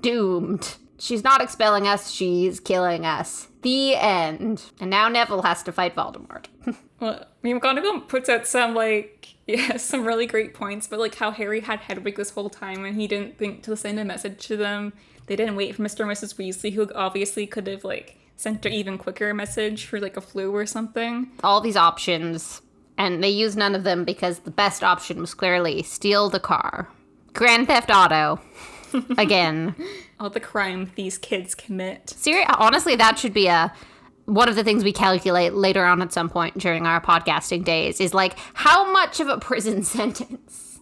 doomed. 0.00 0.76
She's 0.98 1.24
not 1.24 1.40
expelling 1.40 1.86
us, 1.86 2.10
she's 2.10 2.60
killing 2.60 3.06
us. 3.06 3.48
The 3.62 3.96
end. 3.96 4.64
And 4.80 4.90
now 4.90 5.08
Neville 5.08 5.42
has 5.42 5.62
to 5.62 5.72
fight 5.72 5.94
Voldemort. 5.94 6.46
Well, 7.00 7.24
McGonagall 7.42 8.08
puts 8.08 8.28
out 8.28 8.46
some 8.46 8.74
like 8.74 9.34
yeah, 9.46 9.78
some 9.78 10.04
really 10.06 10.26
great 10.26 10.52
points, 10.52 10.86
but 10.86 11.00
like 11.00 11.14
how 11.14 11.30
Harry 11.30 11.60
had 11.60 11.80
Hedwig 11.80 12.16
this 12.16 12.28
whole 12.28 12.50
time 12.50 12.84
and 12.84 12.94
he 12.94 13.06
didn't 13.06 13.38
think 13.38 13.62
to 13.62 13.74
send 13.74 13.98
a 13.98 14.04
message 14.04 14.46
to 14.48 14.56
them. 14.58 14.92
They 15.26 15.34
didn't 15.34 15.56
wait 15.56 15.74
for 15.74 15.82
Mr. 15.82 16.00
and 16.00 16.10
Mrs. 16.10 16.34
Weasley, 16.34 16.74
who 16.74 16.92
obviously 16.94 17.46
could 17.46 17.66
have 17.68 17.84
like 17.84 18.18
sent 18.40 18.64
an 18.64 18.72
even 18.72 18.96
quicker 18.96 19.34
message 19.34 19.84
for 19.84 20.00
like 20.00 20.16
a 20.16 20.20
Floo 20.20 20.50
or 20.52 20.64
something. 20.64 21.30
All 21.44 21.60
these 21.60 21.76
options, 21.76 22.62
and 22.96 23.22
they 23.22 23.28
used 23.28 23.56
none 23.56 23.74
of 23.74 23.84
them 23.84 24.04
because 24.04 24.40
the 24.40 24.50
best 24.50 24.82
option 24.82 25.20
was 25.20 25.34
clearly 25.34 25.82
steal 25.82 26.30
the 26.30 26.40
car. 26.40 26.88
Grand 27.34 27.66
Theft 27.66 27.90
Auto. 27.90 28.40
Again. 29.18 29.74
All 30.18 30.30
the 30.30 30.40
crime 30.40 30.90
these 30.96 31.18
kids 31.18 31.54
commit. 31.54 32.10
Seri- 32.10 32.46
honestly, 32.58 32.96
that 32.96 33.18
should 33.18 33.34
be 33.34 33.46
a 33.46 33.72
one 34.24 34.48
of 34.48 34.56
the 34.56 34.64
things 34.64 34.84
we 34.84 34.92
calculate 34.92 35.54
later 35.54 35.84
on 35.84 36.00
at 36.00 36.12
some 36.12 36.28
point 36.28 36.56
during 36.56 36.86
our 36.86 37.00
podcasting 37.00 37.64
days 37.64 38.00
is 38.00 38.14
like 38.14 38.38
how 38.54 38.90
much 38.92 39.20
of 39.20 39.28
a 39.28 39.38
prison 39.38 39.82
sentence 39.84 40.80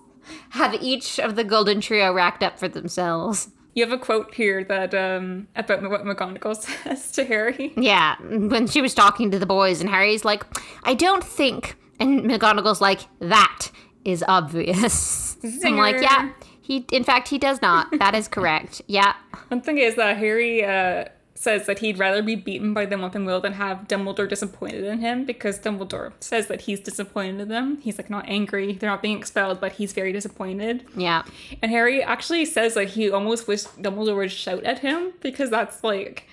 have 0.50 0.74
each 0.82 1.18
of 1.18 1.34
the 1.34 1.44
golden 1.44 1.80
trio 1.80 2.12
racked 2.12 2.42
up 2.42 2.58
for 2.58 2.68
themselves 2.68 3.50
You 3.74 3.84
have 3.84 3.92
a 3.92 3.98
quote 3.98 4.34
here 4.34 4.64
that 4.64 4.94
um 4.94 5.48
about 5.54 5.88
what 5.88 6.04
McGonagall 6.04 6.56
says 6.84 7.12
to 7.12 7.24
Harry. 7.24 7.72
yeah 7.76 8.16
when 8.20 8.66
she 8.66 8.80
was 8.82 8.94
talking 8.94 9.30
to 9.30 9.38
the 9.38 9.46
boys 9.46 9.80
and 9.80 9.88
harry's 9.88 10.24
like 10.24 10.44
i 10.84 10.94
don't 10.94 11.22
think 11.22 11.76
and 12.00 12.22
mcgonagall's 12.22 12.80
like 12.80 13.00
that 13.20 13.70
is 14.04 14.24
obvious. 14.26 15.36
I'm 15.64 15.76
like 15.76 16.00
yeah 16.00 16.32
he 16.68 16.84
in 16.92 17.02
fact 17.02 17.28
he 17.28 17.38
does 17.38 17.62
not. 17.62 17.86
That 17.98 18.14
is 18.14 18.28
correct. 18.28 18.82
Yeah. 18.86 19.14
One 19.48 19.62
thing 19.62 19.78
is 19.78 19.94
that 19.96 20.18
Harry 20.18 20.62
uh, 20.62 21.06
says 21.38 21.66
that 21.66 21.78
he'd 21.78 21.98
rather 21.98 22.20
be 22.20 22.34
beaten 22.34 22.74
by 22.74 22.84
the 22.84 22.96
Whomping 22.96 23.24
Will 23.24 23.40
than 23.40 23.52
have 23.52 23.86
Dumbledore 23.86 24.28
disappointed 24.28 24.82
in 24.82 24.98
him 24.98 25.24
because 25.24 25.60
Dumbledore 25.60 26.12
says 26.18 26.48
that 26.48 26.62
he's 26.62 26.80
disappointed 26.80 27.40
in 27.40 27.48
them. 27.48 27.80
He's 27.80 27.96
like 27.96 28.10
not 28.10 28.24
angry, 28.28 28.72
they're 28.72 28.90
not 28.90 29.02
being 29.02 29.18
expelled, 29.18 29.60
but 29.60 29.72
he's 29.72 29.92
very 29.92 30.12
disappointed. 30.12 30.84
yeah 30.96 31.22
And 31.62 31.70
Harry 31.70 32.02
actually 32.02 32.44
says 32.44 32.74
that 32.74 32.88
he 32.88 33.10
almost 33.10 33.46
wished 33.46 33.80
Dumbledore 33.80 34.16
would 34.16 34.32
shout 34.32 34.64
at 34.64 34.80
him 34.80 35.12
because 35.20 35.48
that's 35.48 35.84
like, 35.84 36.26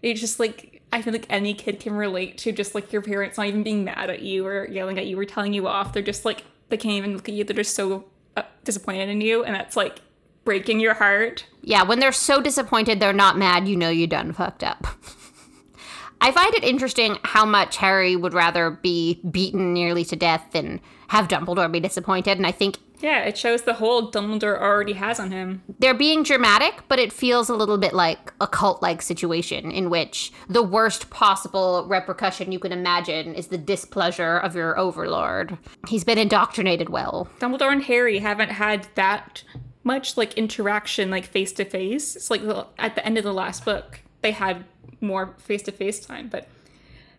it's 0.00 0.20
just 0.20 0.38
like, 0.38 0.80
I 0.92 1.02
feel 1.02 1.12
like 1.12 1.26
any 1.28 1.54
kid 1.54 1.80
can 1.80 1.94
relate 1.94 2.38
to 2.38 2.52
just 2.52 2.74
like 2.74 2.92
your 2.92 3.02
parents 3.02 3.38
not 3.38 3.46
even 3.46 3.62
being 3.62 3.82
mad 3.82 4.10
at 4.10 4.22
you 4.22 4.46
or 4.46 4.68
yelling 4.68 4.98
at 4.98 5.06
you 5.06 5.18
or 5.18 5.24
telling 5.24 5.54
you 5.54 5.66
off. 5.66 5.92
They're 5.92 6.02
just 6.02 6.24
like, 6.24 6.44
they 6.68 6.76
can't 6.76 6.94
even 6.94 7.14
look 7.14 7.28
at 7.28 7.34
you. 7.34 7.44
They're 7.44 7.56
just 7.56 7.74
so 7.74 8.04
uh, 8.36 8.42
disappointed 8.62 9.08
in 9.08 9.20
you. 9.20 9.42
And 9.42 9.54
that's 9.54 9.76
like 9.76 10.00
breaking 10.44 10.80
your 10.80 10.94
heart. 10.94 11.46
Yeah, 11.62 11.82
when 11.84 12.00
they're 12.00 12.12
so 12.12 12.40
disappointed 12.40 12.98
they're 13.00 13.12
not 13.12 13.38
mad, 13.38 13.68
you 13.68 13.76
know 13.76 13.88
you 13.90 14.06
done 14.06 14.32
fucked 14.32 14.64
up. 14.64 14.86
I 16.20 16.30
find 16.30 16.54
it 16.54 16.62
interesting 16.62 17.18
how 17.24 17.44
much 17.44 17.78
Harry 17.78 18.14
would 18.14 18.32
rather 18.32 18.70
be 18.70 19.20
beaten 19.28 19.72
nearly 19.72 20.04
to 20.04 20.14
death 20.16 20.46
than 20.52 20.80
have 21.08 21.26
Dumbledore 21.28 21.70
be 21.70 21.80
disappointed, 21.80 22.38
and 22.38 22.46
I 22.46 22.52
think 22.52 22.78
Yeah, 23.00 23.24
it 23.24 23.36
shows 23.36 23.62
the 23.62 23.74
hold 23.74 24.14
Dumbledore 24.14 24.60
already 24.60 24.92
has 24.92 25.18
on 25.18 25.32
him. 25.32 25.62
they're 25.80 25.94
being 25.94 26.22
dramatic, 26.22 26.84
but 26.86 27.00
it 27.00 27.12
feels 27.12 27.48
a 27.48 27.56
little 27.56 27.76
bit 27.76 27.92
like 27.92 28.32
a 28.40 28.46
cult 28.46 28.80
like 28.82 29.02
situation 29.02 29.72
in 29.72 29.90
which 29.90 30.32
the 30.48 30.62
worst 30.62 31.10
possible 31.10 31.84
repercussion 31.88 32.52
you 32.52 32.60
can 32.60 32.70
imagine 32.72 33.34
is 33.34 33.48
the 33.48 33.58
displeasure 33.58 34.36
of 34.38 34.54
your 34.54 34.78
overlord. 34.78 35.58
He's 35.88 36.04
been 36.04 36.18
indoctrinated 36.18 36.88
well. 36.88 37.28
Dumbledore 37.40 37.72
and 37.72 37.82
Harry 37.82 38.20
haven't 38.20 38.50
had 38.52 38.86
that 38.94 39.42
much 39.84 40.16
like 40.16 40.34
interaction 40.34 41.10
like 41.10 41.26
face 41.26 41.52
to 41.52 41.64
face. 41.64 42.16
It's 42.16 42.30
like 42.30 42.42
the, 42.42 42.66
at 42.78 42.94
the 42.94 43.04
end 43.04 43.18
of 43.18 43.24
the 43.24 43.32
last 43.34 43.64
book 43.64 44.00
they 44.22 44.30
had 44.32 44.64
more 45.00 45.34
face 45.38 45.62
to 45.62 45.72
face 45.72 46.04
time, 46.04 46.28
but 46.28 46.46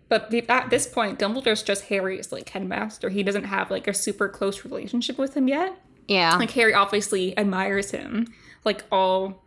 but 0.10 0.30
the- 0.32 0.48
at 0.50 0.70
this 0.70 0.88
point 0.88 1.20
Dumbledore's 1.20 1.64
just 1.64 1.86
Harry's 1.86 2.32
like 2.32 2.48
headmaster. 2.50 3.10
He 3.10 3.24
doesn't 3.24 3.46
have 3.46 3.70
like 3.72 3.88
a 3.88 3.94
super 3.94 4.30
close 4.30 4.64
relationship 4.64 5.18
with 5.18 5.36
him 5.36 5.48
yet. 5.48 5.78
Yeah. 6.08 6.36
Like 6.38 6.52
Harry 6.52 6.74
obviously 6.74 7.38
admires 7.38 7.92
him, 7.92 8.28
like 8.66 8.84
all 8.92 9.44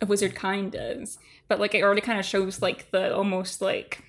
a 0.00 0.06
wizard 0.06 0.34
kind 0.34 0.70
does. 0.72 1.18
But 1.48 1.58
like 1.60 1.74
it 1.74 1.82
already 1.82 2.00
kind 2.00 2.18
of 2.18 2.24
shows 2.24 2.62
like 2.62 2.90
the 2.90 3.14
almost 3.14 3.60
like 3.60 4.02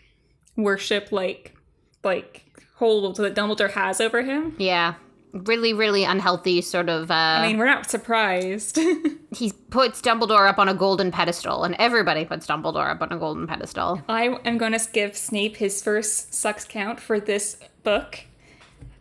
worship 0.56 1.12
like 1.12 1.56
like 2.04 2.46
hold 2.76 3.15
that 3.17 3.36
Dumbledore 3.36 3.72
has 3.72 4.00
over 4.02 4.22
him. 4.24 4.56
yeah. 4.58 4.96
Really, 5.34 5.74
really 5.74 6.04
unhealthy 6.04 6.62
sort 6.62 6.89
of 6.89 7.10
uh 7.10 7.13
I 7.13 7.48
mean, 7.48 7.58
we're 7.58 7.65
not 7.65 7.89
surprised. 7.89 8.78
he 9.32 9.54
puts 9.70 10.02
Dumbledore 10.02 10.50
up 10.50 10.60
on 10.60 10.67
a 10.67 10.74
golden 10.74 11.12
pedestal, 11.12 11.63
and 11.63 11.76
everybody 11.80 12.26
puts 12.26 12.46
Dumbledore 12.46 12.89
up 12.89 13.02
on 13.02 13.12
a 13.12 13.17
golden 13.17 13.48
pedestal. 13.48 14.02
I 14.10 14.38
am 14.46 14.58
going 14.58 14.74
to 14.74 14.91
give 14.91 15.15
Snape 15.15 15.58
his 15.58 15.82
first 15.82 16.34
sucks 16.34 16.65
count 16.65 17.00
for 17.00 17.20
this 17.20 17.58
book, 17.84 18.20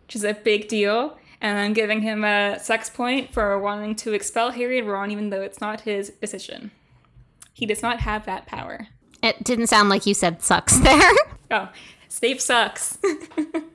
which 0.07 0.15
is 0.17 0.25
a 0.25 0.35
big 0.35 0.69
deal. 0.69 1.19
And 1.41 1.59
I'm 1.59 1.73
giving 1.73 2.03
him 2.03 2.23
a 2.23 2.59
sucks 2.61 2.91
point 2.91 3.33
for 3.33 3.59
wanting 3.59 3.97
to 3.97 4.13
expel 4.13 4.51
Harry 4.51 4.79
and 4.79 4.89
Ron, 4.89 5.11
even 5.11 5.31
though 5.31 5.43
it's 5.43 5.61
not 5.61 5.81
his 5.81 6.11
decision. 6.11 6.71
He 7.55 7.67
does 7.67 7.83
not 7.83 8.01
have 8.01 8.27
that 8.27 8.47
power. 8.47 8.89
It 9.23 9.43
didn't 9.43 9.67
sound 9.67 9.89
like 9.89 10.07
you 10.07 10.15
said 10.15 10.43
sucks 10.43 10.79
there. 10.81 11.13
Oh, 11.51 11.69
Snape 12.09 12.41
sucks. 12.41 12.99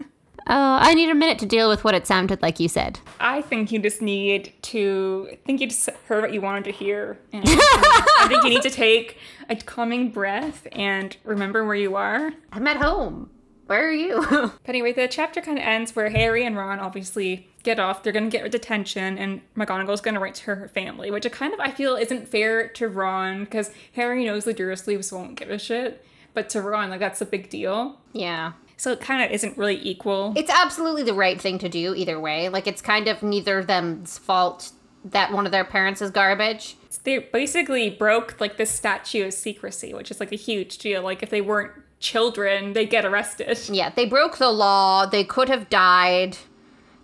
Oh, 0.48 0.78
I 0.80 0.94
need 0.94 1.10
a 1.10 1.16
minute 1.16 1.40
to 1.40 1.46
deal 1.46 1.70
with 1.70 1.84
what 1.84 1.96
it 1.96 2.06
sounded 2.06 2.42
like 2.42 2.60
you 2.60 2.68
said. 2.68 3.00
I 3.20 3.42
think 3.42 3.72
you 3.72 3.80
just 3.80 4.02
need 4.02 4.54
to. 4.64 5.30
I 5.32 5.36
think 5.38 5.60
you 5.62 5.68
just 5.68 5.90
heard 6.08 6.22
what 6.22 6.34
you 6.34 6.42
wanted 6.42 6.66
to 6.66 6.72
hear. 6.72 7.18
And 7.34 7.44
I 7.48 8.26
think 8.30 8.44
you 8.44 8.50
need 8.52 8.62
to 8.62 8.70
take 8.70 9.18
a 9.50 9.56
calming 9.56 10.10
breath 10.12 10.68
and 10.72 11.16
remember 11.24 11.66
where 11.66 11.76
you 11.76 11.96
are. 11.96 12.32
I'm 12.52 12.68
at 12.68 12.78
home. 12.78 13.32
Where 13.66 13.88
are 13.88 13.92
you? 13.92 14.24
But 14.66 14.70
anyway, 14.70 14.94
the 14.94 15.08
chapter 15.08 15.42
kind 15.42 15.58
of 15.58 15.64
ends 15.64 15.96
where 15.96 16.10
Harry 16.10 16.46
and 16.46 16.56
Ron 16.56 16.80
obviously 16.80 17.50
get 17.64 17.80
off. 17.80 18.04
They're 18.04 18.14
going 18.14 18.30
to 18.30 18.38
get 18.38 18.52
detention, 18.52 19.18
and 19.18 19.42
McGonagall's 19.58 20.02
going 20.02 20.14
to 20.14 20.20
write 20.20 20.36
to 20.36 20.44
her 20.56 20.68
family, 20.68 21.10
which 21.10 21.26
I 21.26 21.30
kind 21.30 21.52
of 21.54 21.60
I 21.60 21.72
feel 21.72 21.96
isn't 21.96 22.28
fair 22.28 22.68
to 22.70 22.88
Ron 22.88 23.46
because 23.46 23.72
Harry 23.94 24.24
knows 24.24 24.46
the 24.46 24.54
Dursleys 24.54 25.12
won't 25.12 25.36
give 25.36 25.50
a 25.50 25.58
shit, 25.58 26.06
but 26.36 26.48
to 26.50 26.62
Ron, 26.62 26.92
like 26.92 27.00
that's 27.00 27.22
a 27.22 27.26
big 27.26 27.50
deal. 27.50 28.00
yeah. 28.14 28.52
So 28.78 28.92
it 28.92 29.00
kind 29.00 29.24
of 29.24 29.32
isn't 29.32 29.58
really 29.58 29.80
equal. 29.82 30.34
It's 30.36 30.52
absolutely 30.52 31.04
the 31.04 31.14
right 31.14 31.40
thing 31.40 31.60
to 31.60 31.70
do 31.70 31.94
either 31.96 32.20
way. 32.20 32.50
Like, 32.50 32.68
it's 32.68 32.82
kind 32.82 33.08
of 33.08 33.24
neither 33.24 33.60
of 33.60 33.68
them's 33.68 34.18
fault 34.18 34.72
that 35.06 35.32
one 35.32 35.46
of 35.46 35.52
their 35.52 35.64
parents 35.64 36.02
is 36.02 36.10
garbage. 36.12 36.76
they 37.04 37.20
basically 37.20 37.90
broke 37.92 38.42
like 38.42 38.58
this 38.58 38.72
Statute 38.72 39.28
of 39.28 39.34
Secrecy, 39.34 39.94
which 39.94 40.10
is 40.10 40.20
like 40.20 40.32
a 40.32 40.38
huge 40.38 40.80
deal. 40.80 41.04
Like 41.04 41.22
if 41.22 41.30
they 41.30 41.42
weren't 41.42 41.72
children, 42.00 42.74
they 42.74 42.86
get 42.86 43.06
arrested. 43.06 43.60
Yeah, 43.70 43.92
they 43.92 44.06
broke 44.06 44.38
the 44.38 44.50
law. 44.50 45.06
They 45.06 45.24
could 45.24 45.48
have 45.48 45.70
died. 45.70 46.38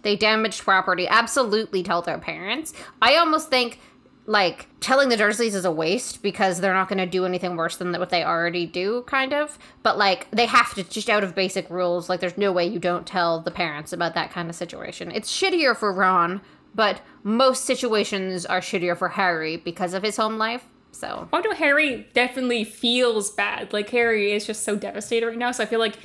They 0.01 0.15
damaged 0.15 0.63
property. 0.63 1.07
Absolutely 1.07 1.83
tell 1.83 2.01
their 2.01 2.17
parents. 2.17 2.73
I 3.01 3.17
almost 3.17 3.49
think 3.49 3.79
like 4.25 4.67
telling 4.79 5.09
the 5.09 5.17
Dursleys 5.17 5.55
is 5.55 5.65
a 5.65 5.71
waste 5.71 6.21
because 6.21 6.59
they're 6.59 6.73
not 6.73 6.87
going 6.87 6.99
to 6.99 7.05
do 7.05 7.25
anything 7.25 7.55
worse 7.55 7.77
than 7.77 7.91
what 7.93 8.09
they 8.09 8.23
already 8.23 8.65
do, 8.65 9.03
kind 9.03 9.33
of. 9.33 9.57
But 9.83 9.97
like 9.97 10.29
they 10.31 10.45
have 10.45 10.73
to 10.75 10.83
just 10.83 11.09
out 11.09 11.23
of 11.23 11.35
basic 11.35 11.69
rules. 11.69 12.09
Like 12.09 12.19
there's 12.19 12.37
no 12.37 12.51
way 12.51 12.65
you 12.65 12.79
don't 12.79 13.07
tell 13.07 13.41
the 13.41 13.51
parents 13.51 13.93
about 13.93 14.13
that 14.13 14.31
kind 14.31 14.49
of 14.49 14.55
situation. 14.55 15.11
It's 15.11 15.31
shittier 15.31 15.75
for 15.75 15.91
Ron, 15.91 16.41
but 16.75 17.01
most 17.23 17.65
situations 17.65 18.45
are 18.45 18.61
shittier 18.61 18.97
for 18.97 19.09
Harry 19.09 19.57
because 19.57 19.93
of 19.93 20.03
his 20.03 20.17
home 20.17 20.37
life. 20.37 20.63
So 20.91 21.27
Although 21.33 21.53
Harry 21.53 22.07
definitely 22.13 22.63
feels 22.63 23.31
bad. 23.31 23.73
Like 23.73 23.89
Harry 23.89 24.33
is 24.33 24.45
just 24.45 24.63
so 24.63 24.75
devastated 24.75 25.25
right 25.25 25.37
now. 25.37 25.51
So 25.51 25.63
I 25.63 25.65
feel 25.65 25.79
like 25.79 25.95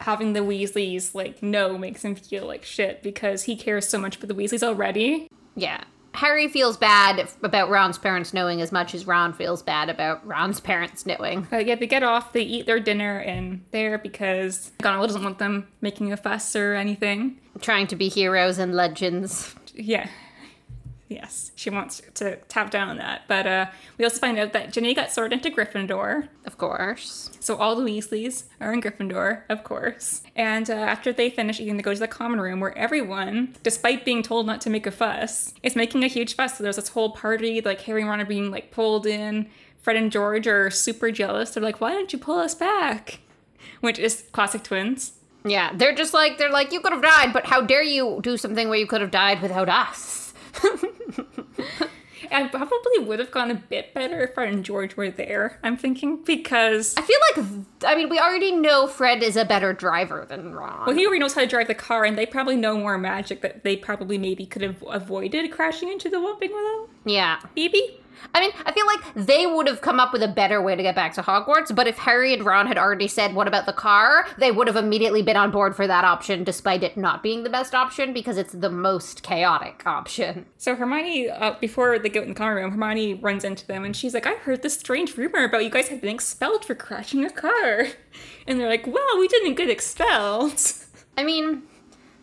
having 0.00 0.32
the 0.32 0.40
Weasleys 0.40 1.14
like 1.14 1.42
know 1.42 1.78
makes 1.78 2.04
him 2.04 2.14
feel 2.14 2.46
like 2.46 2.64
shit 2.64 3.02
because 3.02 3.44
he 3.44 3.56
cares 3.56 3.88
so 3.88 3.98
much 3.98 4.16
for 4.16 4.26
the 4.26 4.34
Weasleys 4.34 4.62
already. 4.62 5.28
Yeah. 5.54 5.84
Harry 6.14 6.46
feels 6.48 6.76
bad 6.76 7.28
about 7.42 7.70
Ron's 7.70 7.98
parents 7.98 8.34
knowing 8.34 8.60
as 8.60 8.70
much 8.70 8.94
as 8.94 9.06
Ron 9.06 9.32
feels 9.32 9.62
bad 9.62 9.88
about 9.88 10.24
Ron's 10.26 10.60
parents 10.60 11.06
knowing. 11.06 11.46
But 11.50 11.66
yeah, 11.66 11.74
they 11.74 11.86
get 11.86 12.02
off, 12.02 12.32
they 12.32 12.42
eat 12.42 12.66
their 12.66 12.80
dinner 12.80 13.20
in 13.20 13.64
there 13.70 13.98
because 13.98 14.72
McGonagall 14.78 15.06
doesn't 15.06 15.24
want 15.24 15.38
them 15.38 15.68
making 15.80 16.12
a 16.12 16.16
fuss 16.16 16.54
or 16.54 16.74
anything. 16.74 17.38
Trying 17.60 17.86
to 17.88 17.96
be 17.96 18.08
heroes 18.08 18.58
and 18.58 18.74
legends. 18.74 19.54
Yeah. 19.74 20.08
Yes, 21.12 21.52
she 21.54 21.68
wants 21.68 22.00
to 22.14 22.36
tap 22.48 22.70
down 22.70 22.88
on 22.88 22.96
that. 22.96 23.22
But 23.28 23.46
uh, 23.46 23.66
we 23.98 24.04
also 24.04 24.18
find 24.18 24.38
out 24.38 24.54
that 24.54 24.72
Ginny 24.72 24.94
got 24.94 25.10
sorted 25.12 25.44
into 25.44 25.54
Gryffindor. 25.54 26.28
Of 26.46 26.56
course. 26.56 27.30
So 27.38 27.56
all 27.56 27.76
the 27.76 27.82
Weasleys 27.82 28.44
are 28.60 28.72
in 28.72 28.80
Gryffindor, 28.80 29.42
of 29.50 29.62
course. 29.62 30.22
And 30.34 30.70
uh, 30.70 30.74
after 30.74 31.12
they 31.12 31.28
finish 31.28 31.60
eating, 31.60 31.76
they 31.76 31.82
go 31.82 31.92
to 31.92 32.00
the 32.00 32.08
common 32.08 32.40
room 32.40 32.60
where 32.60 32.76
everyone, 32.78 33.54
despite 33.62 34.06
being 34.06 34.22
told 34.22 34.46
not 34.46 34.62
to 34.62 34.70
make 34.70 34.86
a 34.86 34.90
fuss, 34.90 35.52
is 35.62 35.76
making 35.76 36.02
a 36.02 36.08
huge 36.08 36.34
fuss. 36.34 36.56
So 36.56 36.62
there's 36.62 36.76
this 36.76 36.88
whole 36.88 37.10
party, 37.10 37.60
like 37.60 37.82
Harry 37.82 38.00
and 38.00 38.08
Ron 38.08 38.20
are 38.20 38.24
being 38.24 38.50
like 38.50 38.70
pulled 38.70 39.06
in. 39.06 39.50
Fred 39.82 39.96
and 39.96 40.10
George 40.10 40.46
are 40.46 40.70
super 40.70 41.10
jealous. 41.10 41.50
They're 41.50 41.62
like, 41.62 41.80
"Why 41.80 41.92
didn't 41.92 42.12
you 42.12 42.18
pull 42.18 42.38
us 42.38 42.54
back?" 42.54 43.18
Which 43.80 43.98
is 43.98 44.24
classic 44.32 44.62
twins. 44.62 45.12
Yeah, 45.44 45.72
they're 45.74 45.94
just 45.94 46.14
like, 46.14 46.38
they're 46.38 46.52
like, 46.52 46.72
you 46.72 46.80
could 46.80 46.92
have 46.92 47.02
died, 47.02 47.32
but 47.32 47.46
how 47.46 47.62
dare 47.62 47.82
you 47.82 48.20
do 48.22 48.36
something 48.36 48.68
where 48.68 48.78
you 48.78 48.86
could 48.86 49.00
have 49.00 49.10
died 49.10 49.42
without 49.42 49.68
us? 49.68 50.21
I 52.30 52.46
probably 52.48 52.98
would 53.00 53.18
have 53.18 53.30
gone 53.30 53.50
a 53.50 53.54
bit 53.54 53.92
better 53.94 54.22
if 54.22 54.34
Fred 54.34 54.52
and 54.52 54.64
George 54.64 54.96
were 54.96 55.10
there. 55.10 55.58
I'm 55.62 55.76
thinking 55.76 56.22
because 56.24 56.94
I 56.96 57.02
feel 57.02 57.18
like 57.36 57.46
I 57.84 57.94
mean 57.96 58.08
we 58.08 58.18
already 58.18 58.52
know 58.52 58.86
Fred 58.86 59.22
is 59.22 59.36
a 59.36 59.44
better 59.44 59.72
driver 59.72 60.24
than 60.28 60.54
Ron. 60.54 60.86
well, 60.86 60.96
he 60.96 61.04
already 61.06 61.18
knows 61.20 61.34
how 61.34 61.42
to 61.42 61.46
drive 61.46 61.66
the 61.66 61.74
car, 61.74 62.04
and 62.04 62.16
they 62.16 62.24
probably 62.26 62.56
know 62.56 62.78
more 62.78 62.96
magic 62.96 63.42
that 63.42 63.64
they 63.64 63.76
probably 63.76 64.18
maybe 64.18 64.46
could 64.46 64.62
have 64.62 64.82
avoided 64.88 65.50
crashing 65.50 65.90
into 65.90 66.08
the 66.08 66.16
Whomping 66.18 66.50
Willow. 66.52 66.88
yeah. 67.04 67.40
Maybe. 67.56 67.98
I 68.34 68.40
mean, 68.40 68.50
I 68.64 68.72
feel 68.72 68.86
like 68.86 69.00
they 69.14 69.46
would 69.46 69.66
have 69.66 69.80
come 69.80 70.00
up 70.00 70.12
with 70.12 70.22
a 70.22 70.28
better 70.28 70.60
way 70.60 70.76
to 70.76 70.82
get 70.82 70.94
back 70.94 71.14
to 71.14 71.22
Hogwarts, 71.22 71.74
but 71.74 71.86
if 71.86 71.98
Harry 71.98 72.32
and 72.32 72.44
Ron 72.44 72.66
had 72.66 72.78
already 72.78 73.08
said, 73.08 73.34
What 73.34 73.48
about 73.48 73.66
the 73.66 73.72
car? 73.72 74.26
they 74.38 74.50
would 74.50 74.66
have 74.66 74.76
immediately 74.76 75.22
been 75.22 75.36
on 75.36 75.50
board 75.50 75.76
for 75.76 75.86
that 75.86 76.04
option, 76.04 76.44
despite 76.44 76.82
it 76.82 76.96
not 76.96 77.22
being 77.22 77.42
the 77.42 77.50
best 77.50 77.74
option 77.74 78.12
because 78.12 78.36
it's 78.38 78.52
the 78.52 78.70
most 78.70 79.22
chaotic 79.22 79.82
option. 79.86 80.46
So 80.58 80.74
Hermione, 80.74 81.28
uh, 81.30 81.54
before 81.60 81.98
they 81.98 82.08
go 82.08 82.22
in 82.22 82.28
the 82.28 82.34
common 82.34 82.56
room, 82.56 82.70
Hermione 82.70 83.14
runs 83.14 83.44
into 83.44 83.66
them 83.66 83.84
and 83.84 83.94
she's 83.96 84.14
like, 84.14 84.26
"I 84.26 84.34
heard 84.34 84.62
this 84.62 84.78
strange 84.78 85.16
rumor 85.16 85.44
about 85.44 85.64
you 85.64 85.70
guys 85.70 85.88
had 85.88 86.00
been 86.00 86.14
expelled 86.14 86.64
for 86.64 86.74
crashing 86.74 87.24
a 87.24 87.30
car," 87.30 87.86
and 88.46 88.58
they're 88.58 88.68
like, 88.68 88.86
"Well, 88.86 89.18
we 89.18 89.28
didn't 89.28 89.54
get 89.54 89.70
expelled." 89.70 90.60
I 91.16 91.24
mean, 91.24 91.62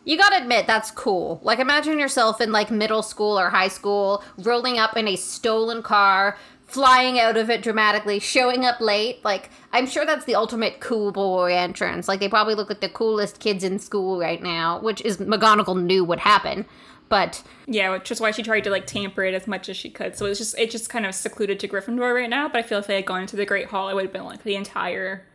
you 0.09 0.17
gotta 0.17 0.37
admit, 0.37 0.65
that's 0.65 0.89
cool. 0.89 1.39
Like, 1.43 1.59
imagine 1.59 1.99
yourself 1.99 2.41
in 2.41 2.51
like 2.51 2.71
middle 2.71 3.03
school 3.03 3.39
or 3.39 3.51
high 3.51 3.67
school, 3.67 4.23
rolling 4.39 4.79
up 4.79 4.97
in 4.97 5.07
a 5.07 5.15
stolen 5.15 5.83
car, 5.83 6.35
flying 6.65 7.19
out 7.19 7.37
of 7.37 7.51
it 7.51 7.61
dramatically, 7.61 8.17
showing 8.19 8.65
up 8.65 8.81
late. 8.81 9.23
Like, 9.23 9.51
I'm 9.71 9.85
sure 9.85 10.07
that's 10.07 10.25
the 10.25 10.33
ultimate 10.33 10.79
cool 10.79 11.11
boy 11.11 11.53
entrance. 11.53 12.07
Like, 12.07 12.19
they 12.19 12.27
probably 12.27 12.55
look 12.55 12.69
like 12.69 12.81
the 12.81 12.89
coolest 12.89 13.39
kids 13.39 13.63
in 13.63 13.77
school 13.77 14.19
right 14.19 14.41
now, 14.41 14.79
which 14.79 14.99
is 15.01 15.17
McGonagall 15.17 15.79
knew 15.83 16.03
would 16.03 16.21
happen. 16.21 16.65
But 17.07 17.43
Yeah, 17.67 17.91
which 17.91 18.09
is 18.09 18.19
why 18.19 18.31
she 18.31 18.41
tried 18.41 18.63
to 18.63 18.71
like 18.71 18.87
tamper 18.87 19.23
it 19.23 19.35
as 19.35 19.45
much 19.45 19.69
as 19.69 19.77
she 19.77 19.91
could. 19.91 20.17
So 20.17 20.25
it's 20.25 20.39
just 20.39 20.57
it's 20.57 20.71
just 20.71 20.89
kind 20.89 21.05
of 21.05 21.13
secluded 21.13 21.59
to 21.59 21.67
Gryffindor 21.67 22.15
right 22.15 22.29
now. 22.29 22.47
But 22.47 22.59
I 22.59 22.61
feel 22.63 22.79
if 22.79 22.87
they 22.87 22.95
had 22.95 23.05
gone 23.05 23.21
into 23.21 23.35
the 23.35 23.45
Great 23.45 23.67
Hall, 23.67 23.89
it 23.89 23.93
would 23.93 24.05
have 24.05 24.13
been 24.13 24.25
like 24.25 24.41
the 24.41 24.55
entire 24.55 25.27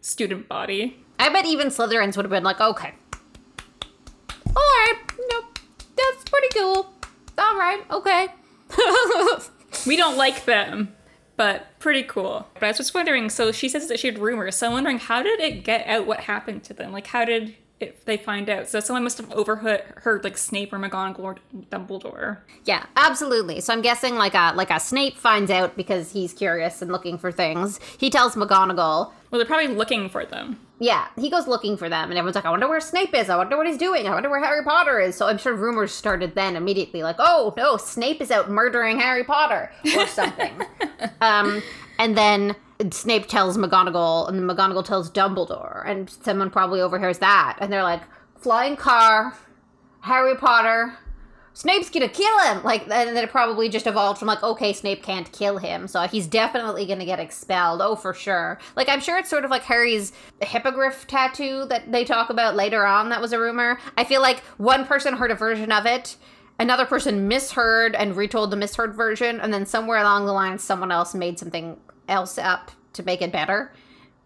student 0.00 0.48
body. 0.48 1.04
I 1.18 1.30
bet 1.30 1.46
even 1.46 1.68
Slytherins 1.68 2.16
would 2.16 2.24
have 2.24 2.30
been 2.30 2.44
like, 2.44 2.60
okay. 2.60 2.94
Alright, 4.56 5.12
nope. 5.30 5.58
That's 5.96 6.28
pretty 6.28 6.48
cool. 6.58 6.92
Alright, 7.38 7.90
okay. 7.90 8.28
We 9.86 9.96
don't 9.96 10.16
like 10.16 10.44
them, 10.44 10.94
but 11.36 11.78
pretty 11.78 12.02
cool. 12.02 12.46
But 12.54 12.64
I 12.64 12.68
was 12.68 12.76
just 12.76 12.94
wondering. 12.94 13.30
So 13.30 13.52
she 13.52 13.68
says 13.68 13.88
that 13.88 14.00
she 14.00 14.08
had 14.08 14.18
rumors. 14.18 14.56
So 14.56 14.66
I'm 14.66 14.72
wondering 14.72 14.98
how 14.98 15.22
did 15.22 15.40
it 15.40 15.64
get 15.64 15.86
out? 15.86 16.06
What 16.06 16.20
happened 16.20 16.64
to 16.64 16.74
them? 16.74 16.92
Like 16.92 17.06
how 17.06 17.24
did 17.24 17.54
it, 17.80 18.04
they 18.04 18.16
find 18.16 18.48
out? 18.48 18.68
So 18.68 18.78
someone 18.80 19.02
must 19.02 19.18
have 19.18 19.30
overheard 19.32 19.82
heard 19.96 20.22
like 20.22 20.36
Snape 20.36 20.72
or 20.72 20.78
McGonagall 20.78 21.20
or 21.20 21.36
Dumbledore. 21.70 22.38
Yeah, 22.64 22.86
absolutely. 22.96 23.60
So 23.60 23.72
I'm 23.72 23.80
guessing 23.82 24.16
like 24.16 24.34
a 24.34 24.52
like 24.54 24.70
a 24.70 24.78
Snape 24.78 25.16
finds 25.16 25.50
out 25.50 25.76
because 25.76 26.12
he's 26.12 26.32
curious 26.32 26.82
and 26.82 26.92
looking 26.92 27.18
for 27.18 27.32
things. 27.32 27.80
He 27.98 28.10
tells 28.10 28.36
McGonagall. 28.36 29.12
Well, 29.30 29.38
they're 29.38 29.46
probably 29.46 29.68
looking 29.68 30.08
for 30.08 30.26
them. 30.26 30.60
Yeah, 30.78 31.06
he 31.16 31.30
goes 31.30 31.46
looking 31.46 31.76
for 31.76 31.88
them, 31.88 32.10
and 32.10 32.18
everyone's 32.18 32.34
like, 32.34 32.46
"I 32.46 32.50
wonder 32.50 32.68
where 32.68 32.80
Snape 32.80 33.14
is. 33.14 33.28
I 33.28 33.36
wonder 33.36 33.56
what 33.56 33.66
he's 33.66 33.78
doing. 33.78 34.06
I 34.06 34.14
wonder 34.14 34.30
where 34.30 34.42
Harry 34.42 34.64
Potter 34.64 34.98
is." 34.98 35.14
So 35.14 35.26
I'm 35.26 35.38
sure 35.38 35.54
rumors 35.54 35.92
started 35.92 36.34
then 36.34 36.56
immediately, 36.56 37.02
like, 37.02 37.16
"Oh 37.18 37.54
no, 37.56 37.76
Snape 37.76 38.20
is 38.20 38.30
out 38.30 38.50
murdering 38.50 38.98
Harry 38.98 39.24
Potter 39.24 39.70
or 39.96 40.06
something." 40.06 40.52
um, 41.20 41.62
and 41.98 42.16
then 42.16 42.56
Snape 42.90 43.26
tells 43.26 43.56
McGonagall, 43.56 44.28
and 44.28 44.40
McGonagall 44.48 44.84
tells 44.84 45.10
Dumbledore, 45.10 45.82
and 45.86 46.08
someone 46.08 46.50
probably 46.50 46.80
overhears 46.80 47.18
that, 47.18 47.58
and 47.60 47.72
they're 47.72 47.82
like, 47.82 48.02
"Flying 48.36 48.76
car, 48.76 49.36
Harry 50.00 50.34
Potter." 50.36 50.96
Snape's 51.52 51.90
gonna 51.90 52.08
kill 52.08 52.38
him. 52.38 52.62
Like, 52.62 52.82
and 52.82 53.14
then 53.14 53.16
it 53.16 53.30
probably 53.30 53.68
just 53.68 53.86
evolved 53.86 54.18
from 54.18 54.28
like, 54.28 54.42
okay, 54.42 54.72
Snape 54.72 55.02
can't 55.02 55.30
kill 55.32 55.58
him, 55.58 55.88
so 55.88 56.00
he's 56.02 56.26
definitely 56.26 56.86
gonna 56.86 57.04
get 57.04 57.18
expelled. 57.20 57.82
Oh, 57.82 57.96
for 57.96 58.14
sure. 58.14 58.58
Like, 58.76 58.88
I'm 58.88 59.00
sure 59.00 59.18
it's 59.18 59.28
sort 59.28 59.44
of 59.44 59.50
like 59.50 59.64
Harry's 59.64 60.12
hippogriff 60.40 61.06
tattoo 61.06 61.66
that 61.66 61.90
they 61.92 62.04
talk 62.04 62.30
about 62.30 62.54
later 62.56 62.86
on. 62.86 63.10
That 63.10 63.20
was 63.20 63.32
a 63.32 63.38
rumor. 63.38 63.78
I 63.98 64.04
feel 64.04 64.22
like 64.22 64.40
one 64.56 64.86
person 64.86 65.14
heard 65.14 65.30
a 65.30 65.34
version 65.34 65.70
of 65.72 65.84
it, 65.86 66.16
another 66.58 66.86
person 66.86 67.28
misheard 67.28 67.94
and 67.94 68.16
retold 68.16 68.52
the 68.52 68.56
misheard 68.56 68.94
version, 68.94 69.40
and 69.40 69.52
then 69.52 69.66
somewhere 69.66 69.98
along 69.98 70.26
the 70.26 70.32
line, 70.32 70.56
someone 70.58 70.92
else 70.92 71.14
made 71.14 71.38
something 71.38 71.78
else 72.10 72.36
up 72.36 72.70
to 72.92 73.02
make 73.02 73.22
it 73.22 73.32
better. 73.32 73.72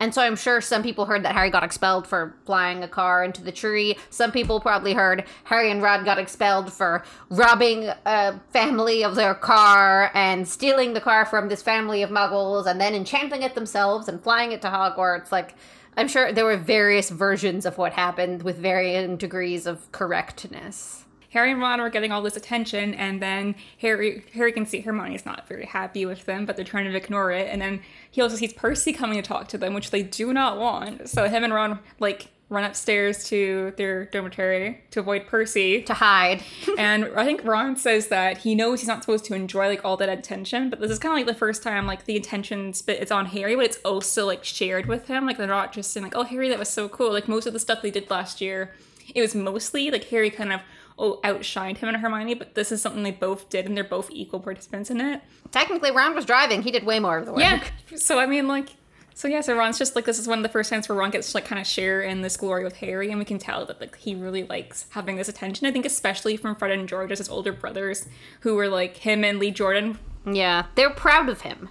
And 0.00 0.12
so 0.12 0.22
I'm 0.22 0.36
sure 0.36 0.60
some 0.60 0.82
people 0.82 1.06
heard 1.06 1.22
that 1.24 1.34
Harry 1.34 1.50
got 1.50 1.62
expelled 1.62 2.06
for 2.06 2.34
flying 2.46 2.82
a 2.82 2.88
car 2.88 3.22
into 3.22 3.42
the 3.42 3.52
tree. 3.52 3.96
Some 4.10 4.32
people 4.32 4.58
probably 4.60 4.92
heard 4.92 5.24
Harry 5.44 5.70
and 5.70 5.80
Ron 5.80 6.04
got 6.04 6.18
expelled 6.18 6.72
for 6.72 7.04
robbing 7.30 7.90
a 8.04 8.40
family 8.52 9.04
of 9.04 9.14
their 9.14 9.34
car 9.34 10.10
and 10.12 10.48
stealing 10.48 10.94
the 10.94 11.00
car 11.00 11.24
from 11.24 11.48
this 11.48 11.62
family 11.62 12.02
of 12.02 12.10
muggles 12.10 12.66
and 12.66 12.80
then 12.80 12.94
enchanting 12.94 13.42
it 13.42 13.54
themselves 13.54 14.08
and 14.08 14.20
flying 14.20 14.50
it 14.50 14.60
to 14.62 14.68
Hogwarts. 14.68 15.30
Like, 15.30 15.54
I'm 15.96 16.08
sure 16.08 16.32
there 16.32 16.44
were 16.44 16.56
various 16.56 17.08
versions 17.08 17.64
of 17.64 17.78
what 17.78 17.92
happened 17.92 18.42
with 18.42 18.58
varying 18.58 19.16
degrees 19.16 19.64
of 19.64 19.90
correctness. 19.92 21.03
Harry 21.34 21.50
and 21.50 21.60
Ron 21.60 21.80
are 21.80 21.90
getting 21.90 22.12
all 22.12 22.22
this 22.22 22.36
attention, 22.36 22.94
and 22.94 23.20
then 23.20 23.56
Harry 23.80 24.24
Harry 24.34 24.52
can 24.52 24.64
see 24.66 24.80
Hermione's 24.80 25.26
not 25.26 25.48
very 25.48 25.66
happy 25.66 26.06
with 26.06 26.24
them, 26.26 26.46
but 26.46 26.54
they're 26.54 26.64
trying 26.64 26.90
to 26.90 26.96
ignore 26.96 27.32
it. 27.32 27.48
And 27.50 27.60
then 27.60 27.82
he 28.08 28.22
also 28.22 28.36
sees 28.36 28.52
Percy 28.52 28.92
coming 28.92 29.20
to 29.20 29.28
talk 29.28 29.48
to 29.48 29.58
them, 29.58 29.74
which 29.74 29.90
they 29.90 30.04
do 30.04 30.32
not 30.32 30.60
want. 30.60 31.08
So 31.08 31.28
him 31.28 31.42
and 31.42 31.52
Ron 31.52 31.80
like 31.98 32.28
run 32.50 32.62
upstairs 32.62 33.24
to 33.24 33.72
their 33.76 34.04
dormitory 34.06 34.80
to 34.92 35.00
avoid 35.00 35.26
Percy. 35.26 35.82
To 35.82 35.94
hide. 35.94 36.44
and 36.78 37.06
I 37.16 37.24
think 37.24 37.42
Ron 37.42 37.74
says 37.74 38.08
that 38.08 38.38
he 38.38 38.54
knows 38.54 38.78
he's 38.78 38.88
not 38.88 39.02
supposed 39.02 39.24
to 39.24 39.34
enjoy 39.34 39.66
like 39.66 39.84
all 39.84 39.96
that 39.96 40.08
attention, 40.08 40.70
but 40.70 40.78
this 40.78 40.90
is 40.92 41.00
kind 41.00 41.14
of 41.14 41.18
like 41.18 41.26
the 41.26 41.36
first 41.36 41.64
time 41.64 41.84
like 41.84 42.04
the 42.04 42.16
attention's 42.16 42.80
but 42.80 42.94
it's 42.96 43.10
on 43.10 43.26
Harry, 43.26 43.56
but 43.56 43.64
it's 43.64 43.78
also 43.78 44.24
like 44.24 44.44
shared 44.44 44.86
with 44.86 45.08
him. 45.08 45.26
Like 45.26 45.36
they're 45.38 45.48
not 45.48 45.72
just 45.72 45.90
saying 45.90 46.04
like, 46.04 46.14
"Oh, 46.14 46.22
Harry, 46.22 46.48
that 46.50 46.60
was 46.60 46.68
so 46.68 46.88
cool." 46.88 47.12
Like 47.12 47.26
most 47.26 47.48
of 47.48 47.52
the 47.52 47.58
stuff 47.58 47.82
they 47.82 47.90
did 47.90 48.08
last 48.08 48.40
year, 48.40 48.72
it 49.12 49.20
was 49.20 49.34
mostly 49.34 49.90
like 49.90 50.04
Harry 50.04 50.30
kind 50.30 50.52
of 50.52 50.60
Oh, 50.96 51.18
outshined 51.24 51.78
him 51.78 51.88
and 51.88 51.98
Hermione, 51.98 52.35
but 52.35 52.54
this 52.54 52.70
is 52.70 52.80
something 52.80 53.02
they 53.02 53.11
both 53.11 53.48
did, 53.48 53.66
and 53.66 53.76
they're 53.76 53.83
both 53.83 54.11
equal 54.12 54.38
participants 54.38 54.90
in 54.90 55.00
it. 55.00 55.22
Technically, 55.50 55.90
Ron 55.90 56.14
was 56.14 56.24
driving. 56.24 56.62
He 56.62 56.70
did 56.70 56.85
way 56.85 57.00
more 57.00 57.18
of 57.18 57.26
the 57.26 57.33
work. 57.33 57.40
Yeah. 57.40 57.64
So 57.96 58.20
I 58.20 58.26
mean, 58.26 58.46
like, 58.46 58.76
so 59.12 59.26
yeah. 59.26 59.40
So 59.40 59.57
Ron's 59.57 59.76
just 59.76 59.96
like 59.96 60.04
this 60.04 60.20
is 60.20 60.28
one 60.28 60.38
of 60.38 60.44
the 60.44 60.48
first 60.48 60.70
times 60.70 60.88
where 60.88 60.96
Ron 60.96 61.11
gets 61.11 61.33
to 61.33 61.37
like 61.37 61.46
kind 61.46 61.61
of 61.61 61.66
share 61.66 62.02
in 62.02 62.22
this 62.22 62.37
glory 62.37 62.62
with 62.62 62.76
Harry, 62.76 63.11
and 63.11 63.18
we 63.18 63.24
can 63.24 63.38
tell 63.38 63.66
that 63.66 63.80
like 63.80 63.96
he 63.96 64.14
really 64.14 64.44
likes 64.44 64.87
having 64.90 65.16
this 65.16 65.28
attention. 65.28 65.66
I 65.66 65.72
think 65.72 65.85
especially 65.85 66.37
from 66.37 66.54
Fred 66.54 66.70
and 66.70 66.88
George 66.88 67.11
as 67.11 67.18
his 67.18 67.28
older 67.28 67.52
brothers, 67.52 68.07
who 68.40 68.54
were 68.54 68.68
like 68.68 68.98
him 68.98 69.24
and 69.24 69.40
Lee 69.40 69.50
Jordan. 69.50 69.98
Yeah, 70.24 70.66
they're 70.76 70.90
proud 70.90 71.28
of 71.28 71.40
him. 71.40 71.70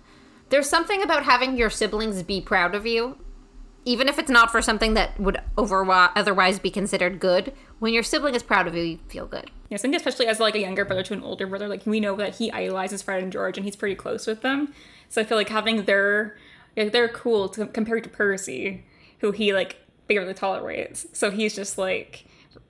There's 0.50 0.70
something 0.70 1.02
about 1.02 1.24
having 1.24 1.58
your 1.58 1.70
siblings 1.70 2.22
be 2.24 2.42
proud 2.42 2.76
of 2.76 2.86
you, 2.86 3.18
even 3.86 4.08
if 4.08 4.18
it's 4.18 4.30
not 4.30 4.52
for 4.52 4.62
something 4.62 4.94
that 4.94 5.20
would 5.20 5.40
over 5.58 5.84
otherwise 5.90 6.60
be 6.60 6.70
considered 6.70 7.20
good. 7.20 7.54
When 7.80 7.94
your 7.94 8.04
sibling 8.04 8.36
is 8.36 8.44
proud 8.44 8.68
of 8.68 8.76
you, 8.76 8.84
you 8.84 9.00
feel 9.10 9.26
good. 9.26 9.52
Yes, 9.70 9.82
I 9.82 9.84
think 9.84 9.96
especially 9.96 10.28
as 10.28 10.40
like 10.40 10.56
a 10.56 10.60
younger 10.60 10.86
brother 10.86 11.04
to 11.04 11.14
an 11.14 11.24
older 11.24 11.48
brother, 11.48 11.68
like 11.68 11.86
we 11.86 12.00
know 12.00 12.16
that 12.16 12.36
he 12.36 12.52
idolizes 12.52 13.02
Fred 13.02 13.24
and 13.24 13.32
George, 13.32 13.58
and 13.58 13.66
he's 13.66 13.76
pretty 13.76 13.96
close 13.96 14.28
with 14.28 14.42
them. 14.42 14.74
So 15.10 15.22
I 15.22 15.26
feel 15.26 15.38
like 15.38 15.50
having 15.50 15.84
their 15.84 16.38
like 16.78 16.92
they're 16.92 17.10
cool 17.10 17.50
to, 17.50 17.66
compared 17.68 18.04
to 18.04 18.10
Percy, 18.10 18.86
who 19.20 19.32
he 19.32 19.54
like 19.54 19.78
barely 20.08 20.34
tolerates. 20.34 21.06
So 21.14 21.32
he's 21.32 21.56
just 21.56 21.78
like 21.78 22.26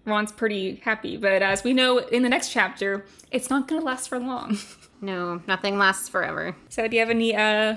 Ron's 0.05 0.31
pretty 0.31 0.77
happy, 0.83 1.17
but 1.17 1.41
as 1.41 1.63
we 1.63 1.73
know 1.73 1.99
in 1.99 2.23
the 2.23 2.29
next 2.29 2.49
chapter, 2.51 3.05
it's 3.31 3.49
not 3.49 3.67
gonna 3.67 3.83
last 3.83 4.09
for 4.09 4.19
long. 4.19 4.57
No, 5.01 5.41
nothing 5.47 5.77
lasts 5.77 6.07
forever. 6.07 6.55
so 6.69 6.87
do 6.87 6.95
you 6.95 7.01
have 7.01 7.09
any 7.09 7.35
uh 7.35 7.75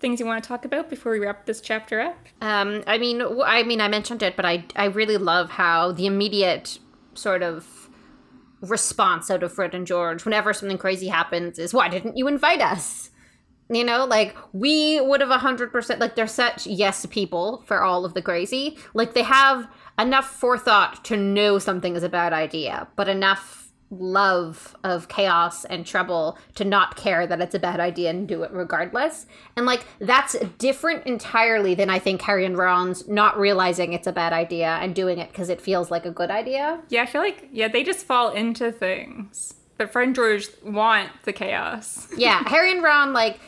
things 0.00 0.20
you 0.20 0.26
want 0.26 0.42
to 0.42 0.46
talk 0.46 0.64
about 0.64 0.90
before 0.90 1.12
we 1.12 1.18
wrap 1.18 1.46
this 1.46 1.60
chapter 1.60 2.00
up? 2.00 2.18
Um, 2.40 2.82
I 2.86 2.98
mean, 2.98 3.22
I 3.44 3.62
mean, 3.62 3.80
I 3.80 3.88
mentioned 3.88 4.22
it, 4.22 4.36
but 4.36 4.44
I 4.44 4.64
I 4.74 4.86
really 4.86 5.16
love 5.16 5.50
how 5.50 5.92
the 5.92 6.06
immediate 6.06 6.78
sort 7.14 7.42
of 7.42 7.88
response 8.60 9.30
out 9.30 9.42
of 9.42 9.52
Fred 9.52 9.74
and 9.74 9.86
George 9.86 10.24
whenever 10.24 10.52
something 10.52 10.78
crazy 10.78 11.08
happens 11.08 11.58
is, 11.58 11.72
"Why 11.74 11.88
didn't 11.88 12.16
you 12.16 12.28
invite 12.28 12.60
us?" 12.60 13.10
You 13.68 13.84
know, 13.84 14.04
like 14.04 14.36
we 14.52 15.00
would 15.00 15.20
have 15.20 15.30
a 15.30 15.38
hundred 15.38 15.72
percent. 15.72 16.00
Like 16.00 16.14
they're 16.14 16.26
such 16.26 16.66
yes 16.66 17.04
people 17.06 17.64
for 17.66 17.82
all 17.82 18.04
of 18.04 18.14
the 18.14 18.22
crazy. 18.22 18.78
Like 18.94 19.14
they 19.14 19.24
have 19.24 19.68
enough 19.98 20.26
forethought 20.26 21.04
to 21.06 21.16
know 21.16 21.58
something 21.58 21.96
is 21.96 22.02
a 22.02 22.08
bad 22.08 22.32
idea, 22.32 22.86
but 22.96 23.08
enough 23.08 23.65
love 23.90 24.76
of 24.82 25.08
chaos 25.08 25.64
and 25.64 25.86
trouble 25.86 26.38
to 26.54 26.64
not 26.64 26.96
care 26.96 27.26
that 27.26 27.40
it's 27.40 27.54
a 27.54 27.58
bad 27.58 27.78
idea 27.78 28.10
and 28.10 28.26
do 28.26 28.42
it 28.42 28.50
regardless. 28.50 29.26
And 29.56 29.64
like 29.64 29.84
that's 30.00 30.36
different 30.58 31.06
entirely 31.06 31.74
than 31.74 31.88
I 31.88 31.98
think 31.98 32.20
Harry 32.22 32.44
and 32.44 32.58
Ron's 32.58 33.06
not 33.06 33.38
realizing 33.38 33.92
it's 33.92 34.06
a 34.06 34.12
bad 34.12 34.32
idea 34.32 34.78
and 34.80 34.94
doing 34.94 35.18
it 35.18 35.30
because 35.30 35.48
it 35.48 35.60
feels 35.60 35.90
like 35.90 36.04
a 36.04 36.10
good 36.10 36.30
idea. 36.30 36.80
Yeah, 36.88 37.02
I 37.02 37.06
feel 37.06 37.20
like 37.20 37.48
yeah 37.52 37.68
they 37.68 37.84
just 37.84 38.06
fall 38.06 38.30
into 38.30 38.72
things, 38.72 39.54
but 39.78 39.92
Fred 39.92 40.08
and 40.08 40.14
George 40.14 40.48
want 40.64 41.10
the 41.24 41.32
chaos. 41.32 42.08
Yeah, 42.16 42.42
Harry 42.48 42.72
and 42.72 42.82
Ron 42.82 43.12
like 43.12 43.38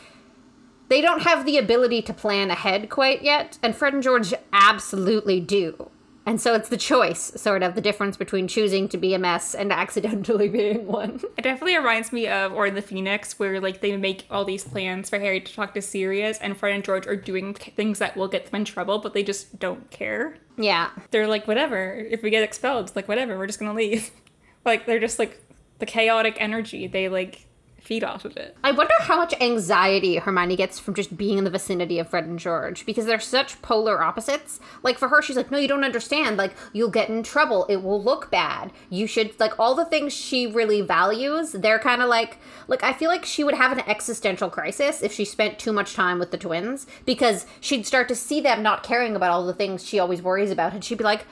they 0.87 1.01
don't 1.01 1.21
have 1.21 1.45
the 1.45 1.57
ability 1.57 2.01
to 2.03 2.13
plan 2.13 2.49
ahead 2.49 2.89
quite 2.89 3.21
yet, 3.23 3.57
and 3.61 3.75
Fred 3.75 3.93
and 3.93 4.01
George 4.01 4.33
absolutely 4.53 5.39
do. 5.39 5.91
And 6.29 6.39
so 6.39 6.53
it's 6.53 6.69
the 6.69 6.77
choice, 6.77 7.31
sort 7.41 7.63
of, 7.63 7.73
the 7.73 7.81
difference 7.81 8.15
between 8.15 8.47
choosing 8.47 8.87
to 8.89 8.97
be 8.97 9.15
a 9.15 9.19
mess 9.19 9.55
and 9.55 9.71
accidentally 9.83 10.47
being 10.47 10.85
one. 10.85 11.21
It 11.35 11.41
definitely 11.41 11.75
reminds 11.75 12.13
me 12.13 12.27
of 12.27 12.53
Order 12.53 12.75
the 12.75 12.83
Phoenix, 12.83 13.39
where 13.39 13.59
like 13.59 13.81
they 13.81 13.97
make 13.97 14.27
all 14.29 14.45
these 14.45 14.63
plans 14.63 15.09
for 15.09 15.17
Harry 15.17 15.41
to 15.41 15.51
talk 15.51 15.73
to 15.73 15.81
Sirius, 15.81 16.37
and 16.37 16.55
Fred 16.55 16.75
and 16.75 16.83
George 16.83 17.07
are 17.07 17.15
doing 17.15 17.55
things 17.55 17.97
that 17.97 18.15
will 18.15 18.27
get 18.27 18.45
them 18.45 18.59
in 18.59 18.65
trouble, 18.65 18.99
but 18.99 19.15
they 19.15 19.23
just 19.23 19.57
don't 19.57 19.89
care. 19.89 20.37
Yeah. 20.55 20.91
They're 21.09 21.27
like, 21.27 21.47
whatever. 21.47 21.93
If 21.95 22.21
we 22.21 22.29
get 22.29 22.43
expelled, 22.43 22.85
it's 22.85 22.95
like 22.95 23.07
whatever. 23.07 23.35
We're 23.35 23.47
just 23.47 23.57
gonna 23.57 23.73
leave. 23.73 24.11
like 24.65 24.85
they're 24.85 24.99
just 24.99 25.17
like 25.17 25.43
the 25.79 25.87
chaotic 25.87 26.37
energy. 26.39 26.85
They 26.85 27.09
like 27.09 27.47
feed 27.89 28.03
off 28.03 28.23
of 28.23 28.37
it. 28.37 28.55
I 28.63 28.71
wonder 28.71 28.93
how 28.99 29.15
much 29.15 29.33
anxiety 29.41 30.17
Hermione 30.17 30.55
gets 30.55 30.77
from 30.77 30.93
just 30.93 31.17
being 31.17 31.39
in 31.39 31.43
the 31.43 31.49
vicinity 31.49 31.97
of 31.97 32.07
Fred 32.07 32.25
and 32.25 32.37
George 32.37 32.85
because 32.85 33.07
they're 33.07 33.19
such 33.19 33.59
polar 33.63 33.99
opposites. 34.03 34.59
Like 34.83 34.99
for 34.99 35.07
her, 35.07 35.23
she's 35.23 35.35
like, 35.35 35.49
no, 35.49 35.57
you 35.57 35.67
don't 35.67 35.83
understand. 35.83 36.37
Like, 36.37 36.53
you'll 36.71 36.91
get 36.91 37.09
in 37.09 37.23
trouble. 37.23 37.65
It 37.67 37.81
will 37.81 37.99
look 37.99 38.29
bad. 38.29 38.71
You 38.91 39.07
should, 39.07 39.39
like, 39.39 39.57
all 39.57 39.73
the 39.73 39.85
things 39.85 40.13
she 40.13 40.45
really 40.45 40.81
values, 40.81 41.53
they're 41.53 41.79
kind 41.79 42.03
of 42.03 42.09
like, 42.09 42.37
like, 42.67 42.83
I 42.83 42.93
feel 42.93 43.09
like 43.09 43.25
she 43.25 43.43
would 43.43 43.55
have 43.55 43.71
an 43.71 43.83
existential 43.87 44.51
crisis 44.51 45.01
if 45.01 45.11
she 45.11 45.25
spent 45.25 45.57
too 45.57 45.73
much 45.73 45.95
time 45.95 46.19
with 46.19 46.29
the 46.29 46.37
twins 46.37 46.85
because 47.07 47.47
she'd 47.59 47.87
start 47.87 48.07
to 48.09 48.15
see 48.15 48.39
them 48.39 48.61
not 48.61 48.83
caring 48.83 49.15
about 49.15 49.31
all 49.31 49.47
the 49.47 49.53
things 49.55 49.83
she 49.83 49.97
always 49.97 50.21
worries 50.21 50.51
about. 50.51 50.73
And 50.73 50.83
she'd 50.83 50.99
be 50.99 51.03
like, 51.03 51.25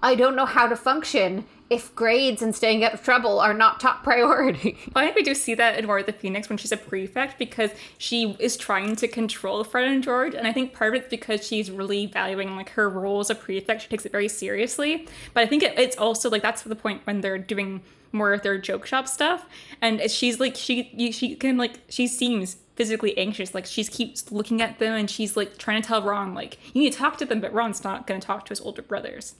I 0.00 0.14
don't 0.14 0.36
know 0.36 0.46
how 0.46 0.68
to 0.68 0.76
function 0.76 1.46
if 1.68 1.94
grades 1.94 2.42
and 2.42 2.54
staying 2.54 2.84
out 2.84 2.94
of 2.94 3.02
trouble 3.02 3.40
are 3.40 3.54
not 3.54 3.80
top 3.80 4.04
priority. 4.04 4.78
I 4.94 5.04
think 5.04 5.16
we 5.16 5.22
do 5.22 5.34
see 5.34 5.54
that 5.54 5.78
in 5.78 5.86
Order 5.86 6.00
of 6.00 6.06
the 6.06 6.12
Phoenix 6.12 6.48
when 6.48 6.58
she's 6.58 6.72
a 6.72 6.76
prefect 6.76 7.38
because 7.38 7.70
she 7.98 8.36
is 8.38 8.56
trying 8.56 8.94
to 8.96 9.08
control 9.08 9.64
Fred 9.64 9.88
and 9.88 10.02
George, 10.02 10.34
and 10.34 10.46
I 10.46 10.52
think 10.52 10.72
part 10.72 10.94
of 10.94 11.02
it's 11.02 11.10
because 11.10 11.46
she's 11.46 11.70
really 11.70 12.06
valuing 12.06 12.56
like 12.56 12.70
her 12.70 12.88
role 12.88 13.20
as 13.20 13.30
a 13.30 13.34
prefect. 13.34 13.82
She 13.82 13.88
takes 13.88 14.06
it 14.06 14.12
very 14.12 14.28
seriously, 14.28 15.08
but 15.34 15.42
I 15.42 15.46
think 15.46 15.62
it, 15.62 15.78
it's 15.78 15.96
also 15.96 16.30
like 16.30 16.42
that's 16.42 16.62
the 16.62 16.76
point 16.76 17.02
when 17.04 17.20
they're 17.20 17.38
doing 17.38 17.82
more 18.12 18.32
of 18.32 18.42
their 18.42 18.58
joke 18.58 18.86
shop 18.86 19.08
stuff, 19.08 19.46
and 19.82 20.08
she's 20.10 20.38
like 20.38 20.54
she 20.54 21.10
she 21.12 21.34
can 21.34 21.56
like 21.56 21.80
she 21.88 22.06
seems 22.06 22.58
physically 22.76 23.16
anxious. 23.18 23.54
Like 23.54 23.66
she 23.66 23.82
keeps 23.84 24.30
looking 24.30 24.62
at 24.62 24.78
them 24.78 24.92
and 24.92 25.10
she's 25.10 25.36
like 25.36 25.58
trying 25.58 25.80
to 25.80 25.88
tell 25.88 26.02
Ron 26.02 26.34
like 26.34 26.58
you 26.74 26.82
need 26.82 26.92
to 26.92 26.98
talk 26.98 27.16
to 27.18 27.24
them, 27.24 27.40
but 27.40 27.52
Ron's 27.52 27.82
not 27.82 28.06
going 28.06 28.20
to 28.20 28.26
talk 28.26 28.44
to 28.46 28.50
his 28.50 28.60
older 28.60 28.82
brothers 28.82 29.34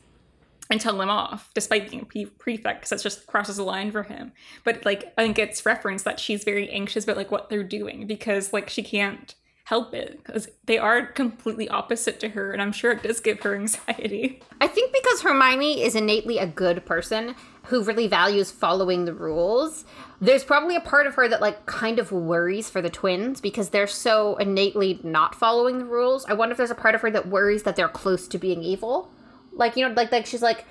and 0.71 0.81
tell 0.81 0.97
them 0.97 1.11
off, 1.11 1.51
despite 1.55 1.91
being 1.91 2.03
a 2.03 2.25
prefect, 2.27 2.81
because 2.81 2.91
that 2.91 3.03
just 3.03 3.27
crosses 3.27 3.59
a 3.59 3.65
line 3.65 3.91
for 3.91 4.05
him. 4.05 4.33
But 4.65 4.85
like, 4.85 5.13
I 5.17 5.23
think 5.23 5.39
it's 5.39 5.65
referenced 5.65 6.05
that 6.05 6.21
she's 6.21 6.45
very 6.45 6.69
anxious 6.71 7.05
about 7.05 7.17
like 7.17 7.31
what 7.31 7.49
they're 7.49 7.63
doing 7.63 8.07
because 8.07 8.53
like 8.53 8.69
she 8.69 8.83
can't 8.83 9.35
help 9.67 9.93
it 9.93 10.23
because 10.25 10.49
they 10.67 10.79
are 10.79 11.07
completely 11.07 11.69
opposite 11.69 12.21
to 12.21 12.31
her, 12.31 12.53
and 12.53 12.63
I'm 12.63 12.73
sure 12.73 12.93
it 12.93 13.03
does 13.03 13.21
give 13.21 13.41
her 13.41 13.55
anxiety. 13.55 14.41
I 14.61 14.69
think 14.69 14.93
because 14.93 15.23
Hermione 15.23 15.83
is 15.83 15.97
innately 15.97 16.39
a 16.39 16.47
good 16.47 16.87
person 16.87 17.35
who 17.65 17.83
really 17.83 18.07
values 18.07 18.53
following 18.53 19.05
the 19.05 19.15
rules. 19.15 19.85
There's 20.21 20.45
probably 20.45 20.77
a 20.77 20.81
part 20.81 21.09
of 21.09 21.17
her 21.17 21.29
that 21.29 21.41
like 21.41 21.67
kind 21.67 21.99
of 21.99 22.13
worries 22.13 22.71
for 22.71 22.81
the 22.81 22.89
twins 22.89 23.41
because 23.41 23.71
they're 23.71 23.89
so 23.89 24.37
innately 24.37 25.01
not 25.03 25.35
following 25.35 25.79
the 25.79 25.85
rules. 25.85 26.25
I 26.27 26.35
wonder 26.35 26.53
if 26.53 26.59
there's 26.59 26.71
a 26.71 26.77
part 26.77 26.95
of 26.95 27.01
her 27.01 27.11
that 27.11 27.29
worries 27.29 27.65
that 27.65 27.75
they're 27.75 27.89
close 27.89 28.29
to 28.29 28.39
being 28.39 28.63
evil 28.63 29.11
like 29.57 29.77
you 29.77 29.87
know 29.87 29.95
like 29.95 30.13
like 30.13 30.27
she's 30.27 30.43
like 30.43 30.65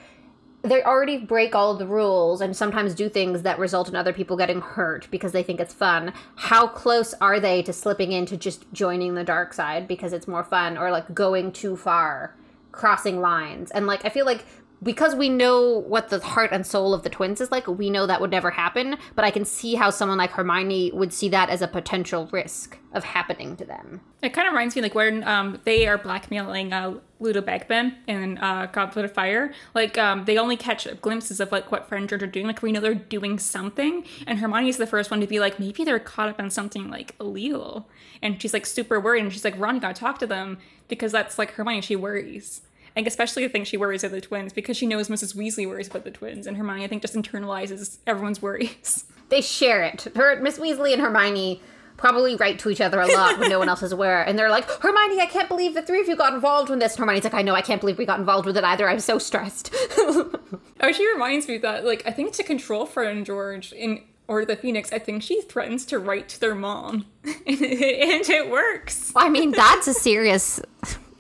they 0.66 0.84
already 0.84 1.18
break 1.18 1.54
all 1.54 1.76
the 1.76 1.86
rules 1.86 2.42
and 2.42 2.56
sometimes 2.56 2.96
do 2.96 3.08
things 3.08 3.44
that 3.44 3.60
result 3.60 3.88
in 3.88 3.96
other 3.96 4.12
people 4.12 4.36
getting 4.36 4.62
hurt 4.62 5.08
because 5.12 5.32
they 5.32 5.44
think 5.44 5.60
it's 5.60 5.74
fun. 5.74 6.12
How 6.36 6.68
close 6.68 7.14
are 7.22 7.40
they 7.40 7.62
to 7.64 7.72
slipping 7.72 8.12
into 8.12 8.36
just 8.36 8.66
joining 8.74 9.14
the 9.14 9.24
dark 9.24 9.54
side 9.54 9.88
because 9.88 10.12
it's 10.12 10.28
more 10.28 10.44
fun 10.44 10.76
or 10.76 10.90
like 10.90 11.14
going 11.14 11.52
too 11.52 11.78
far, 11.78 12.36
crossing 12.72 13.22
lines? 13.22 13.70
And 13.72 13.86
like 13.86 14.06
I 14.06 14.10
feel 14.10 14.26
like 14.26 14.44
because 14.84 15.16
we 15.16 15.30
know 15.30 15.80
what 15.80 16.10
the 16.10 16.20
heart 16.20 16.52
and 16.52 16.66
soul 16.66 16.94
of 16.94 17.04
the 17.04 17.10
twins 17.10 17.42
is 17.42 17.52
like, 17.52 17.68
we 17.68 17.90
know 17.90 18.06
that 18.06 18.22
would 18.22 18.32
never 18.32 18.52
happen. 18.52 18.98
But 19.16 19.26
I 19.26 19.32
can 19.32 19.46
see 19.46 19.76
how 19.76 19.90
someone 19.90 20.18
like 20.18 20.32
Hermione 20.32 20.92
would 20.94 21.14
see 21.14 21.30
that 21.30 21.50
as 21.50 21.62
a 21.62 21.68
potential 21.68 22.30
risk 22.32 22.78
of 22.94 23.04
happening 23.04 23.58
to 23.58 23.66
them. 23.66 24.02
It 24.22 24.34
kind 24.34 24.48
of 24.48 24.54
reminds 24.54 24.76
me 24.76 24.82
like 24.82 24.96
when 24.96 25.24
um, 25.28 25.60
they 25.66 25.88
are 25.88 25.98
blackmailing 25.98 26.72
uh, 26.72 26.96
Ludo 27.20 27.42
Bagman 27.42 27.96
in 28.08 28.38
uh, 28.38 28.68
Goblet 28.72 29.06
of 29.06 29.14
Fire. 29.14 29.54
Like 29.74 29.98
um, 29.98 30.26
they 30.26 30.38
only 30.38 30.58
catch 30.58 30.88
glimpses 31.02 31.40
of 31.40 31.52
like 31.52 31.72
what 31.72 31.88
Fred 31.88 32.08
George 32.08 32.24
are 32.24 32.28
doing. 32.28 32.48
Like 32.48 32.62
we 32.62 32.72
know 32.72 32.80
they're 32.80 32.94
doing 32.96 33.40
something, 33.40 34.06
and 34.28 34.40
Hermione 34.40 34.70
is 34.70 34.78
the 34.78 34.88
first 34.88 35.12
one 35.12 35.22
to 35.22 35.28
be 35.28 35.40
like, 35.40 35.60
maybe 35.60 35.84
they're 35.84 36.00
caught 36.00 36.30
up 36.30 36.40
in 36.40 36.50
something 36.50 36.90
like 36.90 37.16
illegal, 37.20 37.90
and 38.22 38.42
she's 38.42 38.54
like 38.54 38.66
super 38.66 39.00
worried, 39.00 39.24
and 39.24 39.34
she's 39.34 39.46
like, 39.46 39.58
Ron, 39.58 39.80
gotta 39.80 39.94
talk 39.94 40.20
to 40.20 40.28
them 40.28 40.58
because 40.88 41.12
that's 41.12 41.38
like 41.38 41.52
Hermione. 41.52 41.82
She 41.82 41.96
worries. 41.96 42.62
And 42.96 43.06
especially 43.08 43.44
the 43.44 43.50
thing 43.50 43.66
she 43.66 43.78
worries 43.78 44.04
about 44.04 44.14
the 44.14 44.22
twins 44.22 44.54
because 44.54 44.78
she 44.78 44.88
knows 44.88 45.10
Mrs. 45.10 45.36
Weasley 45.36 45.68
worries 45.68 45.88
about 45.88 46.06
the 46.06 46.12
twins, 46.12 46.48
and 46.48 46.56
Hermione 46.56 46.84
I 46.84 46.88
think 46.88 47.02
just 47.02 47.16
internalizes 47.16 47.98
everyone's 48.08 48.42
worries. 48.42 49.06
They 49.30 49.42
share 49.42 49.82
it. 49.82 50.04
Her 50.16 50.40
Miss 50.40 50.60
Weasley 50.60 50.94
and 50.94 51.02
Hermione 51.02 51.60
probably 51.98 52.36
write 52.36 52.60
to 52.60 52.70
each 52.70 52.82
other 52.82 53.00
a 53.00 53.08
lot 53.08 53.40
when 53.40 53.50
no 53.50 53.60
one 53.60 53.70
else 53.74 53.84
is 53.84 53.92
aware. 53.92 54.24
And 54.24 54.38
they're 54.38 54.50
like, 54.50 54.70
Hermione, 54.70 55.20
I 55.20 55.26
can't 55.26 55.48
believe 55.48 55.74
the 55.74 55.82
three 55.82 56.02
of 56.02 56.08
you 56.08 56.16
got 56.16 56.34
involved 56.34 56.70
in 56.70 56.80
this. 56.80 56.94
And 56.94 57.00
Hermione's 57.00 57.24
like, 57.24 57.34
I 57.34 57.42
know, 57.42 57.56
I 57.56 57.62
can't 57.62 57.82
believe 57.82 57.98
we 57.98 58.06
got 58.06 58.20
involved 58.20 58.46
with 58.46 58.58
it 58.58 58.64
either. 58.64 58.88
I'm 58.88 59.00
so 59.00 59.18
stressed. 59.18 59.74
oh, 59.98 60.92
she 60.94 61.12
reminds 61.12 61.48
me 61.48 61.58
that, 61.60 61.86
like, 61.86 62.04
I 62.06 62.12
think 62.12 62.34
to 62.34 62.44
control 62.44 62.86
Fred 62.86 63.16
and 63.16 63.26
George 63.26 63.74
in 63.74 64.04
Order 64.28 64.46
the 64.46 64.56
Phoenix, 64.56 64.92
I 64.92 65.00
think 65.00 65.22
she 65.22 65.42
threatens 65.42 65.86
to 65.86 66.00
write 66.00 66.30
to 66.30 66.40
their 66.40 66.56
mom, 66.56 67.06
and 67.24 67.36
it 67.46 68.50
works. 68.50 69.12
I 69.16 69.30
mean, 69.30 69.52
that's 69.52 69.88
a 69.88 69.94
serious 69.94 70.60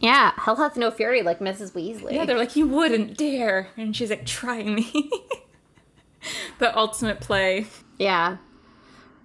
yeah, 0.05 0.33
hell 0.37 0.55
hath 0.57 0.77
no 0.77 0.91
fury 0.91 1.23
like 1.23 1.39
Mrs. 1.39 1.71
Weasley. 1.71 2.13
Yeah, 2.13 2.25
they're 2.25 2.37
like, 2.37 2.55
you 2.55 2.67
wouldn't 2.67 3.17
dare. 3.17 3.69
And 3.75 3.95
she's 3.95 4.11
like, 4.11 4.23
try 4.23 4.61
me. 4.61 5.09
the 6.59 6.77
ultimate 6.77 7.21
play. 7.21 7.65
Yeah. 7.97 8.37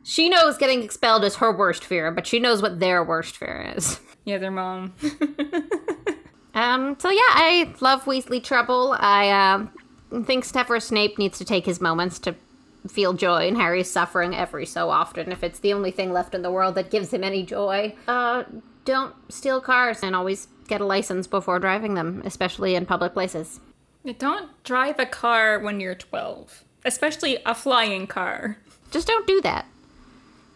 She 0.02 0.30
knows 0.30 0.56
getting 0.56 0.82
expelled 0.82 1.22
is 1.22 1.36
her 1.36 1.54
worst 1.54 1.84
fear, 1.84 2.10
but 2.10 2.26
she 2.26 2.40
knows 2.40 2.62
what 2.62 2.80
their 2.80 3.04
worst 3.04 3.36
fear 3.36 3.72
is. 3.76 4.00
Yeah, 4.26 4.36
their 4.36 4.50
mom. 4.50 4.92
um, 6.54 6.94
so 7.00 7.08
yeah, 7.08 7.20
I 7.22 7.74
love 7.80 8.04
Weasley 8.04 8.44
Trouble. 8.44 8.94
I 9.00 9.30
um, 9.30 10.24
think 10.26 10.44
Severus 10.44 10.84
Snape 10.84 11.18
needs 11.18 11.38
to 11.38 11.44
take 11.44 11.64
his 11.64 11.80
moments 11.80 12.18
to 12.20 12.34
feel 12.86 13.14
joy 13.14 13.48
in 13.48 13.56
Harry's 13.56 13.90
suffering 13.90 14.36
every 14.36 14.66
so 14.66 14.90
often 14.90 15.32
if 15.32 15.42
it's 15.42 15.60
the 15.60 15.72
only 15.72 15.90
thing 15.90 16.12
left 16.12 16.34
in 16.34 16.42
the 16.42 16.50
world 16.50 16.74
that 16.74 16.90
gives 16.90 17.12
him 17.14 17.24
any 17.24 17.42
joy. 17.42 17.94
Uh, 18.06 18.44
don't 18.84 19.14
steal 19.32 19.60
cars 19.60 20.02
and 20.02 20.14
always 20.16 20.48
get 20.68 20.80
a 20.80 20.86
license 20.86 21.26
before 21.26 21.58
driving 21.58 21.94
them, 21.94 22.22
especially 22.24 22.74
in 22.74 22.86
public 22.86 23.12
places. 23.12 23.60
Don't 24.18 24.50
drive 24.64 24.98
a 24.98 25.06
car 25.06 25.58
when 25.58 25.80
you're 25.80 25.94
12, 25.94 26.64
especially 26.84 27.38
a 27.44 27.54
flying 27.54 28.06
car. 28.06 28.56
Just 28.90 29.06
don't 29.06 29.26
do 29.26 29.40
that. 29.42 29.66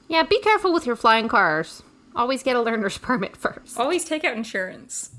Yeah, 0.09 0.23
be 0.23 0.41
careful 0.41 0.73
with 0.73 0.87
your 0.87 0.97
flying 0.97 1.29
cars. 1.29 1.83
Always 2.17 2.43
get 2.43 2.57
a 2.57 2.63
learner's 2.63 2.99
permit 3.09 3.37
first. 3.37 3.79
Always 3.79 4.05
take 4.05 4.25
out 4.25 4.37
insurance. 4.37 5.11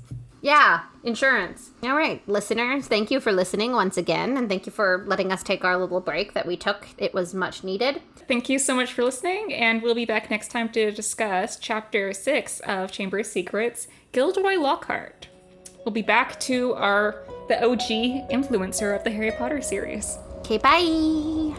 Yeah, 0.42 0.82
insurance. 1.02 1.70
All 1.82 1.96
right, 1.96 2.26
listeners, 2.28 2.86
thank 2.86 3.10
you 3.10 3.20
for 3.20 3.32
listening 3.32 3.72
once 3.72 3.96
again, 3.96 4.36
and 4.36 4.48
thank 4.48 4.66
you 4.66 4.72
for 4.72 5.04
letting 5.06 5.32
us 5.32 5.42
take 5.42 5.64
our 5.64 5.76
little 5.76 6.00
break 6.00 6.34
that 6.34 6.46
we 6.46 6.56
took. 6.56 6.88
It 6.98 7.14
was 7.14 7.34
much 7.34 7.64
needed. 7.64 8.02
Thank 8.28 8.48
you 8.48 8.58
so 8.58 8.74
much 8.74 8.92
for 8.92 9.04
listening, 9.04 9.54
and 9.54 9.82
we'll 9.82 9.94
be 9.94 10.04
back 10.04 10.30
next 10.30 10.48
time 10.48 10.68
to 10.70 10.90
discuss 10.90 11.58
Chapter 11.58 12.12
6 12.12 12.60
of 12.60 12.92
Chamber 12.92 13.20
of 13.20 13.26
Secrets 13.26 13.88
Gilderoy 14.12 14.56
Lockhart. 14.56 15.28
We'll 15.84 15.92
be 15.92 16.02
back 16.02 16.38
to 16.40 16.74
our 16.74 17.24
the 17.48 17.64
OG 17.64 18.28
influencer 18.30 18.96
of 18.96 19.04
the 19.04 19.10
Harry 19.10 19.30
Potter 19.30 19.60
series. 19.62 20.18
Okay, 20.40 20.58
bye. 20.58 21.54